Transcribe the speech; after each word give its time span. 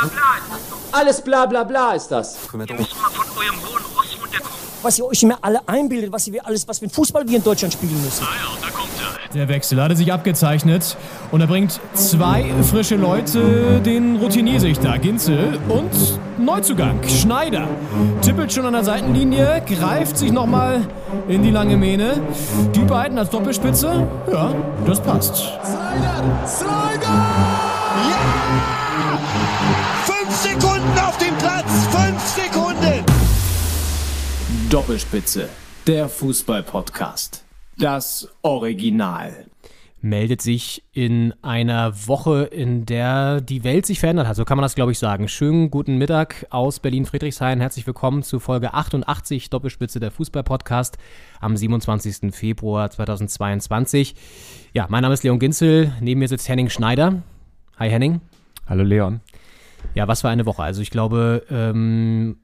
bla 0.00 0.08
bla 0.08 0.36
ist 0.38 0.50
das 0.50 0.70
doch. 0.70 0.98
Alles 0.98 1.20
bla 1.22 1.46
bla 1.46 1.64
bla 1.64 1.92
ist 1.92 2.08
das. 2.08 2.36
Ihr 2.52 2.58
müsst 2.58 2.70
mal 2.70 3.10
von 3.10 3.26
eurem 3.36 3.56
hohen 3.62 3.84
Ross 3.96 4.16
runterkommen. 4.20 4.50
was 4.82 4.98
ihr 4.98 5.04
euch 5.04 5.22
immer 5.22 5.38
alle 5.42 5.60
einbildet, 5.66 6.12
was 6.12 6.26
ihr 6.26 6.44
alles, 6.46 6.66
was 6.66 6.80
ein 6.82 6.90
Fußball 6.90 7.26
wir 7.28 7.36
in 7.36 7.44
Deutschland 7.44 7.72
spielen 7.74 8.02
müssen. 8.02 8.24
Ah 8.24 8.34
ja, 8.34 8.66
da 8.66 8.70
kommt 8.70 8.88
er. 8.98 9.32
Der 9.34 9.48
Wechsel 9.48 9.80
hatte 9.80 9.94
sich 9.94 10.12
abgezeichnet 10.12 10.96
und 11.30 11.40
er 11.40 11.46
bringt 11.46 11.78
zwei 11.94 12.52
frische 12.68 12.96
Leute, 12.96 13.80
den 13.80 14.16
Routiniersichter 14.16 14.98
Ginzel 14.98 15.58
und 15.68 15.90
Neuzugang 16.44 16.98
Schneider. 17.06 17.68
Tippelt 18.22 18.52
schon 18.52 18.66
an 18.66 18.72
der 18.72 18.82
Seitenlinie, 18.82 19.62
greift 19.66 20.18
sich 20.18 20.32
nochmal 20.32 20.84
in 21.28 21.42
die 21.44 21.50
lange 21.52 21.76
Mähne. 21.76 22.20
Die 22.74 22.80
beiden 22.80 23.18
als 23.18 23.30
Doppelspitze, 23.30 24.08
ja, 24.32 24.52
das 24.84 25.00
passt. 25.00 25.36
Slider! 25.36 26.46
Slider! 26.46 27.59
Fünf 29.60 30.30
Sekunden 30.34 30.98
auf 30.98 31.18
dem 31.18 31.36
Platz! 31.36 31.86
Fünf 31.88 32.22
Sekunden! 32.22 33.04
Doppelspitze, 34.70 35.48
der 35.86 36.08
Fußball-Podcast. 36.08 37.44
Das 37.76 38.28
Original. 38.42 39.46
meldet 40.00 40.40
sich 40.40 40.82
in 40.92 41.34
einer 41.42 42.06
Woche, 42.08 42.44
in 42.44 42.86
der 42.86 43.42
die 43.42 43.62
Welt 43.64 43.84
sich 43.84 44.00
verändert 44.00 44.26
hat. 44.28 44.36
So 44.36 44.46
kann 44.46 44.56
man 44.56 44.62
das, 44.62 44.74
glaube 44.74 44.92
ich, 44.92 44.98
sagen. 44.98 45.28
Schönen 45.28 45.70
guten 45.70 45.98
Mittag 45.98 46.46
aus 46.48 46.80
Berlin-Friedrichshain. 46.80 47.60
Herzlich 47.60 47.86
willkommen 47.86 48.22
zu 48.22 48.40
Folge 48.40 48.72
88 48.72 49.50
Doppelspitze 49.50 50.00
der 50.00 50.10
Fußball-Podcast 50.10 50.96
am 51.40 51.54
27. 51.54 52.34
Februar 52.34 52.90
2022. 52.90 54.14
Ja, 54.72 54.86
mein 54.88 55.02
Name 55.02 55.12
ist 55.12 55.22
Leon 55.22 55.38
Ginzel. 55.38 55.92
Neben 56.00 56.20
mir 56.20 56.28
sitzt 56.28 56.48
Henning 56.48 56.70
Schneider. 56.70 57.22
Hi 57.78 57.90
Henning. 57.90 58.22
Hallo 58.66 58.84
Leon. 58.84 59.20
Ja, 59.94 60.08
was 60.08 60.20
für 60.20 60.28
eine 60.28 60.46
Woche. 60.46 60.62
Also 60.62 60.82
ich 60.82 60.90
glaube, 60.90 61.44
ähm, 61.50 62.38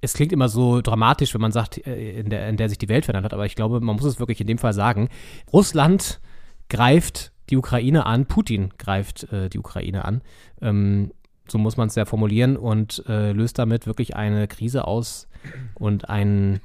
es 0.00 0.14
klingt 0.14 0.32
immer 0.32 0.48
so 0.48 0.80
dramatisch, 0.80 1.34
wenn 1.34 1.40
man 1.40 1.52
sagt, 1.52 1.86
äh, 1.86 2.20
in 2.20 2.30
der, 2.30 2.48
in 2.48 2.56
der 2.56 2.68
sich 2.68 2.78
die 2.78 2.88
Welt 2.88 3.04
verändert 3.04 3.24
hat, 3.24 3.34
aber 3.34 3.46
ich 3.46 3.54
glaube, 3.54 3.80
man 3.80 3.96
muss 3.96 4.04
es 4.04 4.18
wirklich 4.18 4.40
in 4.40 4.46
dem 4.46 4.58
Fall 4.58 4.72
sagen. 4.72 5.08
Russland 5.52 6.20
greift 6.68 7.32
die 7.50 7.56
Ukraine 7.56 8.06
an, 8.06 8.26
Putin 8.26 8.70
greift 8.78 9.32
äh, 9.32 9.48
die 9.48 9.58
Ukraine 9.58 10.04
an. 10.04 10.22
Ähm, 10.60 11.12
so 11.48 11.58
muss 11.58 11.76
man 11.76 11.88
es 11.88 11.94
ja 11.94 12.04
formulieren 12.04 12.56
und 12.56 13.04
äh, 13.08 13.32
löst 13.32 13.58
damit 13.58 13.86
wirklich 13.86 14.16
eine 14.16 14.48
Krise 14.48 14.86
aus 14.86 15.28
und 15.74 16.08
ein, 16.08 16.60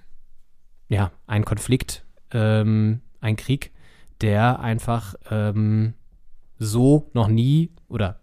ja, 0.89 1.11
ein 1.27 1.45
Konflikt, 1.45 2.03
ähm, 2.31 3.01
ein 3.19 3.35
Krieg, 3.35 3.71
der 4.21 4.59
einfach 4.59 5.13
ähm, 5.29 5.93
so 6.57 7.09
noch 7.13 7.27
nie 7.27 7.71
oder 7.87 8.20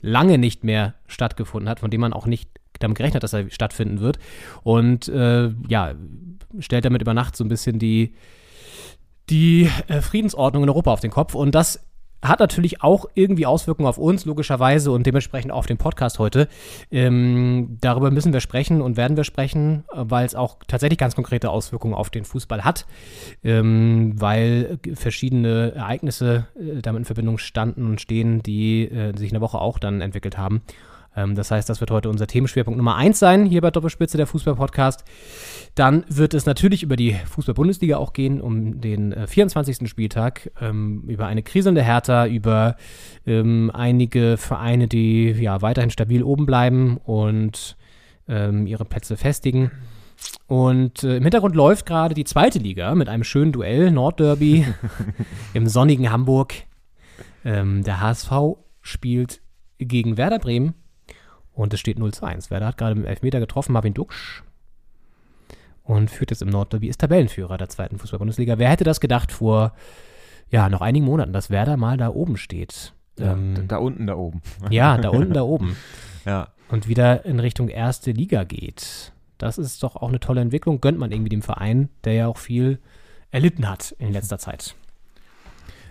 lange 0.00 0.38
nicht 0.38 0.64
mehr 0.64 0.94
stattgefunden 1.06 1.68
hat, 1.68 1.80
von 1.80 1.90
dem 1.90 2.00
man 2.00 2.12
auch 2.12 2.26
nicht 2.26 2.50
damit 2.78 2.96
gerechnet 2.98 3.16
hat, 3.16 3.22
dass 3.22 3.32
er 3.32 3.50
stattfinden 3.50 4.00
wird. 4.00 4.18
Und 4.62 5.08
äh, 5.08 5.50
ja, 5.68 5.94
stellt 6.58 6.84
damit 6.84 7.02
über 7.02 7.14
Nacht 7.14 7.36
so 7.36 7.44
ein 7.44 7.48
bisschen 7.48 7.78
die, 7.78 8.14
die 9.30 9.70
äh, 9.88 10.00
Friedensordnung 10.00 10.64
in 10.64 10.68
Europa 10.68 10.92
auf 10.92 11.00
den 11.00 11.10
Kopf. 11.10 11.34
Und 11.34 11.54
das 11.54 11.85
hat 12.28 12.40
natürlich 12.40 12.82
auch 12.82 13.06
irgendwie 13.14 13.46
Auswirkungen 13.46 13.88
auf 13.88 13.98
uns, 13.98 14.24
logischerweise, 14.24 14.90
und 14.90 15.06
dementsprechend 15.06 15.52
auf 15.52 15.66
den 15.66 15.78
Podcast 15.78 16.18
heute. 16.18 16.48
Ähm, 16.90 17.78
darüber 17.80 18.10
müssen 18.10 18.32
wir 18.32 18.40
sprechen 18.40 18.80
und 18.80 18.96
werden 18.96 19.16
wir 19.16 19.24
sprechen, 19.24 19.84
äh, 19.92 20.04
weil 20.04 20.26
es 20.26 20.34
auch 20.34 20.58
tatsächlich 20.66 20.98
ganz 20.98 21.14
konkrete 21.14 21.50
Auswirkungen 21.50 21.94
auf 21.94 22.10
den 22.10 22.24
Fußball 22.24 22.64
hat, 22.64 22.86
ähm, 23.44 24.14
weil 24.16 24.78
verschiedene 24.94 25.72
Ereignisse 25.74 26.46
äh, 26.58 26.82
damit 26.82 27.00
in 27.00 27.04
Verbindung 27.04 27.38
standen 27.38 27.86
und 27.86 28.00
stehen, 28.00 28.42
die 28.42 28.90
äh, 28.90 29.16
sich 29.16 29.28
in 29.28 29.34
der 29.34 29.40
Woche 29.40 29.58
auch 29.58 29.78
dann 29.78 30.00
entwickelt 30.00 30.38
haben. 30.38 30.62
Ähm, 31.16 31.34
das 31.34 31.50
heißt, 31.50 31.68
das 31.68 31.80
wird 31.80 31.90
heute 31.90 32.10
unser 32.10 32.26
Themenschwerpunkt 32.26 32.76
Nummer 32.76 32.96
eins 32.96 33.18
sein, 33.18 33.46
hier 33.46 33.62
bei 33.62 33.70
Doppelspitze, 33.70 34.16
der 34.16 34.26
Fußball-Podcast. 34.26 35.04
Dann 35.74 36.04
wird 36.08 36.34
es 36.34 36.46
natürlich 36.46 36.82
über 36.82 36.96
die 36.96 37.14
Fußball-Bundesliga 37.14 37.96
auch 37.96 38.12
gehen, 38.12 38.40
um 38.40 38.80
den 38.80 39.12
äh, 39.12 39.26
24. 39.26 39.88
Spieltag, 39.88 40.52
ähm, 40.60 41.04
über 41.08 41.26
eine 41.26 41.42
kriselnde 41.42 41.82
Hertha, 41.82 42.26
über 42.26 42.76
ähm, 43.26 43.70
einige 43.72 44.36
Vereine, 44.36 44.86
die 44.86 45.30
ja 45.30 45.62
weiterhin 45.62 45.90
stabil 45.90 46.22
oben 46.22 46.46
bleiben 46.46 46.98
und 46.98 47.76
ähm, 48.28 48.66
ihre 48.66 48.84
Plätze 48.84 49.16
festigen. 49.16 49.70
Und 50.46 51.02
äh, 51.02 51.16
im 51.16 51.22
Hintergrund 51.22 51.54
läuft 51.54 51.86
gerade 51.86 52.14
die 52.14 52.24
zweite 52.24 52.58
Liga 52.58 52.94
mit 52.94 53.08
einem 53.08 53.24
schönen 53.24 53.52
Duell, 53.52 53.90
Nordderby 53.90 54.66
im 55.54 55.66
sonnigen 55.66 56.10
Hamburg. 56.10 56.54
Ähm, 57.44 57.82
der 57.84 58.00
HSV 58.00 58.32
spielt 58.82 59.40
gegen 59.78 60.16
Werder 60.16 60.38
Bremen 60.38 60.74
und 61.56 61.72
es 61.72 61.80
steht 61.80 61.98
0 61.98 62.12
zu 62.12 62.24
1. 62.24 62.50
Werder 62.50 62.66
hat 62.66 62.76
gerade 62.76 62.94
mit 62.94 63.04
dem 63.04 63.08
Elfmeter 63.08 63.40
getroffen, 63.40 63.72
Marvin 63.72 63.94
Duksch. 63.94 64.42
Und 65.82 66.10
führt 66.10 66.30
jetzt 66.30 66.42
im 66.42 66.48
Nordderby, 66.48 66.88
ist 66.88 67.00
Tabellenführer 67.00 67.56
der 67.56 67.68
zweiten 67.68 67.98
Fußball-Bundesliga. 67.98 68.58
Wer 68.58 68.68
hätte 68.68 68.84
das 68.84 69.00
gedacht 69.00 69.32
vor, 69.32 69.72
ja, 70.50 70.68
noch 70.68 70.82
einigen 70.82 71.06
Monaten, 71.06 71.32
dass 71.32 71.48
Werder 71.48 71.76
mal 71.76 71.96
da 71.96 72.10
oben 72.10 72.36
steht? 72.36 72.92
Ja, 73.18 73.32
Ähm, 73.32 73.54
da, 73.54 73.62
da 73.62 73.76
unten, 73.78 74.06
da 74.06 74.16
oben. 74.16 74.42
ja, 74.70 74.98
da 74.98 75.08
unten, 75.08 75.32
da 75.32 75.42
oben. 75.42 75.76
Ja. 76.26 76.48
Und 76.68 76.88
wieder 76.88 77.24
in 77.24 77.40
Richtung 77.40 77.68
erste 77.68 78.12
Liga 78.12 78.44
geht. 78.44 79.12
Das 79.38 79.56
ist 79.56 79.82
doch 79.82 79.96
auch 79.96 80.08
eine 80.08 80.20
tolle 80.20 80.42
Entwicklung. 80.42 80.80
Gönnt 80.80 80.98
man 80.98 81.10
irgendwie 81.10 81.30
dem 81.30 81.42
Verein, 81.42 81.88
der 82.04 82.12
ja 82.12 82.26
auch 82.26 82.38
viel 82.38 82.80
erlitten 83.30 83.68
hat 83.68 83.94
in 83.98 84.12
letzter 84.12 84.38
Zeit. 84.38 84.74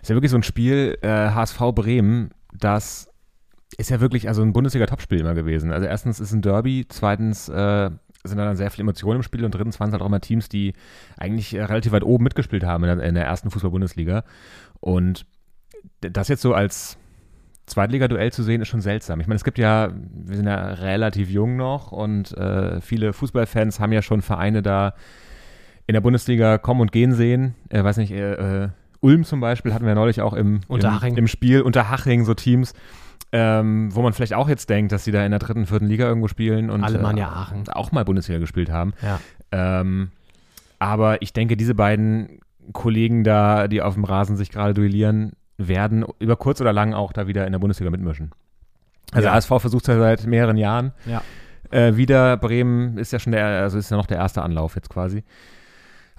Ist 0.02 0.10
ja 0.10 0.16
wirklich 0.16 0.32
so 0.32 0.38
ein 0.38 0.44
Spiel, 0.44 0.98
äh, 1.02 1.08
HSV 1.08 1.60
Bremen, 1.74 2.32
das 2.54 3.10
ist 3.78 3.90
ja 3.90 4.00
wirklich 4.00 4.28
also 4.28 4.42
ein 4.42 4.54
Bundesliga-Topspiel 4.54 5.20
immer 5.20 5.34
gewesen. 5.34 5.72
Also 5.72 5.86
erstens 5.88 6.20
ist 6.20 6.32
ein 6.32 6.42
Derby, 6.42 6.86
zweitens 6.88 7.50
äh, 7.50 7.90
sind 8.24 8.38
da 8.38 8.46
dann 8.46 8.58
sehr 8.58 8.72
viele 8.72 8.84
Emotionen 8.84 9.18
im 9.18 9.24
Spiel 9.24 9.44
und 9.44 9.54
drittens 9.54 9.80
waren 9.80 9.90
es 9.90 9.94
halt 9.94 10.02
auch 10.02 10.08
immer 10.08 10.22
Teams, 10.22 10.50
die 10.50 10.74
eigentlich 11.18 11.54
äh, 11.54 11.64
relativ 11.64 11.92
weit 11.92 12.04
oben 12.04 12.24
mitgespielt 12.24 12.64
haben 12.64 12.84
in 12.84 12.98
der, 12.98 13.08
in 13.08 13.16
der 13.16 13.26
ersten 13.26 13.52
Fußball-Bundesliga. 13.52 14.24
Und 14.80 15.26
das 16.02 16.28
jetzt 16.28 16.42
so 16.42 16.54
als 16.54 16.98
Zweitliga-Duell 17.66 18.32
zu 18.32 18.44
sehen, 18.44 18.62
ist 18.62 18.68
schon 18.68 18.82
seltsam. 18.82 19.20
Ich 19.20 19.28
meine, 19.28 19.38
es 19.38 19.44
gibt 19.44 19.58
ja, 19.58 19.92
wir 19.94 20.38
sind 20.38 20.46
ja 20.46 20.56
relativ 20.56 21.30
jung 21.30 21.56
noch 21.56 21.92
und 21.92 22.32
äh, 22.38 22.80
viele 22.82 23.14
Fußballfans 23.14 23.80
haben 23.80 23.92
ja 23.92 24.02
schon 24.02 24.22
Vereine 24.22 24.62
da 24.62 24.94
in 25.88 25.94
der 25.94 26.02
Bundesliga 26.02 26.58
kommen 26.58 26.82
und 26.82 26.92
gehen 26.92 27.14
sehen. 27.14 27.56
Äh, 27.70 27.84
weiß 27.84 27.98
nicht, 27.98 28.12
äh, 28.12 28.64
äh, 28.64 28.70
Ulm 29.02 29.24
zum 29.24 29.40
Beispiel 29.40 29.74
hatten 29.74 29.86
wir 29.86 29.96
neulich 29.96 30.22
auch 30.22 30.34
im, 30.34 30.62
im, 30.70 31.18
im 31.18 31.28
Spiel, 31.28 31.62
Unterhaching, 31.62 32.26
so 32.26 32.34
Teams, 32.34 32.74
ähm, 33.32 33.94
wo 33.94 34.02
man 34.02 34.14
vielleicht 34.14 34.34
auch 34.34 34.48
jetzt 34.48 34.70
denkt, 34.70 34.92
dass 34.92 35.04
die 35.04 35.12
da 35.12 35.26
in 35.26 35.32
der 35.32 35.40
dritten, 35.40 35.66
vierten 35.66 35.88
Liga 35.88 36.06
irgendwo 36.06 36.28
spielen 36.28 36.70
und 36.70 36.84
Alemannia 36.84 37.28
äh, 37.28 37.30
Aachen. 37.30 37.70
auch 37.70 37.92
mal 37.92 38.06
Bundesliga 38.06 38.40
gespielt 38.40 38.72
haben. 38.72 38.94
Ja. 39.02 39.20
Ähm, 39.52 40.12
aber 40.80 41.22
ich 41.22 41.34
denke, 41.34 41.58
diese 41.58 41.76
beiden 41.76 42.40
Kollegen 42.74 43.24
da, 43.24 43.68
die 43.68 43.82
auf 43.82 43.96
dem 43.96 44.04
Rasen 44.04 44.38
sich 44.38 44.50
gerade 44.52 44.74
duellieren, 44.74 45.34
werden 45.58 46.06
über 46.20 46.36
kurz 46.36 46.62
oder 46.62 46.74
lang 46.74 46.94
auch 46.94 47.14
da 47.14 47.28
wieder 47.28 47.46
in 47.46 47.52
der 47.52 47.60
Bundesliga 47.60 47.90
mitmischen. 47.90 48.32
Also 49.12 49.28
Ja. 49.28 49.34
HSV 49.34 49.50
versucht 49.60 49.88
ja 49.88 49.98
seit 49.98 50.26
mehreren 50.26 50.58
Jahren. 50.58 50.92
Ja. 51.06 51.22
Äh, 51.72 51.96
wieder 51.96 52.38
Bremen 52.38 52.98
ist 52.98 53.12
ja 53.14 53.20
schon 53.20 53.32
der, 53.32 53.46
also 53.46 53.78
ist 53.78 53.90
ja 53.92 53.98
noch 53.98 54.06
der 54.06 54.18
erste 54.18 54.42
Anlauf 54.42 54.76
jetzt 54.76 54.90
quasi. 54.90 55.24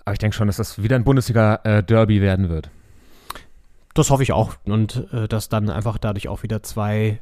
Aber 0.05 0.13
ich 0.13 0.19
denke 0.19 0.37
schon, 0.37 0.47
dass 0.47 0.57
das 0.57 0.83
wieder 0.83 0.97
ein 0.97 1.05
Bundesliga-Derby 1.05 2.21
werden 2.21 2.49
wird. 2.49 2.71
Das 3.97 4.11
hoffe 4.11 4.23
ich 4.23 4.33
auch. 4.33 4.55
Und 4.67 5.09
äh, 5.13 5.27
dass 5.27 5.49
dann 5.49 5.71
einfach 5.71 5.97
dadurch 5.97 6.29
auch 6.29 6.43
wieder 6.43 6.63
zwei 6.63 7.19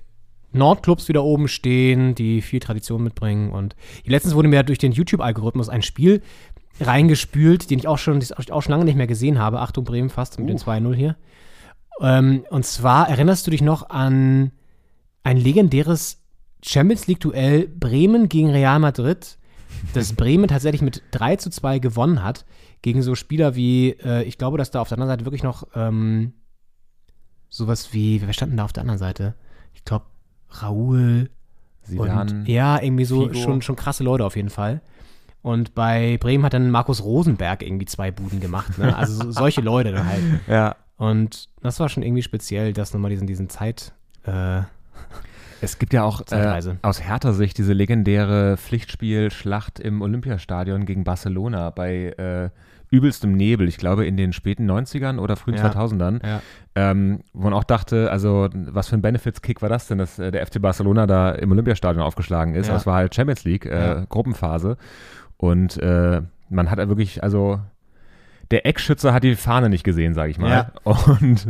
Nordclubs 0.53 1.09
wieder 1.09 1.23
oben 1.23 1.47
stehen, 1.47 2.17
die 2.17 2.43
viel 2.43 2.59
Tradition 2.59 3.05
mitbringen. 3.05 3.53
Und 3.53 3.77
letztens 4.05 4.35
wurde 4.35 4.49
mir 4.49 4.65
durch 4.65 4.79
den 4.79 4.91
YouTube-Algorithmus 4.91 5.69
ein 5.69 5.83
Spiel 5.83 6.21
reingespült, 6.81 7.71
den 7.71 7.79
ich 7.79 7.87
auch 7.87 7.99
schon, 7.99 8.21
ich 8.21 8.53
auch 8.53 8.63
schon 8.63 8.73
lange 8.73 8.85
nicht 8.85 8.97
mehr 8.97 9.07
gesehen 9.07 9.39
habe. 9.39 9.61
Achtung, 9.61 9.85
Bremen 9.85 10.11
fast 10.11 10.39
mit 10.41 10.49
den 10.49 10.59
2-0 10.59 10.95
hier. 10.95 11.17
Ähm, 12.01 12.45
und 12.51 12.67
zwar 12.67 13.09
erinnerst 13.09 13.47
du 13.47 13.53
dich 13.53 13.63
noch 13.63 13.91
an 13.91 14.51
ein 15.23 15.37
legendäres 15.37 16.25
Champions 16.61 17.07
League-Duell 17.07 17.69
Bremen 17.69 18.29
gegen 18.29 18.51
Real 18.51 18.81
Madrid, 18.81 19.39
das 19.93 20.13
Bremen 20.17 20.49
tatsächlich 20.49 20.83
mit 20.83 21.03
3 21.13 21.37
zu 21.37 21.51
2 21.51 21.79
gewonnen 21.79 22.25
hat, 22.25 22.45
gegen 22.83 23.01
so 23.03 23.15
Spieler 23.15 23.55
wie, 23.55 23.91
äh, 24.05 24.25
ich 24.25 24.39
glaube, 24.39 24.59
dass 24.59 24.73
da 24.73 24.81
auf 24.81 24.89
der 24.89 24.99
anderen 24.99 25.13
Seite 25.13 25.25
wirklich 25.25 25.45
noch 25.45 25.69
ähm, 25.77 26.33
sowas 27.55 27.93
wie, 27.93 28.21
wer 28.21 28.33
stand 28.33 28.51
denn 28.51 28.57
da 28.57 28.65
auf 28.65 28.73
der 28.73 28.81
anderen 28.83 28.99
Seite? 28.99 29.35
Ich 29.75 29.85
glaube, 29.85 30.07
Raoul 30.51 31.31
und 31.97 32.49
ja, 32.49 32.81
irgendwie 32.81 33.05
so 33.05 33.29
Figo. 33.29 33.35
schon, 33.35 33.63
schon 33.63 33.77
krasse 33.77 34.03
Leute 34.03 34.25
auf 34.25 34.37
jeden 34.37 34.51
Fall. 34.51 34.81
Und 35.43 35.75
bei 35.75 36.17
Bremen 36.19 36.45
hat 36.45 36.55
dann 36.55 36.71
Markus 36.71 37.05
Rosenberg 37.05 37.63
irgendwie 37.63 37.85
zwei 37.85 38.11
Buden 38.11 38.41
gemacht. 38.41 38.79
Ne? 38.79 38.97
Also 38.97 39.25
so, 39.25 39.31
solche 39.31 39.61
Leute 39.61 39.93
dann 39.93 40.07
halt. 40.07 40.23
Ja. 40.49 40.77
Und 40.97 41.49
das 41.61 41.79
war 41.81 41.89
schon 41.89 42.03
irgendwie 42.03 42.23
speziell, 42.23 42.73
dass 42.73 42.93
nochmal 42.95 43.11
diesen, 43.11 43.27
diesen 43.27 43.49
Zeit. 43.49 43.93
Äh, 44.25 44.63
Es 45.61 45.79
gibt 45.79 45.93
ja 45.93 46.05
auch 46.05 46.23
äh, 46.31 46.63
aus 46.83 47.01
härter 47.01 47.35
Sicht 47.35 47.59
diese 47.59 47.73
legendäre 47.73 48.57
Pflichtspielschlacht 48.57 49.81
im 49.81 50.03
Olympiastadion 50.03 50.87
gegen 50.87 51.05
Barcelona 51.05 51.71
bei 51.71 52.07
äh, 52.17 52.51
übelstem 52.91 53.33
Nebel, 53.33 53.69
ich 53.69 53.77
glaube 53.79 54.07
in 54.07 54.17
den 54.17 54.33
späten 54.33 54.71
90ern 54.71 55.19
oder 55.19 55.37
frühen 55.37 55.57
Ja. 55.57 55.63
2000ern, 55.71 56.21
Ja. 56.25 56.41
ähm, 56.75 57.21
wo 57.33 57.45
man 57.45 57.53
auch 57.55 57.65
dachte, 57.65 58.11
also 58.11 58.49
was 58.53 58.89
für 58.89 58.97
ein 58.97 59.03
Benefits-Kick 59.03 59.63
war 59.63 59.69
das 59.69 59.89
denn, 59.89 59.99
dass 59.99 60.19
äh, 60.19 60.31
der 60.31 60.47
FC 60.47 60.61
Barcelona 60.61 61.07
da 61.07 61.33
im 61.33 61.51
Olympiastadion 61.53 62.03
aufgeschlagen 62.05 62.55
ist. 62.55 62.67
Ja. 62.67 62.73
Aber 62.73 62.81
es 62.81 62.87
war 62.87 62.95
halt 62.97 63.15
Champions 63.15 63.45
League, 63.45 63.67
äh. 63.67 64.05
Gruppenphase. 64.09 64.77
Und 65.37 65.77
äh, 65.79 66.23
man 66.49 66.71
hat 66.71 66.79
wirklich, 66.89 67.23
also 67.23 67.61
der 68.51 68.67
Eckschütze 68.67 69.13
hat 69.13 69.25
die 69.25 69.35
Fahne 69.35 69.69
nicht 69.71 69.85
gesehen, 69.85 70.15
sage 70.15 70.31
ich 70.31 70.39
mal. 70.39 70.71
Und 70.85 71.47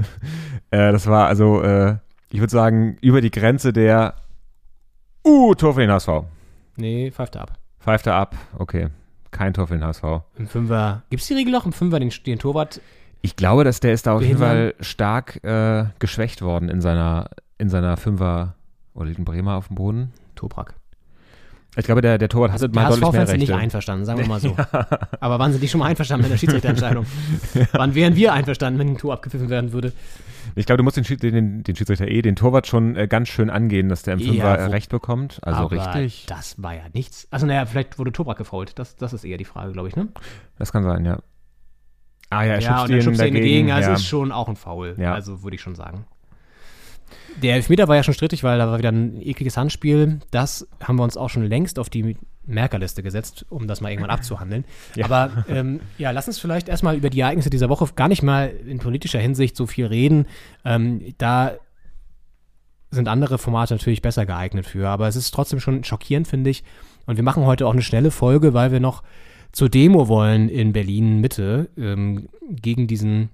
äh, 0.71 0.93
das 0.93 1.07
war 1.07 1.27
also, 1.27 1.61
äh, 1.63 1.97
ich 2.31 2.41
würde 2.41 2.51
sagen, 2.53 2.97
über 3.01 3.21
die 3.21 3.31
Grenze 3.31 3.73
der 3.73 4.15
Uh, 5.27 5.55
Tor 5.55 5.75
für 5.75 5.81
den 5.81 5.91
HSV. 5.91 6.09
Nee, 6.77 7.11
pfeift 7.11 7.35
er 7.37 7.43
ab. 7.43 7.53
Pfeift 7.81 8.07
er 8.07 8.15
ab, 8.17 8.37
okay. 8.59 8.89
Kein 9.35 9.53
Tor 9.53 9.67
für 9.67 9.75
den 9.75 9.85
HSV. 9.85 10.05
Im 10.39 10.47
Fünfer, 10.47 11.03
gibt's 11.11 11.27
die 11.27 11.35
Regel 11.35 11.53
noch? 11.53 11.67
Im 11.67 11.73
Fünfer 11.73 11.99
den, 11.99 12.13
den 12.25 12.39
Torwart? 12.39 12.81
Ich 13.21 13.35
glaube, 13.35 13.65
dass 13.65 13.81
der 13.81 13.93
ist 13.93 14.07
da 14.07 14.15
auf 14.15 14.23
jeden. 14.23 14.39
Fall 14.39 14.75
stark 14.79 15.43
äh, 15.45 15.87
geschwächt 15.99 16.41
worden 16.41 16.69
in 16.69 16.81
seiner, 16.81 17.31
in 17.59 17.69
seiner 17.69 17.97
Fünfer. 17.97 18.55
Oder 18.95 19.07
liegt 19.07 19.19
ein 19.19 19.25
Bremer 19.25 19.57
auf 19.57 19.67
dem 19.67 19.75
Boden? 19.75 20.13
Toprak. 20.37 20.75
Ich 21.77 21.85
glaube, 21.85 22.01
der, 22.01 22.19
der 22.19 22.29
Torwart 22.29 22.53
hatte 22.53 22.69
Der 22.69 22.83
mal 22.83 22.89
deutlich 22.91 23.11
mehr 23.11 23.23
Rechte. 23.23 23.37
nicht 23.39 23.53
einverstanden, 23.53 24.05
sagen 24.05 24.21
wir 24.21 24.29
mal 24.29 24.39
so. 24.39 24.57
Aber 25.21 25.41
wann 25.41 25.51
sind 25.51 25.61
die 25.61 25.69
schon 25.69 25.81
mal 25.81 25.87
einverstanden 25.87 26.23
mit 26.23 26.33
der 26.33 26.39
Schiedsrichterentscheidung? 26.39 27.05
Wann 27.73 27.97
wären 27.97 28.15
wir 28.15 28.33
einverstanden, 28.33 28.79
wenn 28.79 28.91
ein 28.91 28.99
Tor 28.99 29.15
abgepfiffen 29.15 29.51
werden 29.51 29.73
würde? 29.73 29.93
Ich 30.57 30.67
glaube, 30.67 30.77
du 30.79 30.85
musst 30.85 30.97
den, 30.97 31.05
Schied, 31.05 31.23
den, 31.23 31.63
den 31.63 31.77
Schiedsrichter 31.77 32.07
eh, 32.09 32.23
den 32.23 32.37
Torwart 32.37 32.67
schon 32.67 32.97
äh, 32.97 33.09
ganz 33.09 33.29
schön 33.29 33.51
angehen, 33.51 33.89
dass 33.89 34.03
der 34.03 34.15
im 34.15 34.21
Ja, 34.21 34.27
Fünfer 34.27 34.67
wo- 34.67 34.71
Recht 34.71 34.91
bekommt. 34.91 35.41
Also 35.43 35.61
Aber 35.61 35.73
richtig. 35.73 36.27
Das 36.27 36.63
war 36.63 36.75
ja 36.75 36.85
nichts. 36.93 37.27
Also, 37.31 37.47
naja, 37.47 37.67
vielleicht 37.67 37.99
wurde 37.99 38.13
Toprak 38.13 38.39
gefault. 38.39 38.79
Das, 38.79 38.97
das 38.97 39.13
ist 39.13 39.25
eher 39.25 39.37
die 39.39 39.45
Frage, 39.45 39.73
glaube 39.73 39.89
ich, 39.89 39.97
ne? 39.97 40.09
Das 40.59 40.73
kann 40.73 40.85
sein, 40.85 41.05
ja. 41.05 41.19
Ah 42.31 42.45
ja, 42.45 42.55
er 42.55 42.61
ja, 42.61 42.79
schubst 42.79 42.93
und 42.93 43.03
schubst 43.03 43.21
dagegen. 43.21 43.37
dagegen. 43.37 43.71
Also, 43.73 43.91
ja. 43.91 43.95
ist 43.97 44.07
schon 44.07 44.33
auch 44.33 44.49
ein 44.49 44.57
Foul. 44.57 44.95
Ja. 44.99 45.15
Also, 45.15 45.43
würde 45.43 45.57
ich 45.57 45.61
schon 45.61 45.75
sagen. 45.75 46.07
Der 47.43 47.55
Elfmeter 47.57 47.89
war 47.89 47.97
ja 47.97 48.03
schon 48.03 48.15
strittig, 48.15 48.45
weil 48.45 48.59
da 48.59 48.69
war 48.69 48.79
wieder 48.79 48.91
ein 48.93 49.21
ekliges 49.21 49.57
Handspiel. 49.57 50.21
Das 50.31 50.69
haben 50.83 50.97
wir 50.97 51.03
uns 51.05 51.17
auch 51.17 51.31
schon 51.31 51.45
längst 51.45 51.79
auf 51.79 51.91
die 51.91 52.17
Merkerliste 52.47 53.03
gesetzt, 53.03 53.47
um 53.49 53.67
das 53.67 53.81
mal 53.81 53.91
irgendwann 53.91 54.11
abzuhandeln. 54.17 54.65
Ja. 54.95 55.07
Aber 55.07 55.45
ähm, 55.49 55.81
ja, 55.99 56.11
lass 56.11 56.27
uns 56.27 56.39
vielleicht 56.39 56.69
erstmal 56.69 56.97
über 56.97 57.11
die 57.11 57.21
Ereignisse 57.21 57.51
dieser 57.51 57.69
Woche 57.69 57.87
gar 57.95 58.09
nicht 58.09 58.23
mal 58.23 58.49
in 58.49 58.79
politischer 58.79 59.19
Hinsicht 59.19 59.57
so 59.57 59.67
viel 59.67 59.87
reden. 59.87 60.27
Ähm, 60.65 61.15
da 61.19 61.53
sind 62.95 63.09
andere 63.09 63.39
Formate 63.39 63.75
natürlich 63.75 64.03
besser 64.03 64.25
geeignet 64.25 64.67
für. 64.67 64.89
Aber 64.89 65.09
es 65.09 65.17
ist 65.17 65.33
trotzdem 65.33 65.61
schon 65.61 65.85
schockierend, 65.85 66.29
finde 66.29 66.51
ich. 66.51 66.65
Und 67.07 67.17
wir 67.17 67.25
machen 67.25 67.45
heute 67.45 67.67
auch 67.67 67.73
eine 67.73 67.83
schnelle 67.83 68.11
Folge, 68.11 68.55
weil 68.55 68.73
wir 68.73 68.81
noch 68.81 69.03
zur 69.53 69.69
Demo 69.69 70.09
wollen 70.09 70.49
in 70.49 70.73
Berlin 70.73 71.21
Mitte 71.21 71.69
ähm, 71.77 72.29
gegen 72.43 72.87
diesen, 72.87 73.31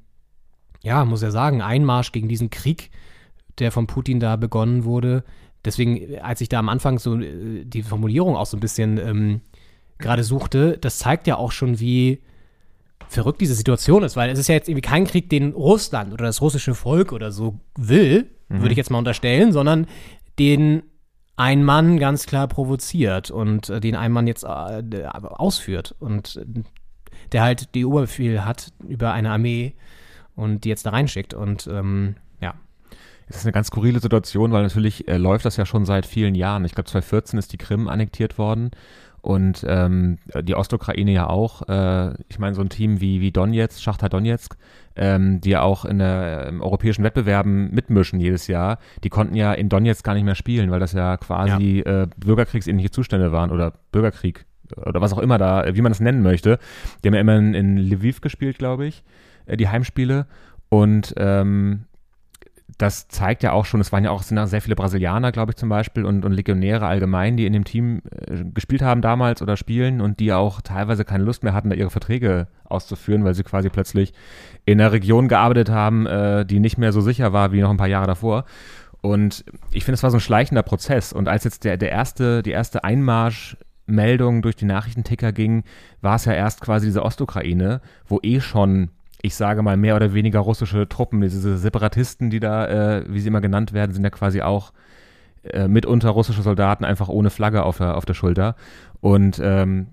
ja, 0.82 1.04
muss 1.04 1.22
ja 1.22 1.30
sagen, 1.30 1.62
Einmarsch 1.62 2.12
gegen 2.12 2.28
diesen 2.28 2.50
Krieg, 2.50 2.90
der 3.58 3.70
von 3.70 3.86
Putin 3.86 4.20
da 4.20 4.36
begonnen 4.36 4.84
wurde. 4.84 5.24
Deswegen, 5.64 6.18
als 6.20 6.40
ich 6.40 6.48
da 6.48 6.58
am 6.58 6.68
Anfang 6.68 6.98
so 6.98 7.18
äh, 7.18 7.64
die 7.64 7.82
Formulierung 7.82 8.36
auch 8.36 8.46
so 8.46 8.56
ein 8.56 8.60
bisschen 8.60 8.98
ähm, 8.98 9.40
gerade 9.98 10.24
suchte, 10.24 10.78
das 10.78 10.98
zeigt 10.98 11.26
ja 11.26 11.36
auch 11.36 11.52
schon, 11.52 11.80
wie 11.80 12.20
verrückt 13.08 13.40
diese 13.40 13.54
Situation 13.54 14.02
ist, 14.02 14.16
weil 14.16 14.30
es 14.30 14.38
ist 14.38 14.48
ja 14.48 14.54
jetzt 14.54 14.68
irgendwie 14.68 14.88
kein 14.88 15.04
Krieg, 15.04 15.28
den 15.28 15.52
Russland 15.52 16.12
oder 16.12 16.24
das 16.24 16.40
russische 16.40 16.74
Volk 16.74 17.12
oder 17.12 17.32
so 17.32 17.58
will, 17.76 18.30
würde 18.48 18.72
ich 18.72 18.76
jetzt 18.76 18.90
mal 18.90 18.98
unterstellen, 18.98 19.52
sondern 19.52 19.86
den 20.38 20.82
ein 21.36 21.64
Mann 21.64 21.98
ganz 21.98 22.26
klar 22.26 22.48
provoziert 22.48 23.30
und 23.30 23.68
äh, 23.70 23.80
den 23.80 23.96
ein 23.96 24.12
Mann 24.12 24.26
jetzt 24.26 24.44
äh, 24.44 24.82
ausführt 25.10 25.94
und 25.98 26.36
äh, 26.36 26.62
der 27.32 27.42
halt 27.42 27.74
die 27.74 27.84
Oberbefehl 27.84 28.44
hat 28.44 28.72
über 28.86 29.12
eine 29.12 29.30
Armee 29.30 29.74
und 30.34 30.64
die 30.64 30.68
jetzt 30.68 30.86
da 30.86 30.90
reinschickt 30.90 31.34
und 31.34 31.66
ähm. 31.66 32.16
Es 33.30 33.36
ist 33.36 33.46
eine 33.46 33.52
ganz 33.52 33.68
skurrile 33.68 34.00
Situation, 34.00 34.50
weil 34.50 34.64
natürlich 34.64 35.06
äh, 35.06 35.16
läuft 35.16 35.44
das 35.44 35.56
ja 35.56 35.64
schon 35.64 35.84
seit 35.86 36.04
vielen 36.04 36.34
Jahren. 36.34 36.64
Ich 36.64 36.74
glaube, 36.74 36.90
2014 36.90 37.38
ist 37.38 37.52
die 37.52 37.58
Krim 37.58 37.88
annektiert 37.88 38.38
worden 38.38 38.72
und 39.22 39.64
ähm, 39.68 40.18
die 40.42 40.56
Ostukraine 40.56 41.12
ja 41.12 41.28
auch. 41.28 41.68
Äh, 41.68 42.14
ich 42.28 42.40
meine, 42.40 42.56
so 42.56 42.60
ein 42.60 42.70
Team 42.70 43.00
wie, 43.00 43.20
wie 43.20 43.30
Donetsk, 43.30 43.80
Schachtar 43.80 44.08
Donetsk, 44.08 44.56
ähm, 44.96 45.40
die 45.40 45.50
ja 45.50 45.62
auch 45.62 45.84
in 45.84 45.98
der, 45.98 46.48
im 46.48 46.60
europäischen 46.60 47.04
Wettbewerben 47.04 47.70
mitmischen 47.70 48.18
jedes 48.18 48.48
Jahr, 48.48 48.78
die 49.04 49.10
konnten 49.10 49.36
ja 49.36 49.52
in 49.52 49.68
Donetsk 49.68 50.04
gar 50.04 50.14
nicht 50.14 50.24
mehr 50.24 50.34
spielen, 50.34 50.72
weil 50.72 50.80
das 50.80 50.92
ja 50.92 51.16
quasi 51.16 51.80
äh, 51.80 52.08
bürgerkriegsähnliche 52.16 52.90
Zustände 52.90 53.30
waren 53.30 53.52
oder 53.52 53.74
Bürgerkrieg 53.92 54.44
oder 54.76 55.00
was 55.00 55.12
auch 55.12 55.18
immer 55.18 55.38
da, 55.38 55.64
wie 55.72 55.82
man 55.82 55.92
es 55.92 56.00
nennen 56.00 56.22
möchte. 56.22 56.58
Die 57.02 57.08
haben 57.08 57.14
ja 57.14 57.20
immer 57.20 57.36
in, 57.36 57.54
in 57.54 57.78
Lviv 57.78 58.20
gespielt, 58.20 58.58
glaube 58.58 58.86
ich, 58.86 59.04
äh, 59.46 59.56
die 59.56 59.68
Heimspiele. 59.68 60.26
Und 60.68 61.14
ähm, 61.16 61.86
das 62.80 63.08
zeigt 63.08 63.42
ja 63.42 63.52
auch 63.52 63.66
schon, 63.66 63.80
es 63.80 63.92
waren 63.92 64.04
ja 64.04 64.10
auch 64.10 64.22
sehr 64.22 64.62
viele 64.62 64.74
Brasilianer, 64.74 65.32
glaube 65.32 65.52
ich, 65.52 65.56
zum 65.56 65.68
Beispiel, 65.68 66.06
und, 66.06 66.24
und 66.24 66.32
Legionäre 66.32 66.86
allgemein, 66.86 67.36
die 67.36 67.44
in 67.44 67.52
dem 67.52 67.64
Team 67.64 68.00
äh, 68.10 68.44
gespielt 68.54 68.80
haben 68.80 69.02
damals 69.02 69.42
oder 69.42 69.58
spielen 69.58 70.00
und 70.00 70.18
die 70.18 70.32
auch 70.32 70.62
teilweise 70.62 71.04
keine 71.04 71.24
Lust 71.24 71.42
mehr 71.42 71.52
hatten, 71.52 71.68
da 71.68 71.76
ihre 71.76 71.90
Verträge 71.90 72.48
auszuführen, 72.64 73.22
weil 73.22 73.34
sie 73.34 73.42
quasi 73.42 73.68
plötzlich 73.68 74.14
in 74.64 74.80
einer 74.80 74.92
Region 74.92 75.28
gearbeitet 75.28 75.68
haben, 75.68 76.06
äh, 76.06 76.46
die 76.46 76.58
nicht 76.58 76.78
mehr 76.78 76.92
so 76.92 77.02
sicher 77.02 77.34
war 77.34 77.52
wie 77.52 77.60
noch 77.60 77.70
ein 77.70 77.76
paar 77.76 77.86
Jahre 77.86 78.06
davor. 78.06 78.46
Und 79.02 79.44
ich 79.72 79.84
finde, 79.84 79.96
es 79.96 80.02
war 80.02 80.10
so 80.10 80.16
ein 80.16 80.22
schleichender 80.22 80.62
Prozess. 80.62 81.12
Und 81.12 81.28
als 81.28 81.44
jetzt 81.44 81.64
der, 81.64 81.76
der 81.76 81.90
erste, 81.90 82.42
die 82.42 82.50
erste 82.50 82.82
Einmarschmeldung 82.82 84.40
durch 84.40 84.56
die 84.56 84.64
Nachrichtenticker 84.64 85.32
ging, 85.32 85.64
war 86.00 86.16
es 86.16 86.24
ja 86.24 86.32
erst 86.32 86.62
quasi 86.62 86.86
diese 86.86 87.02
Ostukraine, 87.02 87.82
wo 88.06 88.20
eh 88.22 88.40
schon 88.40 88.90
ich 89.22 89.34
sage 89.34 89.62
mal, 89.62 89.76
mehr 89.76 89.96
oder 89.96 90.14
weniger 90.14 90.40
russische 90.40 90.88
Truppen, 90.88 91.20
diese 91.20 91.58
Separatisten, 91.58 92.30
die 92.30 92.40
da, 92.40 92.98
äh, 92.98 93.04
wie 93.08 93.20
sie 93.20 93.28
immer 93.28 93.40
genannt 93.40 93.72
werden, 93.72 93.92
sind 93.92 94.04
ja 94.04 94.10
quasi 94.10 94.42
auch 94.42 94.72
äh, 95.42 95.68
mitunter 95.68 96.10
russische 96.10 96.42
Soldaten 96.42 96.84
einfach 96.84 97.08
ohne 97.08 97.30
Flagge 97.30 97.62
auf 97.62 97.78
der, 97.78 97.96
auf 97.96 98.04
der 98.04 98.14
Schulter. 98.14 98.56
Und 99.00 99.40
ähm, 99.42 99.88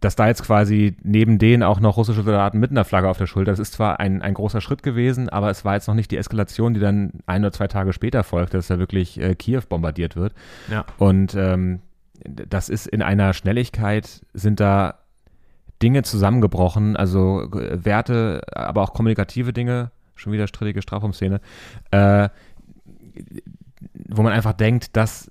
dass 0.00 0.16
da 0.16 0.26
jetzt 0.26 0.42
quasi 0.44 0.96
neben 1.02 1.38
denen 1.38 1.62
auch 1.62 1.80
noch 1.80 1.96
russische 1.96 2.22
Soldaten 2.22 2.58
mit 2.58 2.70
einer 2.70 2.84
Flagge 2.84 3.08
auf 3.08 3.18
der 3.18 3.26
Schulter, 3.26 3.52
das 3.52 3.58
ist 3.58 3.74
zwar 3.74 4.00
ein, 4.00 4.22
ein 4.22 4.34
großer 4.34 4.60
Schritt 4.60 4.82
gewesen, 4.82 5.28
aber 5.28 5.50
es 5.50 5.64
war 5.64 5.74
jetzt 5.74 5.88
noch 5.88 5.94
nicht 5.94 6.10
die 6.10 6.16
Eskalation, 6.16 6.74
die 6.74 6.80
dann 6.80 7.12
ein 7.26 7.42
oder 7.42 7.52
zwei 7.52 7.68
Tage 7.68 7.92
später 7.92 8.24
folgte, 8.24 8.56
dass 8.56 8.68
da 8.68 8.78
wirklich 8.78 9.20
äh, 9.20 9.34
Kiew 9.34 9.62
bombardiert 9.68 10.16
wird. 10.16 10.32
Ja. 10.70 10.86
Und 10.96 11.34
ähm, 11.34 11.80
das 12.24 12.68
ist 12.68 12.86
in 12.86 13.02
einer 13.02 13.34
Schnelligkeit, 13.34 14.24
sind 14.32 14.60
da 14.60 14.98
Dinge 15.82 16.02
zusammengebrochen, 16.02 16.96
also 16.96 17.42
äh, 17.52 17.84
Werte, 17.84 18.42
aber 18.52 18.82
auch 18.82 18.92
kommunikative 18.92 19.52
Dinge, 19.52 19.90
schon 20.14 20.32
wieder 20.32 20.46
strittige 20.46 20.82
Strafraumszene, 20.82 21.40
äh, 21.90 22.28
wo 24.08 24.22
man 24.22 24.32
einfach 24.32 24.52
denkt, 24.52 24.96
dass 24.96 25.30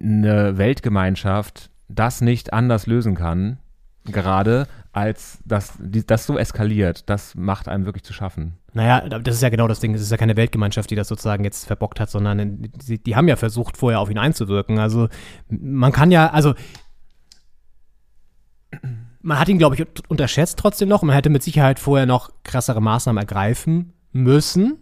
eine 0.00 0.58
Weltgemeinschaft 0.58 1.70
das 1.88 2.20
nicht 2.20 2.52
anders 2.52 2.86
lösen 2.86 3.14
kann, 3.14 3.58
gerade 4.04 4.66
als 4.92 5.38
dass 5.44 5.74
das 5.78 6.26
so 6.26 6.38
eskaliert, 6.38 7.08
das 7.10 7.34
macht 7.34 7.68
einem 7.68 7.84
wirklich 7.84 8.04
zu 8.04 8.12
schaffen. 8.12 8.54
Naja, 8.72 9.08
das 9.08 9.36
ist 9.36 9.42
ja 9.42 9.48
genau 9.48 9.68
das 9.68 9.80
Ding. 9.80 9.94
Es 9.94 10.00
ist 10.00 10.10
ja 10.10 10.16
keine 10.16 10.36
Weltgemeinschaft, 10.36 10.90
die 10.90 10.94
das 10.94 11.08
sozusagen 11.08 11.44
jetzt 11.44 11.66
verbockt 11.66 11.98
hat, 12.00 12.10
sondern 12.10 12.62
die, 12.86 13.02
die 13.02 13.16
haben 13.16 13.28
ja 13.28 13.36
versucht, 13.36 13.76
vorher 13.76 14.00
auf 14.00 14.10
ihn 14.10 14.18
einzuwirken. 14.18 14.78
Also 14.78 15.08
man 15.48 15.92
kann 15.92 16.10
ja, 16.10 16.30
also 16.30 16.54
man 19.22 19.38
hat 19.38 19.48
ihn, 19.48 19.58
glaube 19.58 19.74
ich, 19.74 19.86
unterschätzt 20.08 20.58
trotzdem 20.58 20.88
noch. 20.88 21.02
Man 21.02 21.14
hätte 21.14 21.30
mit 21.30 21.42
Sicherheit 21.42 21.78
vorher 21.78 22.06
noch 22.06 22.30
krassere 22.44 22.80
Maßnahmen 22.80 23.20
ergreifen 23.20 23.92
müssen. 24.12 24.78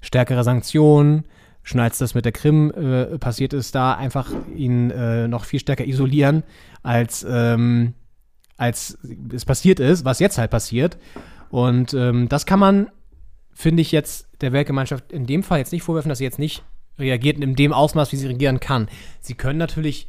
Stärkere 0.00 0.44
Sanktionen, 0.44 1.24
schon 1.62 1.80
als 1.80 1.98
das 1.98 2.14
mit 2.14 2.24
der 2.24 2.32
Krim 2.32 2.70
äh, 2.70 3.18
passiert 3.18 3.52
ist, 3.52 3.74
da 3.74 3.94
einfach 3.94 4.30
ihn 4.54 4.90
äh, 4.90 5.26
noch 5.28 5.44
viel 5.44 5.60
stärker 5.60 5.84
isolieren, 5.84 6.44
als, 6.82 7.26
ähm, 7.28 7.94
als 8.56 8.98
es 9.32 9.44
passiert 9.44 9.80
ist, 9.80 10.04
was 10.04 10.20
jetzt 10.20 10.38
halt 10.38 10.50
passiert. 10.50 10.96
Und 11.50 11.94
ähm, 11.94 12.28
das 12.28 12.46
kann 12.46 12.60
man, 12.60 12.90
finde 13.52 13.82
ich, 13.82 13.90
jetzt 13.90 14.28
der 14.40 14.52
Weltgemeinschaft 14.52 15.12
in 15.12 15.26
dem 15.26 15.42
Fall 15.42 15.58
jetzt 15.58 15.72
nicht 15.72 15.82
vorwerfen, 15.82 16.08
dass 16.08 16.18
sie 16.18 16.24
jetzt 16.24 16.38
nicht 16.38 16.62
reagiert 16.98 17.38
in 17.38 17.54
dem 17.54 17.72
Ausmaß, 17.72 18.12
wie 18.12 18.16
sie 18.16 18.26
regieren 18.26 18.60
kann. 18.60 18.88
Sie 19.20 19.34
können 19.34 19.58
natürlich 19.58 20.08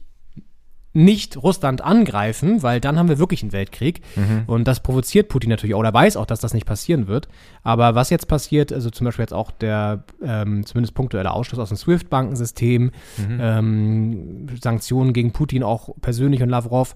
nicht 0.92 1.38
Russland 1.38 1.82
angreifen, 1.82 2.64
weil 2.64 2.80
dann 2.82 2.98
haben 2.98 3.10
wir 3.10 3.20
wirklich 3.20 3.44
einen 3.44 3.52
Weltkrieg. 3.52 4.02
Und 4.48 4.68
das 4.68 4.80
provoziert 4.80 5.30
Putin 5.30 5.52
natürlich 5.52 5.76
auch. 5.76 5.84
Er 5.84 5.94
weiß 5.94 6.18
auch, 6.18 6.26
dass 6.26 6.40
das 6.40 6.54
nicht 6.54 6.66
passieren 6.66 7.08
wird. 7.08 7.28
Aber 7.64 7.94
was 7.94 8.10
jetzt 8.10 8.28
passiert, 8.28 8.74
also 8.74 8.90
zum 8.90 9.06
Beispiel 9.06 9.24
jetzt 9.24 9.34
auch 9.34 9.52
der 9.52 10.04
ähm, 10.24 10.66
zumindest 10.66 10.96
punktuelle 10.96 11.32
Ausschluss 11.32 11.60
aus 11.60 11.70
dem 11.70 11.78
SWIFT-Bankensystem, 11.78 12.92
ähm, 13.40 14.48
Sanktionen 14.60 15.14
gegen 15.14 15.32
Putin 15.32 15.62
auch 15.64 15.90
persönlich 16.02 16.42
und 16.42 16.50
Lavrov, 16.50 16.96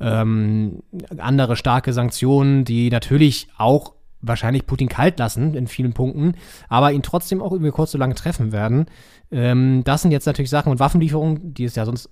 ähm, 0.00 0.82
andere 1.18 1.56
starke 1.56 1.92
Sanktionen, 1.92 2.64
die 2.64 2.90
natürlich 2.90 3.48
auch 3.58 3.92
wahrscheinlich 4.26 4.66
Putin 4.66 4.88
kalt 4.88 5.18
lassen 5.18 5.54
in 5.54 5.66
vielen 5.66 5.92
Punkten, 5.92 6.34
aber 6.68 6.92
ihn 6.92 7.02
trotzdem 7.02 7.42
auch 7.42 7.52
über 7.52 7.70
kurz 7.72 7.92
so 7.92 7.98
lange 7.98 8.14
treffen 8.14 8.52
werden. 8.52 8.86
Ähm, 9.30 9.82
das 9.84 10.02
sind 10.02 10.12
jetzt 10.12 10.26
natürlich 10.26 10.50
Sachen 10.50 10.72
und 10.72 10.80
Waffenlieferungen, 10.80 11.54
die 11.54 11.64
es 11.64 11.74
ja 11.74 11.84
sonst 11.84 12.08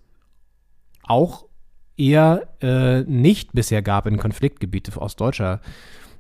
auch 1.02 1.46
eher 1.96 2.48
äh, 2.60 3.02
nicht 3.02 3.52
bisher 3.52 3.82
gab 3.82 4.06
in 4.06 4.16
Konfliktgebiete 4.16 4.98
aus 5.00 5.16
deutscher 5.16 5.60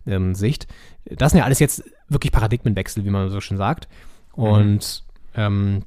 ähm, 0.06 0.34
Sicht. 0.34 0.66
Das 1.04 1.32
sind 1.32 1.38
ja 1.38 1.44
alles 1.44 1.58
jetzt 1.58 1.84
wirklich 2.08 2.32
Paradigmenwechsel, 2.32 3.04
wie 3.04 3.10
man 3.10 3.30
so 3.30 3.40
schön 3.40 3.56
sagt. 3.56 3.88
Und 4.32 5.04
ähm, 5.34 5.82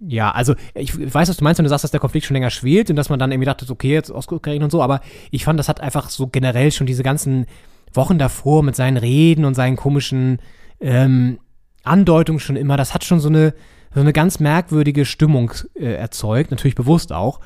ja, 0.00 0.30
also 0.30 0.54
ich 0.74 0.96
weiß, 1.14 1.28
was 1.28 1.36
du 1.36 1.44
meinst, 1.44 1.58
wenn 1.58 1.64
du 1.64 1.70
sagst, 1.70 1.84
dass 1.84 1.90
der 1.90 2.00
Konflikt 2.00 2.26
schon 2.26 2.34
länger 2.34 2.50
schwelt 2.50 2.90
und 2.90 2.96
dass 2.96 3.08
man 3.08 3.18
dann 3.18 3.32
irgendwie 3.32 3.46
dachte, 3.46 3.70
okay, 3.70 3.92
jetzt 3.92 4.10
Ostkorea 4.10 4.62
und 4.62 4.70
so, 4.70 4.82
aber 4.82 5.00
ich 5.30 5.44
fand, 5.44 5.58
das 5.58 5.68
hat 5.68 5.80
einfach 5.80 6.10
so 6.10 6.26
generell 6.26 6.72
schon 6.72 6.86
diese 6.86 7.02
ganzen 7.02 7.46
Wochen 7.92 8.18
davor 8.18 8.62
mit 8.62 8.76
seinen 8.76 8.96
Reden 8.96 9.44
und 9.44 9.54
seinen 9.54 9.76
komischen 9.76 10.40
ähm, 10.80 11.38
Andeutungen 11.84 12.40
schon 12.40 12.56
immer, 12.56 12.76
das 12.76 12.92
hat 12.92 13.04
schon 13.04 13.20
so 13.20 13.28
eine, 13.28 13.54
so 13.94 14.00
eine 14.00 14.12
ganz 14.12 14.40
merkwürdige 14.40 15.04
Stimmung 15.04 15.52
äh, 15.74 15.94
erzeugt, 15.94 16.50
natürlich 16.50 16.74
bewusst 16.74 17.12
auch. 17.12 17.40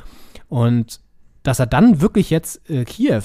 Und 0.49 1.00
dass 1.42 1.59
er 1.59 1.66
dann 1.66 2.00
wirklich 2.00 2.30
jetzt 2.30 2.68
äh, 2.71 2.85
Kiew 2.85 3.23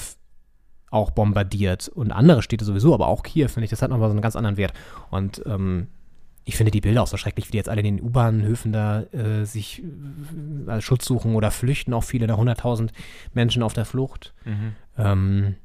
auch 0.90 1.10
bombardiert 1.10 1.88
und 1.88 2.12
andere 2.12 2.42
Städte 2.42 2.64
sowieso, 2.64 2.94
aber 2.94 3.08
auch 3.08 3.22
Kiew, 3.22 3.48
finde 3.48 3.64
ich, 3.64 3.70
das 3.70 3.82
hat 3.82 3.90
nochmal 3.90 4.08
so 4.08 4.12
einen 4.12 4.22
ganz 4.22 4.36
anderen 4.36 4.56
Wert. 4.56 4.72
Und 5.10 5.42
ähm, 5.44 5.88
ich 6.44 6.56
finde 6.56 6.70
die 6.70 6.80
Bilder 6.80 7.02
auch 7.02 7.06
so 7.06 7.16
schrecklich, 7.16 7.48
wie 7.48 7.52
die 7.52 7.56
jetzt 7.56 7.68
alle 7.68 7.80
in 7.80 7.96
den 7.96 8.04
U-Bahnhöfen 8.04 8.72
da 8.72 9.02
äh, 9.12 9.44
sich 9.44 9.82
äh, 10.68 10.80
Schutz 10.80 11.06
suchen 11.06 11.34
oder 11.34 11.50
flüchten, 11.50 11.94
auch 11.94 12.04
viele, 12.04 12.26
da 12.26 12.34
100.000 12.34 12.90
Menschen 13.32 13.62
auf 13.62 13.72
der 13.72 13.86
Flucht. 13.86 14.34
Ähm, 15.02 15.56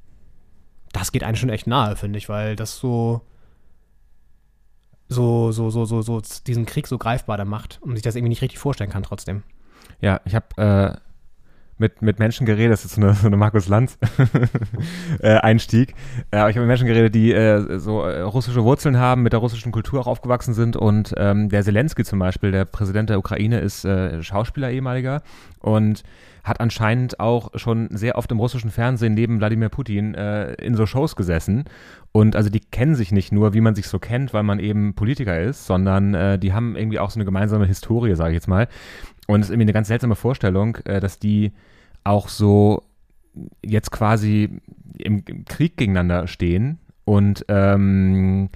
das 0.93 1.11
geht 1.11 1.23
einem 1.23 1.35
schon 1.35 1.49
echt 1.49 1.67
nahe, 1.67 1.95
finde 1.95 2.17
ich, 2.17 2.29
weil 2.29 2.55
das 2.55 2.77
so, 2.77 3.21
so, 5.09 5.51
so, 5.51 5.69
so, 5.69 5.85
so, 5.85 6.01
so 6.01 6.21
diesen 6.47 6.65
Krieg 6.65 6.87
so 6.87 6.97
greifbar 6.97 7.37
da 7.37 7.45
macht 7.45 7.79
und 7.81 7.89
man 7.89 7.97
sich 7.97 8.03
das 8.03 8.15
irgendwie 8.15 8.29
nicht 8.29 8.41
richtig 8.41 8.59
vorstellen 8.59 8.89
kann 8.89 9.03
trotzdem. 9.03 9.43
Ja, 10.01 10.21
ich 10.25 10.33
habe 10.33 10.97
äh, 10.97 11.08
mit, 11.79 12.01
mit 12.01 12.19
Menschen 12.19 12.45
geredet, 12.45 12.73
das 12.73 12.85
ist 12.85 12.95
so 12.95 13.01
eine, 13.01 13.13
so 13.13 13.27
eine 13.27 13.37
Markus 13.37 13.67
Lanz 13.67 13.97
äh. 15.19 15.35
Äh, 15.35 15.37
aber 15.37 16.49
ich 16.49 16.55
habe 16.55 16.59
mit 16.59 16.67
Menschen 16.67 16.87
geredet, 16.87 17.15
die 17.15 17.31
äh, 17.31 17.79
so 17.79 18.01
äh, 18.01 18.21
russische 18.21 18.63
Wurzeln 18.63 18.97
haben, 18.97 19.23
mit 19.23 19.33
der 19.33 19.39
russischen 19.39 19.71
Kultur 19.71 20.01
auch 20.01 20.07
aufgewachsen 20.07 20.53
sind. 20.53 20.75
Und 20.75 21.13
ähm, 21.17 21.49
der 21.49 21.63
Zelensky 21.63 22.03
zum 22.03 22.19
Beispiel, 22.19 22.51
der 22.51 22.65
Präsident 22.65 23.09
der 23.09 23.19
Ukraine, 23.19 23.59
ist 23.59 23.85
äh, 23.85 24.21
Schauspieler 24.21 24.71
ehemaliger 24.71 25.21
und 25.59 26.03
hat 26.43 26.61
anscheinend 26.61 27.19
auch 27.19 27.51
schon 27.55 27.89
sehr 27.91 28.17
oft 28.17 28.31
im 28.31 28.39
russischen 28.39 28.71
Fernsehen 28.71 29.13
neben 29.13 29.39
Wladimir 29.39 29.69
Putin 29.69 30.15
äh, 30.15 30.53
in 30.53 30.75
so 30.75 30.85
Shows 30.85 31.15
gesessen. 31.15 31.65
Und 32.11 32.35
also 32.35 32.49
die 32.49 32.59
kennen 32.59 32.95
sich 32.95 33.11
nicht 33.11 33.31
nur, 33.31 33.53
wie 33.53 33.61
man 33.61 33.75
sich 33.75 33.87
so 33.87 33.99
kennt, 33.99 34.33
weil 34.33 34.43
man 34.43 34.59
eben 34.59 34.95
Politiker 34.95 35.39
ist, 35.39 35.65
sondern 35.65 36.13
äh, 36.13 36.39
die 36.39 36.53
haben 36.53 36.75
irgendwie 36.75 36.99
auch 36.99 37.11
so 37.11 37.17
eine 37.17 37.25
gemeinsame 37.25 37.65
Historie, 37.65 38.15
sage 38.15 38.31
ich 38.31 38.35
jetzt 38.35 38.47
mal. 38.47 38.67
Und 39.27 39.41
es 39.41 39.47
ist 39.47 39.51
irgendwie 39.51 39.65
eine 39.65 39.73
ganz 39.73 39.89
seltsame 39.89 40.15
Vorstellung, 40.15 40.77
äh, 40.85 40.99
dass 40.99 41.19
die 41.19 41.51
auch 42.09 42.27
so 42.29 42.83
jetzt 43.63 43.91
quasi 43.91 44.49
im, 44.97 45.23
im 45.27 45.45
Krieg 45.45 45.77
gegeneinander 45.77 46.27
stehen. 46.27 46.79
Und 47.05 47.45
ähm, 47.47 48.49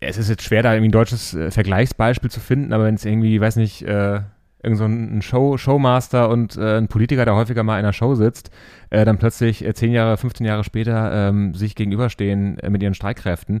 es 0.00 0.18
ist 0.18 0.28
jetzt 0.28 0.42
schwer, 0.42 0.62
da 0.62 0.72
irgendwie 0.72 0.88
ein 0.88 0.92
deutsches 0.92 1.34
äh, 1.34 1.50
Vergleichsbeispiel 1.50 2.30
zu 2.30 2.40
finden, 2.40 2.72
aber 2.72 2.84
wenn 2.84 2.94
es 2.94 3.04
irgendwie, 3.04 3.40
weiß 3.40 3.56
nicht, 3.56 3.82
äh, 3.82 4.20
irgend 4.62 4.78
so 4.78 4.84
ein 4.84 5.22
Show, 5.22 5.56
Showmaster 5.56 6.28
und 6.28 6.56
äh, 6.56 6.76
ein 6.76 6.88
Politiker, 6.88 7.24
der 7.24 7.34
häufiger 7.34 7.62
mal 7.62 7.78
in 7.78 7.84
einer 7.84 7.92
Show 7.92 8.14
sitzt, 8.14 8.50
äh, 8.90 9.04
dann 9.04 9.18
plötzlich 9.18 9.64
äh, 9.64 9.72
10 9.72 9.92
Jahre, 9.92 10.16
15 10.16 10.46
Jahre 10.46 10.64
später 10.64 11.28
ähm, 11.28 11.54
sich 11.54 11.74
gegenüberstehen 11.74 12.58
äh, 12.58 12.70
mit 12.70 12.82
ihren 12.82 12.94
Streitkräften, 12.94 13.60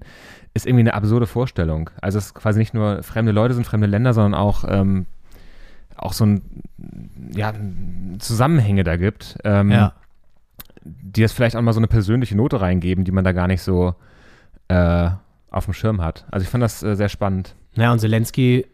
ist 0.52 0.66
irgendwie 0.66 0.82
eine 0.82 0.94
absurde 0.94 1.26
Vorstellung. 1.26 1.90
Also 2.00 2.18
es 2.18 2.26
ist 2.26 2.34
quasi 2.34 2.58
nicht 2.58 2.74
nur 2.74 3.02
fremde 3.02 3.32
Leute 3.32 3.54
sind, 3.54 3.64
fremde 3.64 3.86
Länder, 3.86 4.14
sondern 4.14 4.34
auch, 4.34 4.64
ähm, 4.68 5.06
auch 5.96 6.12
so 6.12 6.26
ein, 6.26 6.42
ja, 7.34 7.52
Zusammenhänge 8.18 8.84
da 8.84 8.96
gibt, 8.96 9.38
ähm, 9.44 9.70
Ja. 9.70 9.92
die 10.84 11.22
das 11.22 11.32
vielleicht 11.32 11.56
auch 11.56 11.62
mal 11.62 11.72
so 11.72 11.80
eine 11.80 11.88
persönliche 11.88 12.36
Note 12.36 12.60
reingeben, 12.60 13.04
die 13.04 13.12
man 13.12 13.24
da 13.24 13.32
gar 13.32 13.46
nicht 13.48 13.62
so 13.62 13.94
äh, 14.68 15.10
auf 15.50 15.64
dem 15.64 15.74
Schirm 15.74 16.00
hat. 16.02 16.26
Also 16.30 16.44
ich 16.44 16.50
fand 16.50 16.62
das 16.62 16.82
äh, 16.82 16.94
sehr 16.96 17.08
spannend. 17.08 17.54
Naja, 17.74 17.92
und 17.92 17.98
Zelensky 18.00 18.66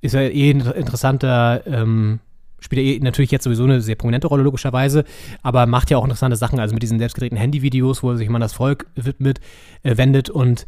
ist 0.00 0.12
ja 0.14 0.20
eh 0.20 0.50
ein 0.50 0.60
interessanter, 0.60 1.66
ähm, 1.66 2.20
spielt 2.60 2.82
ja 2.86 2.92
eh 2.94 2.98
natürlich 3.00 3.30
jetzt 3.30 3.44
sowieso 3.44 3.64
eine 3.64 3.80
sehr 3.80 3.94
prominente 3.96 4.26
Rolle, 4.26 4.42
logischerweise, 4.42 5.04
aber 5.42 5.66
macht 5.66 5.90
ja 5.90 5.96
auch 5.98 6.04
interessante 6.04 6.36
Sachen, 6.36 6.60
also 6.60 6.74
mit 6.74 6.82
diesen 6.82 6.98
selbstgedrehten 6.98 7.38
Handyvideos, 7.38 8.02
wo 8.02 8.10
er 8.10 8.16
sich 8.16 8.28
mal 8.28 8.36
an 8.36 8.42
das 8.42 8.52
Volk 8.54 8.86
widmet, 8.94 9.40
äh, 9.82 9.96
wendet 9.96 10.28
und 10.30 10.66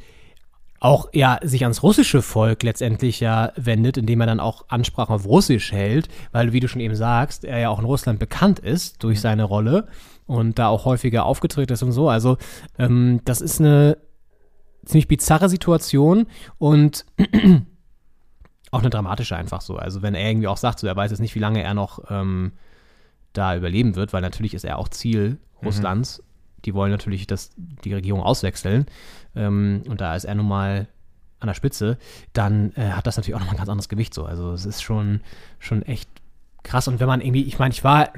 auch 0.80 1.08
ja 1.12 1.38
sich 1.42 1.62
ans 1.62 1.82
russische 1.82 2.22
Volk 2.22 2.62
letztendlich 2.62 3.20
ja 3.20 3.52
wendet, 3.56 3.96
indem 3.96 4.20
er 4.20 4.26
dann 4.26 4.40
auch 4.40 4.66
Ansprachen 4.68 5.14
auf 5.14 5.26
Russisch 5.26 5.72
hält, 5.72 6.08
weil 6.32 6.52
wie 6.52 6.60
du 6.60 6.68
schon 6.68 6.80
eben 6.80 6.94
sagst, 6.94 7.44
er 7.44 7.58
ja 7.58 7.68
auch 7.70 7.78
in 7.78 7.84
Russland 7.84 8.18
bekannt 8.18 8.58
ist 8.58 9.02
durch 9.02 9.20
seine 9.20 9.44
Rolle 9.44 9.88
und 10.26 10.58
da 10.58 10.68
auch 10.68 10.84
häufiger 10.84 11.24
aufgetreten 11.24 11.72
ist 11.72 11.82
und 11.82 11.92
so. 11.92 12.08
Also 12.08 12.36
ähm, 12.78 13.20
das 13.24 13.40
ist 13.40 13.60
eine 13.60 13.98
ziemlich 14.84 15.08
bizarre 15.08 15.48
Situation 15.48 16.26
und 16.58 17.04
auch 18.70 18.80
eine 18.80 18.90
dramatische 18.90 19.36
einfach 19.36 19.60
so. 19.60 19.76
Also 19.76 20.02
wenn 20.02 20.14
er 20.14 20.28
irgendwie 20.28 20.48
auch 20.48 20.56
sagt, 20.56 20.78
so 20.78 20.86
er 20.86 20.96
weiß 20.96 21.10
jetzt 21.10 21.20
nicht, 21.20 21.34
wie 21.34 21.40
lange 21.40 21.62
er 21.62 21.74
noch 21.74 22.10
ähm, 22.10 22.52
da 23.32 23.56
überleben 23.56 23.96
wird, 23.96 24.12
weil 24.12 24.22
natürlich 24.22 24.54
ist 24.54 24.64
er 24.64 24.78
auch 24.78 24.88
Ziel 24.88 25.38
Russlands. 25.64 26.22
Die 26.66 26.74
wollen 26.74 26.90
natürlich, 26.90 27.26
dass 27.26 27.50
die 27.56 27.94
Regierung 27.94 28.20
auswechseln. 28.20 28.86
Ähm, 29.34 29.82
und 29.88 30.00
da 30.00 30.14
ist 30.14 30.24
er 30.24 30.34
nun 30.34 30.48
mal 30.48 30.88
an 31.38 31.46
der 31.48 31.54
Spitze, 31.54 31.98
dann 32.32 32.72
äh, 32.76 32.90
hat 32.90 33.06
das 33.06 33.16
natürlich 33.16 33.34
auch 33.34 33.40
nochmal 33.40 33.54
ein 33.54 33.58
ganz 33.58 33.68
anderes 33.68 33.88
Gewicht 33.88 34.14
so. 34.14 34.24
Also 34.24 34.52
es 34.52 34.66
ist 34.66 34.82
schon, 34.82 35.20
schon 35.58 35.82
echt 35.82 36.08
krass. 36.62 36.88
Und 36.88 37.00
wenn 37.00 37.06
man 37.06 37.20
irgendwie, 37.20 37.44
ich 37.44 37.58
meine, 37.58 37.72
ich 37.72 37.84
war 37.84 38.10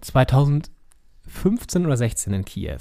2015 0.00 1.86
oder 1.86 1.96
16 1.96 2.32
in 2.32 2.44
Kiew. 2.44 2.78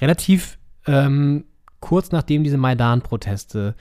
Relativ 0.00 0.58
ähm, 0.86 1.44
kurz 1.80 2.10
nachdem 2.10 2.42
diese 2.44 2.56
Maidan-Proteste 2.56 3.74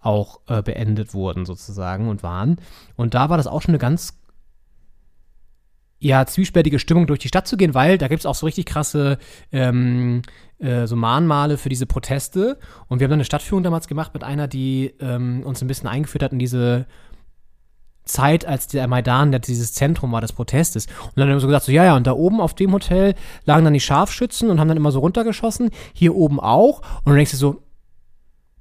auch 0.00 0.40
äh, 0.46 0.62
beendet 0.62 1.14
wurden 1.14 1.46
sozusagen 1.46 2.08
und 2.08 2.22
waren. 2.22 2.56
Und 2.96 3.14
da 3.14 3.28
war 3.28 3.36
das 3.36 3.46
auch 3.46 3.62
schon 3.62 3.72
eine 3.72 3.78
ganz 3.78 4.18
ja, 5.98 6.26
zwiespältige 6.26 6.78
Stimmung 6.78 7.06
durch 7.06 7.20
die 7.20 7.28
Stadt 7.28 7.46
zu 7.46 7.56
gehen, 7.56 7.74
weil 7.74 7.98
da 7.98 8.08
gibt 8.08 8.20
es 8.20 8.26
auch 8.26 8.34
so 8.34 8.46
richtig 8.46 8.66
krasse 8.66 9.18
ähm, 9.50 10.22
äh, 10.58 10.86
so 10.86 10.96
Mahnmale 10.96 11.56
für 11.58 11.68
diese 11.68 11.86
Proteste. 11.86 12.58
Und 12.88 13.00
wir 13.00 13.04
haben 13.04 13.10
dann 13.10 13.18
eine 13.18 13.24
Stadtführung 13.24 13.62
damals 13.62 13.88
gemacht 13.88 14.12
mit 14.14 14.22
einer, 14.22 14.48
die 14.48 14.94
ähm, 15.00 15.42
uns 15.44 15.62
ein 15.62 15.68
bisschen 15.68 15.88
eingeführt 15.88 16.22
hat 16.22 16.32
in 16.32 16.38
diese 16.38 16.86
Zeit, 18.04 18.46
als 18.46 18.68
der 18.68 18.86
Maidan 18.86 19.32
der 19.32 19.40
dieses 19.40 19.72
Zentrum 19.72 20.12
war 20.12 20.20
des 20.20 20.32
Protestes. 20.32 20.86
Und 20.86 21.16
dann 21.16 21.28
haben 21.28 21.36
wir 21.36 21.40
so 21.40 21.48
gesagt, 21.48 21.64
so, 21.64 21.72
ja, 21.72 21.84
ja, 21.84 21.96
und 21.96 22.06
da 22.06 22.12
oben 22.12 22.40
auf 22.40 22.54
dem 22.54 22.72
Hotel 22.72 23.14
lagen 23.44 23.64
dann 23.64 23.74
die 23.74 23.80
Scharfschützen 23.80 24.48
und 24.48 24.60
haben 24.60 24.68
dann 24.68 24.76
immer 24.76 24.92
so 24.92 25.00
runtergeschossen, 25.00 25.70
hier 25.92 26.14
oben 26.14 26.38
auch. 26.38 26.80
Und 26.98 27.06
dann 27.06 27.16
denkst 27.16 27.32
du 27.32 27.36
so, 27.36 27.62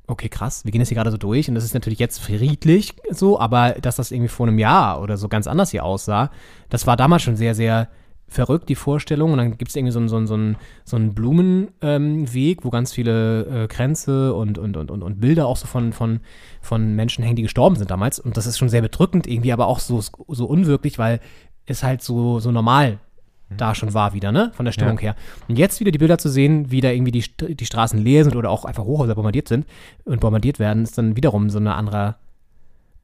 okay, 0.08 0.30
krass, 0.30 0.66
wir 0.66 0.72
gehen 0.72 0.80
das 0.80 0.90
hier 0.90 0.96
gerade 0.96 1.12
so 1.12 1.18
durch 1.18 1.50
und 1.50 1.56
das 1.56 1.64
ist 1.64 1.74
natürlich 1.74 2.00
jetzt 2.00 2.20
friedlich 2.20 2.94
so, 3.10 3.40
aber 3.40 3.72
dass 3.82 3.96
das 3.96 4.12
irgendwie 4.12 4.30
vor 4.30 4.48
einem 4.48 4.60
Jahr 4.60 5.02
oder 5.02 5.18
so 5.18 5.28
ganz 5.28 5.48
anders 5.48 5.72
hier 5.72 5.84
aussah, 5.84 6.32
das 6.70 6.88
war 6.88 6.98
damals 6.98 7.24
schon 7.24 7.36
sehr, 7.36 7.56
sehr 7.56 7.90
verrückt, 8.28 8.70
die 8.70 8.76
Vorstellung. 8.76 9.32
Und 9.32 9.38
dann 9.38 9.58
gibt 9.58 9.70
es 9.70 9.76
irgendwie 9.76 9.92
so 9.92 10.00
einen 10.00 10.10
so 10.10 10.26
so 10.26 10.34
einen, 10.34 10.58
so 10.84 10.96
einen 10.96 11.14
Blumenweg, 11.14 12.58
ähm, 12.58 12.64
wo 12.64 12.70
ganz 12.70 12.94
viele 12.94 13.46
äh, 13.46 13.68
Kränze 13.68 14.34
und, 14.34 14.58
und, 14.58 14.78
und, 14.78 14.92
und, 14.92 15.04
und 15.04 15.20
Bilder 15.20 15.48
auch 15.48 15.58
so 15.58 15.68
von, 15.68 15.94
von, 15.94 16.20
von 16.62 16.96
Menschen 16.96 17.24
hängen, 17.24 17.36
die 17.36 17.44
gestorben 17.44 17.76
sind 17.76 17.92
damals. 17.92 18.20
Und 18.20 18.38
das 18.38 18.48
ist 18.48 18.58
schon 18.58 18.70
sehr 18.70 18.82
bedrückend 18.82 19.28
irgendwie, 19.28 19.54
aber 19.54 19.68
auch 19.68 19.80
so, 19.80 20.02
so 20.02 20.46
unwirklich, 20.46 20.98
weil 20.98 21.20
es 21.66 21.84
halt 21.84 22.02
so, 22.02 22.40
so 22.40 22.52
normal 22.52 23.00
da 23.50 23.76
schon 23.76 23.94
war 23.94 24.14
wieder, 24.14 24.32
ne? 24.32 24.52
Von 24.54 24.66
der 24.66 24.72
Stimmung 24.72 24.98
her. 24.98 25.16
Und 25.48 25.58
jetzt 25.58 25.80
wieder 25.80 25.92
die 25.92 25.98
Bilder 25.98 26.18
zu 26.18 26.30
sehen, 26.30 26.72
wie 26.72 26.82
da 26.82 26.90
irgendwie 26.90 27.12
die, 27.12 27.22
St 27.22 27.46
die 27.48 27.66
Straßen 27.66 28.00
leer 28.00 28.24
sind 28.24 28.36
oder 28.36 28.50
auch 28.50 28.66
einfach 28.66 28.84
Hochhäuser 28.84 29.16
bombardiert 29.16 29.48
sind 29.48 29.66
und 30.04 30.20
bombardiert 30.20 30.60
werden, 30.60 30.84
ist 30.84 30.98
dann 30.98 31.16
wiederum 31.16 31.50
so 31.50 31.60
eine 31.60 31.76
andere 31.76 32.16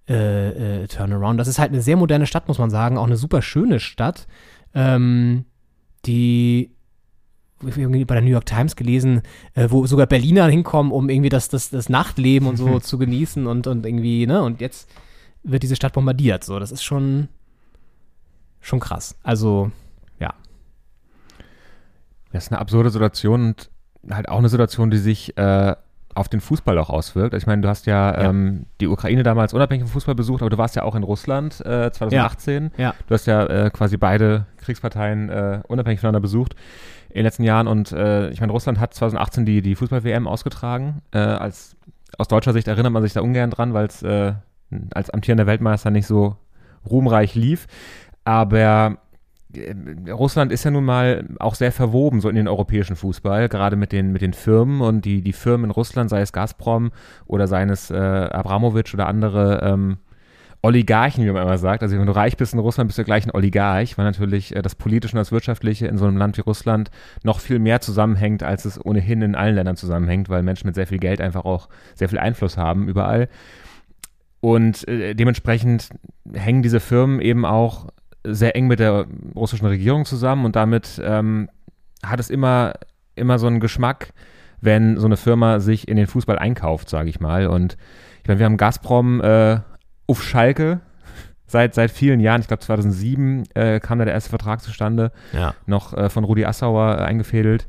äh, 0.10 0.84
äh, 0.84 0.88
Turnaround. 0.88 1.40
Das 1.40 1.48
ist 1.48 1.60
halt 1.60 1.72
eine 1.72 1.82
sehr 1.82 1.96
moderne 1.96 2.26
Stadt, 2.26 2.48
muss 2.48 2.58
man 2.58 2.70
sagen. 2.70 2.98
Auch 2.98 3.06
eine 3.06 3.18
super 3.18 3.42
schöne 3.42 3.80
Stadt, 3.80 4.28
ähm, 4.74 5.46
die 6.06 6.72
ich 7.64 7.78
irgendwie 7.78 8.06
bei 8.06 8.16
der 8.16 8.24
New 8.24 8.32
York 8.32 8.48
Times 8.48 8.76
gelesen, 8.76 9.22
äh, 9.54 9.68
wo 9.70 9.86
sogar 9.86 10.08
Berliner 10.08 10.48
hinkommen, 10.48 10.92
um 10.92 11.10
irgendwie 11.10 11.30
das, 11.30 11.50
das, 11.50 11.70
das 11.70 11.90
Nachtleben 11.90 12.48
und 12.48 12.58
so 12.58 12.80
zu 12.82 12.98
genießen 12.98 13.46
und, 13.46 13.68
und 13.68 13.86
irgendwie, 13.86 14.26
ne? 14.26 14.42
Und 14.42 14.62
jetzt 14.62 14.90
wird 15.44 15.64
diese 15.64 15.76
Stadt 15.76 15.94
bombardiert. 15.94 16.44
So, 16.44 16.60
das 16.60 16.72
ist 16.72 16.84
schon, 16.84 17.28
schon 18.60 18.80
krass. 18.80 19.16
Also, 19.24 19.66
ja. 19.66 19.91
Das 22.32 22.46
ist 22.46 22.52
eine 22.52 22.60
absurde 22.60 22.90
Situation 22.90 23.48
und 23.48 23.70
halt 24.10 24.30
auch 24.30 24.40
eine 24.40 24.50
Situation, 24.50 24.90
die 24.90 24.98
sich 24.98 25.38
äh, 25.38 25.76
auf 26.16 26.30
den 26.30 26.42
Fußball 26.42 26.78
auch 26.78 26.90
auswirkt. 26.90 27.34
Ich 27.36 27.48
meine, 27.48 27.62
du 27.62 27.70
hast 27.70 27.86
ja, 27.86 28.12
Ja. 28.12 28.30
Ähm, 28.30 28.66
die 28.80 28.88
Ukraine 28.88 29.24
damals 29.24 29.54
unabhängig 29.54 29.84
vom 29.84 29.92
Fußball 29.94 30.16
besucht, 30.16 30.42
aber 30.42 30.50
du 30.50 30.58
warst 30.58 30.76
ja 30.76 30.84
auch 30.84 30.96
in 30.96 31.04
Russland 31.04 31.62
äh, 31.66 31.92
2018. 31.92 32.72
Ja. 32.78 32.94
Du 33.08 33.14
hast 33.14 33.28
ja 33.28 33.46
äh, 33.46 33.70
quasi 33.70 33.98
beide 33.98 34.46
Kriegsparteien 34.58 35.30
äh, 35.30 35.62
unabhängig 35.68 36.00
voneinander 36.00 36.22
besucht 36.22 36.56
in 37.10 37.16
den 37.16 37.26
letzten 37.26 37.44
Jahren. 37.44 37.68
Und 37.68 37.92
äh, 37.92 38.30
ich 38.30 38.42
meine, 38.42 38.52
Russland 38.52 38.80
hat 38.80 38.94
2018 38.94 39.46
die, 39.46 39.62
die 39.62 39.76
Fußball-WM 39.76 40.28
ausgetragen. 40.28 41.02
Äh, 41.12 41.20
als, 41.20 41.76
aus 42.18 42.28
deutscher 42.28 42.54
Sicht 42.54 42.68
erinnert 42.68 42.92
man 42.92 43.04
sich 43.04 43.14
da 43.14 43.22
ungern 43.22 43.50
dran, 43.50 43.74
weil 43.74 43.86
es 43.86 44.04
äh, 44.04 44.34
als 44.94 45.10
amtierender 45.10 45.48
Weltmeister 45.48 45.92
nicht 45.92 46.08
so 46.08 46.36
ruhmreich 46.90 47.36
lief. 47.36 47.68
Aber 48.24 48.98
Russland 50.10 50.52
ist 50.52 50.64
ja 50.64 50.72
nun 50.72 50.86
mal 50.86 51.28
auch 51.40 51.56
sehr 51.56 51.72
verwoben 51.72 52.22
so 52.22 52.30
in 52.30 52.36
den 52.36 52.48
europäischen 52.48 52.96
Fußball, 52.96 53.50
gerade 53.50 53.76
mit 53.76 53.92
den, 53.92 54.12
mit 54.12 54.22
den 54.22 54.34
Firmen 54.34 54.82
und 54.82 55.06
die, 55.06 55.22
die 55.22 55.34
Firmen 55.34 55.66
in 55.66 55.72
Russland, 55.72 56.10
sei 56.10 56.22
es 56.22 56.34
Gazprom 56.34 56.92
oder 57.26 57.48
seien 57.48 57.70
es 57.70 57.92
äh, 57.92 57.96
Abramowitsch 57.96 58.94
oder 58.94 59.08
andere 59.08 59.62
ähm, 59.64 59.98
Oligarchen, 60.64 61.26
wie 61.26 61.32
man 61.32 61.44
immer 61.44 61.58
sagt. 61.58 61.82
Also 61.82 61.98
wenn 61.98 62.06
du 62.06 62.16
reich 62.16 62.38
bist 62.38 62.54
in 62.54 62.60
Russland, 62.60 62.88
bist 62.88 63.00
du 63.00 63.04
gleich 63.04 63.26
ein 63.26 63.32
Oligarch, 63.34 63.98
weil 63.98 64.06
natürlich 64.06 64.56
äh, 64.56 64.62
das 64.62 64.76
Politische 64.76 65.16
und 65.16 65.20
das 65.20 65.32
Wirtschaftliche 65.32 65.88
in 65.88 65.98
so 65.98 66.06
einem 66.06 66.18
Land 66.18 66.38
wie 66.38 66.42
Russland 66.42 66.92
noch 67.24 67.40
viel 67.40 67.60
mehr 67.60 67.82
zusammenhängt, 67.82 68.44
als 68.44 68.66
es 68.66 68.84
ohnehin 68.84 69.22
in 69.22 69.36
allen 69.36 69.56
Ländern 69.56 69.76
zusammenhängt, 69.76 70.30
weil 70.30 70.44
Menschen 70.44 70.68
mit 70.68 70.76
sehr 70.76 70.88
viel 70.88 71.00
Geld 71.00 71.20
einfach 71.20 71.46
auch 71.46 71.68
sehr 71.96 72.10
viel 72.10 72.20
Einfluss 72.20 72.58
haben 72.58 72.88
überall. 72.88 73.28
Und 74.40 74.88
äh, 74.88 75.16
dementsprechend 75.16 75.90
hängen 76.34 76.64
diese 76.64 76.80
Firmen 76.80 77.22
eben 77.22 77.46
auch 77.46 77.88
sehr 78.24 78.56
eng 78.56 78.68
mit 78.68 78.80
der 78.80 79.06
russischen 79.36 79.66
Regierung 79.68 80.06
zusammen 80.06 80.46
und 80.46 80.56
damit 80.56 81.02
ähm, 81.04 81.50
hat 82.04 82.20
es 82.20 82.30
immer, 82.30 82.74
immer 83.16 83.40
so 83.40 83.48
einen 83.48 83.60
Geschmack, 83.60 84.10
wenn 84.62 84.98
so 84.98 85.06
eine 85.08 85.18
Firma 85.18 85.60
sich 85.60 85.88
in 85.88 85.98
den 85.98 86.08
Fußball 86.08 86.38
einkauft, 86.38 86.90
sage 86.90 87.10
ich 87.10 87.20
mal. 87.20 87.48
Und 87.48 87.78
ich 88.22 88.28
meine, 88.28 88.40
wir 88.40 88.46
haben 88.46 88.58
Gazprom 88.58 89.22
äh, 89.22 89.60
auf 90.08 90.24
Schalke 90.24 90.82
seit, 91.48 91.74
seit 91.74 91.90
vielen 91.92 92.20
Jahren. 92.20 92.42
Ich 92.42 92.48
glaube, 92.48 92.62
2007 92.62 93.44
äh, 93.56 93.80
kam 93.80 93.98
da 94.00 94.06
der 94.06 94.14
erste 94.14 94.30
Vertrag 94.30 94.62
zustande, 94.62 95.12
Ja. 95.34 95.56
noch 95.66 95.94
äh, 95.96 96.10
von 96.10 96.24
Rudi 96.24 96.46
Assauer 96.46 97.00
äh, 97.00 97.04
eingefädelt. 97.04 97.68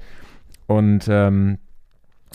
Und 0.67 1.07
ähm, 1.09 1.59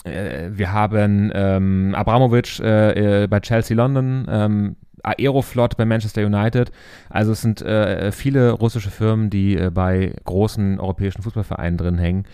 äh, 0.04 0.50
wir 0.52 0.72
haben 0.74 1.32
ähm, 1.34 1.96
Abramovic 1.96 2.60
äh, 2.60 3.28
bei 3.30 3.40
Chelsea 3.40 3.76
London, 3.78 4.28
ähm, 4.30 4.76
Aeroflot 5.08 5.78
bei 5.78 5.86
Manchester 5.86 6.26
United. 6.26 6.72
Also 7.10 7.32
es 7.32 7.42
sind 7.42 7.62
äh, 7.62 8.12
viele 8.12 8.52
russische 8.52 8.90
Firmen, 8.90 9.30
die 9.30 9.58
äh, 9.58 9.70
bei 9.70 10.14
großen 10.26 10.80
europäischen 10.80 11.22
Fußballvereinen 11.22 11.78
drin 11.78 11.98
hängen. 11.98 12.26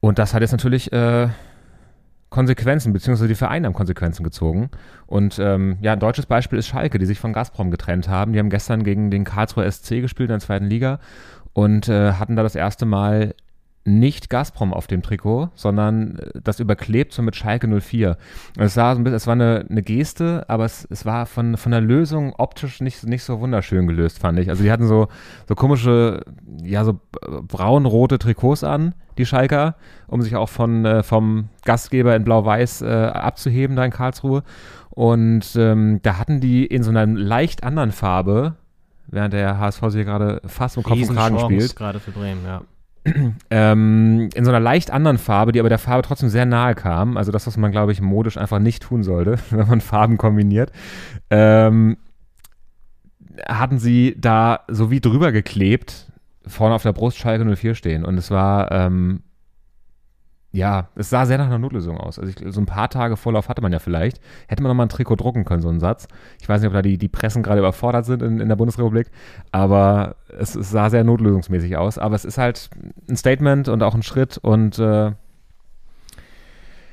Und 0.00 0.18
das 0.18 0.34
hat 0.34 0.42
jetzt 0.42 0.52
natürlich 0.52 0.92
äh, 0.92 1.28
Konsequenzen, 2.28 2.92
beziehungsweise 2.92 3.28
die 3.28 3.34
Vereine 3.34 3.66
haben 3.66 3.74
Konsequenzen 3.74 4.24
gezogen. 4.24 4.70
Und 5.06 5.38
ähm, 5.38 5.78
ja, 5.80 5.92
ein 5.92 6.00
deutsches 6.00 6.26
Beispiel 6.26 6.58
ist 6.58 6.66
Schalke, 6.66 6.98
die 6.98 7.06
sich 7.06 7.18
von 7.18 7.32
Gazprom 7.32 7.70
getrennt 7.70 8.08
haben. 8.08 8.32
Die 8.32 8.38
haben 8.38 8.50
gestern 8.50 8.84
gegen 8.84 9.10
den 9.10 9.24
Karlsruher 9.24 9.70
SC 9.70 10.00
gespielt 10.00 10.28
in 10.28 10.34
der 10.34 10.40
zweiten 10.40 10.66
Liga 10.66 10.98
und 11.52 11.88
äh, 11.88 12.12
hatten 12.12 12.36
da 12.36 12.42
das 12.42 12.54
erste 12.54 12.84
Mal 12.84 13.34
nicht 13.86 14.30
Gazprom 14.30 14.74
auf 14.74 14.86
dem 14.86 15.02
Trikot, 15.02 15.50
sondern 15.54 16.18
äh, 16.18 16.40
das 16.42 16.60
überklebt 16.60 17.12
so 17.12 17.22
mit 17.22 17.36
Schalke 17.36 17.68
04. 17.68 18.16
Und 18.56 18.64
es, 18.64 18.74
sah 18.74 18.94
so 18.94 19.00
ein 19.00 19.04
bisschen, 19.04 19.16
es 19.16 19.26
war 19.26 19.34
eine, 19.34 19.64
eine 19.68 19.82
Geste, 19.82 20.44
aber 20.48 20.64
es, 20.64 20.86
es 20.90 21.06
war 21.06 21.26
von, 21.26 21.56
von 21.56 21.72
der 21.72 21.80
Lösung 21.80 22.34
optisch 22.36 22.80
nicht, 22.80 23.04
nicht 23.04 23.22
so 23.22 23.40
wunderschön 23.40 23.86
gelöst, 23.86 24.18
fand 24.18 24.38
ich. 24.38 24.50
Also 24.50 24.64
die 24.64 24.72
hatten 24.72 24.86
so, 24.86 25.08
so 25.48 25.54
komische, 25.54 26.22
ja, 26.62 26.84
so 26.84 27.00
äh, 27.22 27.40
braun-rote 27.42 28.18
Trikots 28.18 28.64
an, 28.64 28.94
die 29.18 29.26
Schalker, 29.26 29.76
um 30.08 30.20
sich 30.20 30.36
auch 30.36 30.48
von, 30.48 30.84
äh, 30.84 31.02
vom 31.02 31.48
Gastgeber 31.64 32.16
in 32.16 32.24
Blau-Weiß 32.24 32.82
äh, 32.82 32.86
abzuheben 32.86 33.76
da 33.76 33.84
in 33.84 33.92
Karlsruhe. 33.92 34.42
Und 34.90 35.54
ähm, 35.56 36.00
da 36.02 36.18
hatten 36.18 36.40
die 36.40 36.66
in 36.66 36.82
so 36.82 36.90
einer 36.90 37.06
leicht 37.06 37.64
anderen 37.64 37.92
Farbe, 37.92 38.54
während 39.06 39.34
der 39.34 39.58
HSV 39.58 39.80
sich 39.82 39.94
hier 39.94 40.04
gerade 40.04 40.40
fast 40.46 40.76
um 40.76 40.82
Kopf 40.82 41.08
und 41.08 41.14
Kragen 41.14 41.38
spielt, 41.38 41.76
gerade 41.76 42.00
für 42.00 42.10
Bremen, 42.10 42.44
ja. 42.44 42.62
ähm, 43.50 44.28
in 44.34 44.44
so 44.44 44.50
einer 44.50 44.60
leicht 44.60 44.90
anderen 44.90 45.18
Farbe, 45.18 45.52
die 45.52 45.60
aber 45.60 45.68
der 45.68 45.78
Farbe 45.78 46.02
trotzdem 46.02 46.28
sehr 46.28 46.46
nahe 46.46 46.74
kam. 46.74 47.16
Also 47.16 47.32
das, 47.32 47.46
was 47.46 47.56
man, 47.56 47.72
glaube 47.72 47.92
ich, 47.92 48.00
modisch 48.00 48.36
einfach 48.36 48.58
nicht 48.58 48.82
tun 48.82 49.02
sollte, 49.02 49.38
wenn 49.50 49.68
man 49.68 49.80
Farben 49.80 50.16
kombiniert. 50.16 50.72
Ähm, 51.30 51.96
hatten 53.46 53.78
sie 53.78 54.16
da 54.18 54.60
so 54.68 54.90
wie 54.90 55.00
drüber 55.00 55.32
geklebt, 55.32 56.10
vorne 56.46 56.74
auf 56.74 56.82
der 56.82 56.92
Brust 56.92 57.18
Schalke 57.18 57.44
04 57.44 57.74
stehen. 57.74 58.04
Und 58.04 58.18
es 58.18 58.30
war, 58.30 58.72
ähm, 58.72 59.22
ja, 60.56 60.88
es 60.94 61.10
sah 61.10 61.26
sehr 61.26 61.36
nach 61.36 61.46
einer 61.46 61.58
Notlösung 61.58 61.98
aus. 61.98 62.18
Also 62.18 62.30
ich, 62.30 62.54
so 62.54 62.60
ein 62.60 62.66
paar 62.66 62.88
Tage 62.88 63.18
Vorlauf 63.18 63.50
hatte 63.50 63.60
man 63.60 63.72
ja 63.72 63.78
vielleicht. 63.78 64.22
Hätte 64.48 64.62
man 64.62 64.70
noch 64.70 64.74
mal 64.74 64.86
ein 64.86 64.88
Trikot 64.88 65.16
drucken 65.16 65.44
können, 65.44 65.60
so 65.60 65.68
einen 65.68 65.80
Satz. 65.80 66.08
Ich 66.40 66.48
weiß 66.48 66.62
nicht, 66.62 66.68
ob 66.68 66.72
da 66.72 66.80
die, 66.80 66.96
die 66.96 67.08
Pressen 67.08 67.42
gerade 67.42 67.58
überfordert 67.58 68.06
sind 68.06 68.22
in, 68.22 68.40
in 68.40 68.48
der 68.48 68.56
Bundesrepublik, 68.56 69.10
aber 69.52 70.16
es, 70.28 70.54
es 70.54 70.70
sah 70.70 70.88
sehr 70.88 71.04
notlösungsmäßig 71.04 71.76
aus. 71.76 71.98
Aber 71.98 72.14
es 72.14 72.24
ist 72.24 72.38
halt 72.38 72.70
ein 73.06 73.18
Statement 73.18 73.68
und 73.68 73.82
auch 73.82 73.94
ein 73.94 74.02
Schritt 74.02 74.38
und 74.38 74.78
äh, 74.78 75.12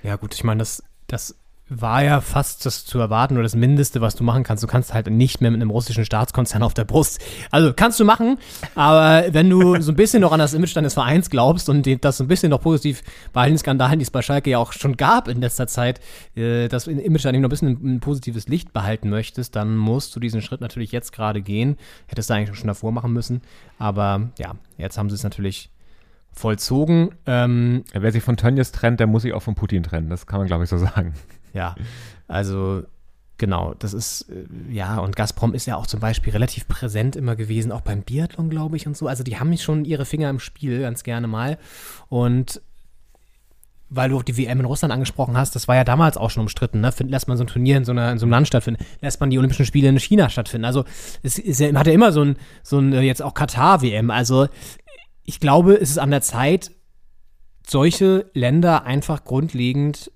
Ja, 0.04 0.18
gut, 0.20 0.34
ich 0.34 0.44
meine, 0.44 0.60
das, 0.60 0.84
das 1.08 1.38
war 1.70 2.04
ja 2.04 2.22
fast 2.22 2.66
das 2.66 2.86
zu 2.86 3.00
erwarten 3.00 3.36
oder 3.36 3.44
das 3.44 3.56
Mindeste, 3.56 4.02
was 4.02 4.16
du 4.16 4.24
machen 4.24 4.44
kannst. 4.44 4.64
Du 4.64 4.68
kannst 4.68 4.94
halt 4.94 5.10
nicht 5.10 5.42
mehr 5.42 5.50
mit 5.50 5.62
einem 5.62 5.70
russischen 5.70 6.06
Staatskonzern 6.06 6.62
auf 6.62 6.74
der 6.74 6.84
Brust. 6.84 7.22
Also 7.52 7.74
kannst 7.74 8.00
du 8.00 8.06
machen, 8.06 8.38
aber 8.76 9.34
wenn 9.34 9.50
du 9.50 9.80
so 9.82 9.92
ein 9.92 9.96
bisschen 9.96 10.22
noch 10.22 10.32
an 10.34 10.40
das 10.40 10.54
Image 10.54 10.76
deines 10.76 10.94
Vereins 10.94 11.30
glaubst 11.30 11.70
und 11.70 11.88
das 12.04 12.18
so 12.18 12.24
ein 12.24 12.28
bisschen 12.28 12.50
noch 12.50 12.62
positiv 12.62 13.02
bei 13.32 13.44
all 13.44 13.50
den 13.50 13.58
Skandalen, 13.58 14.00
die 14.00 14.04
es 14.04 14.12
bei 14.12 14.22
Schalke 14.22 14.50
ja 14.50 14.58
auch 14.58 14.74
schon 14.74 14.98
gab 14.98 15.28
in 15.28 15.42
letzter 15.42 15.68
Zeit, 15.68 16.00
äh, 16.36 16.68
das 16.68 16.88
Image 16.88 17.26
eigentlich 17.26 17.42
noch 17.42 17.48
ein 17.48 17.50
bisschen 17.50 17.96
ein 17.96 18.00
positives 18.00 18.48
Licht 18.48 18.74
behalten 18.74 19.10
möchtest, 19.10 19.56
dann 19.56 19.78
musst 19.78 20.16
du 20.16 20.20
diesen 20.20 20.42
Schritt 20.42 20.62
natürlich 20.62 20.92
jetzt 20.92 21.14
gerade 21.14 21.42
gehen. 21.42 21.78
Hättest 22.08 22.30
du 22.30 22.34
eigentlich 22.34 22.58
schon 22.58 22.68
davor 22.68 22.92
machen 22.92 23.14
müssen. 23.14 23.42
Aber 23.80 24.30
ja, 24.38 24.54
jetzt 24.78 24.98
haben 24.98 25.10
sie 25.10 25.16
es 25.16 25.24
natürlich 25.24 25.70
vollzogen. 26.34 27.12
Ähm, 27.26 27.84
wer 27.94 28.12
sich 28.12 28.24
von 28.24 28.38
Tönnies 28.38 28.72
trennt, 28.72 29.00
der 29.00 29.08
muss 29.08 29.22
sich 29.22 29.34
auch 29.34 29.44
von 29.44 29.56
Putin 29.56 29.84
trennen. 29.84 30.10
Das 30.10 30.28
kann 30.28 30.40
man, 30.40 30.48
glaube 30.48 30.64
ich, 30.64 30.70
so 30.70 30.78
sagen. 30.78 31.14
Ja, 31.54 31.76
also 32.28 32.84
genau, 33.38 33.76
das 33.78 33.94
ist, 33.94 34.30
äh, 34.30 34.74
ja, 34.74 34.98
und 34.98 35.16
Gazprom 35.16 35.54
ist 35.54 35.66
ja 35.66 35.76
auch 35.76 35.88
zum 35.88 36.00
Beispiel 36.00 36.34
relativ 36.34 36.68
präsent 36.68 37.16
immer 37.16 37.36
gewesen, 37.36 37.72
auch 37.72 37.82
beim 37.82 38.02
Biathlon, 38.02 38.50
glaube 38.50 38.76
ich, 38.76 38.88
und 38.88 38.98
so. 38.98 39.08
Also 39.08 39.24
die 39.24 39.40
haben 39.40 39.56
schon 39.58 39.86
ihre 39.86 40.06
Finger 40.06 40.30
im 40.30 40.40
Spiel, 40.40 40.82
ganz 40.82 41.04
gerne 41.04 41.28
mal. 41.28 41.58
Und 42.10 42.62
weil 43.96 44.10
du 44.10 44.18
auch 44.18 44.24
die 44.24 44.38
WM 44.38 44.60
in 44.60 44.66
Russland 44.66 44.92
angesprochen 44.92 45.38
hast, 45.38 45.56
das 45.56 45.68
war 45.68 45.76
ja 45.76 45.84
damals 45.84 46.18
auch 46.18 46.32
schon 46.32 46.42
umstritten, 46.42 46.82
ne? 46.82 46.92
Find, 46.92 47.12
lässt 47.12 47.28
man 47.28 47.38
so 47.38 47.44
ein 47.44 47.48
Turnier 47.48 47.78
in 47.78 47.86
so, 47.86 47.92
einer, 47.92 48.12
in 48.12 48.18
so 48.18 48.26
einem 48.26 48.32
Land 48.32 48.48
stattfinden, 48.48 48.84
lässt 49.02 49.20
man 49.20 49.30
die 49.30 49.38
Olympischen 49.38 49.66
Spiele 49.66 49.90
in 49.90 50.00
China 50.00 50.30
stattfinden. 50.30 50.66
Also 50.66 50.86
es 51.22 51.38
ist 51.38 51.60
ja, 51.60 51.72
hat 51.76 51.86
ja 51.86 51.94
immer 51.94 52.12
so 52.12 52.22
ein, 52.24 52.38
so 52.64 52.80
ein 52.80 52.94
äh, 52.94 53.02
jetzt 53.02 53.22
auch 53.22 53.36
Katar-WM. 53.36 54.10
Also 54.10 54.48
ich 55.26 55.40
glaube, 55.40 55.76
es 55.76 55.90
ist 55.90 56.00
an 56.00 56.12
der 56.12 56.22
Zeit, 56.22 56.72
solche 57.66 58.30
Länder 58.34 58.84
einfach 58.84 59.24
grundlegend 59.24 60.12